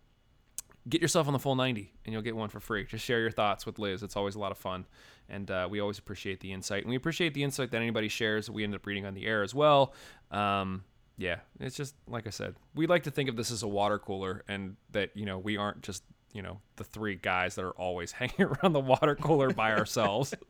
get 0.87 1.01
yourself 1.01 1.27
on 1.27 1.33
the 1.33 1.39
full 1.39 1.55
90 1.55 1.91
and 2.05 2.13
you'll 2.13 2.21
get 2.21 2.35
one 2.35 2.49
for 2.49 2.59
free. 2.59 2.85
Just 2.85 3.03
share 3.03 3.19
your 3.19 3.31
thoughts 3.31 3.65
with 3.65 3.79
Liz. 3.79 4.01
It's 4.03 4.15
always 4.15 4.35
a 4.35 4.39
lot 4.39 4.51
of 4.51 4.57
fun. 4.57 4.85
And 5.27 5.49
uh, 5.51 5.67
we 5.69 5.79
always 5.79 5.99
appreciate 5.99 6.39
the 6.39 6.51
insight. 6.53 6.83
And 6.83 6.89
we 6.89 6.95
appreciate 6.95 7.33
the 7.33 7.43
insight 7.43 7.71
that 7.71 7.77
anybody 7.77 8.07
shares 8.07 8.47
that 8.47 8.53
we 8.53 8.63
end 8.63 8.73
up 8.73 8.85
reading 8.85 9.05
on 9.05 9.13
the 9.13 9.25
air 9.25 9.43
as 9.43 9.53
well. 9.53 9.93
Um, 10.31 10.83
yeah, 11.17 11.39
it's 11.59 11.75
just 11.75 11.95
like 12.07 12.25
I 12.27 12.29
said, 12.29 12.55
we 12.73 12.87
like 12.87 13.03
to 13.03 13.11
think 13.11 13.29
of 13.29 13.35
this 13.35 13.51
as 13.51 13.61
a 13.61 13.67
water 13.67 13.99
cooler 13.99 14.43
and 14.47 14.77
that, 14.91 15.11
you 15.15 15.25
know, 15.25 15.37
we 15.37 15.57
aren't 15.57 15.81
just, 15.81 16.03
you 16.31 16.41
know, 16.41 16.61
the 16.77 16.83
three 16.83 17.15
guys 17.15 17.55
that 17.55 17.65
are 17.65 17.71
always 17.71 18.11
hanging 18.13 18.41
around 18.43 18.73
the 18.73 18.79
water 18.79 19.15
cooler 19.15 19.51
by 19.51 19.73
ourselves. 19.73 20.33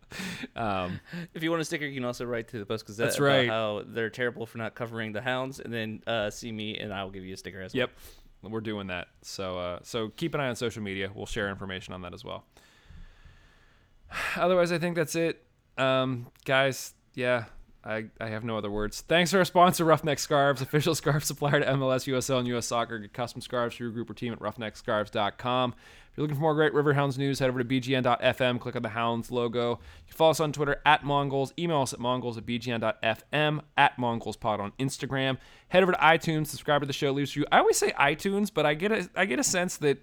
Um, 0.55 0.99
If 1.33 1.43
you 1.43 1.51
want 1.51 1.61
a 1.61 1.65
sticker, 1.65 1.85
you 1.85 1.93
can 1.93 2.03
also 2.05 2.25
write 2.25 2.47
to 2.49 2.59
the 2.59 2.65
Post 2.65 2.85
Gazette 2.85 3.05
That's 3.07 3.17
about 3.17 3.25
right. 3.25 3.47
how 3.47 3.83
they're 3.85 4.09
terrible 4.09 4.45
for 4.45 4.57
not 4.57 4.75
covering 4.75 5.11
the 5.13 5.21
hounds, 5.21 5.59
and 5.59 5.73
then 5.73 6.01
uh, 6.07 6.29
see 6.29 6.51
me, 6.51 6.77
and 6.77 6.91
I 6.93 7.03
will 7.03 7.11
give 7.11 7.23
you 7.23 7.33
a 7.33 7.37
sticker 7.37 7.61
as 7.61 7.73
well. 7.73 7.81
Yep, 7.81 7.91
we're 8.43 8.61
doing 8.61 8.87
that. 8.87 9.07
So 9.21 9.57
uh, 9.57 9.79
so 9.83 10.09
keep 10.09 10.33
an 10.33 10.41
eye 10.41 10.49
on 10.49 10.55
social 10.55 10.81
media. 10.81 11.11
We'll 11.13 11.25
share 11.25 11.49
information 11.49 11.93
on 11.93 12.01
that 12.03 12.13
as 12.13 12.23
well. 12.23 12.45
Otherwise, 14.35 14.71
I 14.71 14.77
think 14.77 14.95
that's 14.95 15.15
it, 15.15 15.43
um, 15.77 16.27
guys. 16.45 16.93
Yeah. 17.13 17.45
I, 17.81 18.07
I 18.19 18.27
have 18.27 18.43
no 18.43 18.57
other 18.57 18.69
words. 18.69 19.01
Thanks 19.01 19.31
to 19.31 19.37
our 19.37 19.45
sponsor, 19.45 19.85
Roughneck 19.85 20.19
Scarves, 20.19 20.61
official 20.61 20.93
scarf 20.95 21.23
supplier 21.23 21.61
to 21.61 21.65
MLS, 21.65 22.11
USL, 22.13 22.39
and 22.39 22.47
US 22.49 22.65
Soccer. 22.65 22.99
Get 22.99 23.13
custom 23.13 23.39
scarves 23.39 23.75
for 23.75 23.83
your 23.83 23.91
group 23.93 24.09
or 24.09 24.13
team 24.13 24.33
at 24.33 24.39
roughneckscarves.com. 24.39 25.73
You're 26.19 26.25
looking 26.25 26.35
for 26.35 26.41
more 26.41 26.53
great 26.53 26.73
Riverhounds 26.73 27.17
news, 27.17 27.39
head 27.39 27.47
over 27.47 27.63
to 27.63 27.65
bgn.fm, 27.65 28.59
click 28.59 28.75
on 28.75 28.81
the 28.81 28.89
Hounds 28.89 29.31
logo. 29.31 29.69
You 29.69 30.07
can 30.07 30.17
follow 30.17 30.31
us 30.31 30.41
on 30.41 30.51
Twitter 30.51 30.81
at 30.85 31.05
Mongols, 31.05 31.53
email 31.57 31.79
us 31.83 31.93
at 31.93 31.99
mongols 32.01 32.37
at 32.37 32.45
bgn.fm, 32.45 33.61
at 33.77 33.95
mongolspod 33.95 34.59
on 34.59 34.73
Instagram. 34.79 35.37
Head 35.69 35.81
over 35.81 35.93
to 35.93 35.97
iTunes, 35.99 36.47
subscribe 36.47 36.81
to 36.81 36.87
the 36.87 36.91
show, 36.91 37.13
leave 37.13 37.23
us 37.23 37.37
review. 37.37 37.47
I 37.53 37.59
always 37.59 37.77
say 37.77 37.91
iTunes, 37.91 38.51
but 38.53 38.65
I 38.65 38.73
get 38.73 38.91
a, 38.91 39.09
I 39.15 39.23
get 39.23 39.39
a 39.39 39.45
sense 39.45 39.77
that 39.77 39.99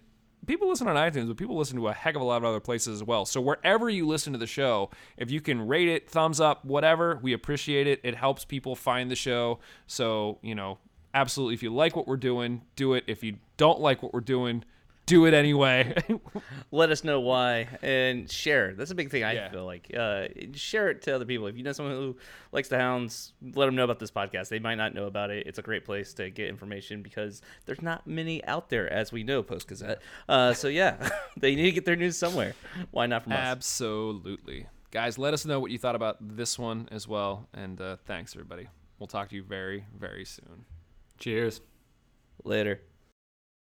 people 0.47 0.71
listen 0.71 0.89
on 0.89 0.97
iTunes, 0.97 1.29
but 1.29 1.37
people 1.37 1.59
listen 1.59 1.77
to 1.77 1.89
a 1.89 1.93
heck 1.93 2.17
of 2.17 2.23
a 2.23 2.25
lot 2.25 2.39
of 2.39 2.45
other 2.45 2.61
places 2.61 2.95
as 2.95 3.07
well. 3.07 3.27
So 3.27 3.43
wherever 3.43 3.91
you 3.91 4.07
listen 4.07 4.33
to 4.33 4.39
the 4.39 4.47
show, 4.47 4.89
if 5.19 5.31
you 5.31 5.43
can 5.43 5.69
rate 5.69 5.91
it, 5.91 6.09
thumbs 6.09 6.41
up, 6.41 6.65
whatever, 6.65 7.21
we 7.21 7.35
appreciate 7.35 7.87
it. 7.87 8.01
It 8.03 8.15
helps 8.15 8.43
people 8.43 8.75
find 8.75 9.11
the 9.11 9.17
show. 9.17 9.59
So, 9.87 10.39
you 10.41 10.55
know, 10.55 10.79
absolutely, 11.13 11.57
if 11.57 11.63
you 11.63 11.75
like 11.75 11.95
what 11.95 12.09
we're 12.09 12.17
doing, 12.17 12.63
do 12.75 12.95
it. 12.95 13.05
If 13.07 13.23
you 13.23 13.37
don't 13.59 13.81
like 13.81 14.03
what 14.03 14.15
we're 14.15 14.21
doing, 14.21 14.65
do 15.07 15.25
it 15.27 15.35
anyway. 15.35 15.95
Let 16.73 16.91
us 16.91 17.05
know 17.05 17.21
why 17.21 17.69
and 17.81 18.31
share. 18.31 18.75
That's 18.75 18.91
a 18.91 18.95
big 18.95 19.11
thing 19.11 19.23
I 19.25 19.33
Yeah. 19.35 19.51
feel 19.51 19.65
like. 19.65 19.91
Uh, 19.97 20.27
share 20.55 20.89
it 20.91 21.03
to 21.03 21.15
other 21.15 21.25
people. 21.25 21.47
If 21.47 21.57
you 21.57 21.63
know 21.63 21.73
someone 21.73 21.95
who 21.95 22.17
likes 22.53 22.69
the 22.69 22.79
hounds, 22.79 23.33
let 23.55 23.67
them 23.67 23.77
know 23.77 23.85
about 23.85 23.99
this 24.01 24.11
podcast. 24.11 24.49
They 24.49 24.59
might 24.59 24.75
not 24.75 24.95
know 24.95 25.07
about 25.07 25.31
it. 25.31 25.47
It's 25.47 25.59
a 25.59 25.63
great 25.63 25.85
place 25.85 26.13
to 26.15 26.29
get 26.31 26.49
information 26.49 27.03
because 27.03 27.41
there's 27.67 27.83
not 27.83 28.07
many 28.07 28.45
out 28.47 28.69
there, 28.69 28.93
as 28.93 29.13
we 29.13 29.23
know, 29.23 29.43
Post 29.43 29.69
Gazette. 29.69 30.03
Uh, 30.29 30.53
so 30.53 30.69
yeah, 30.69 31.09
they 31.37 31.55
need 31.55 31.65
to 31.67 31.73
get 31.73 31.85
their 31.85 31.97
news 31.97 32.17
somewhere. 32.17 32.55
Why 32.91 33.07
not 33.07 33.23
from 33.25 33.33
us? 33.33 33.39
Absolutely. 33.39 34.67
Guys, 34.91 35.19
let 35.19 35.35
us 35.35 35.45
know 35.45 35.61
what 35.61 35.71
you 35.71 35.79
thought 35.79 35.95
about 35.97 36.17
this 36.21 36.59
one 36.59 36.89
as 36.91 37.07
well. 37.07 37.49
And 37.55 37.81
uh, 37.81 37.97
thanks, 38.07 38.35
everybody. 38.35 38.67
We'll 38.99 39.07
talk 39.07 39.29
to 39.29 39.37
you 39.37 39.43
very, 39.43 39.85
very 39.97 40.25
soon. 40.25 40.65
Cheers. 41.19 41.61
Later. 42.45 42.81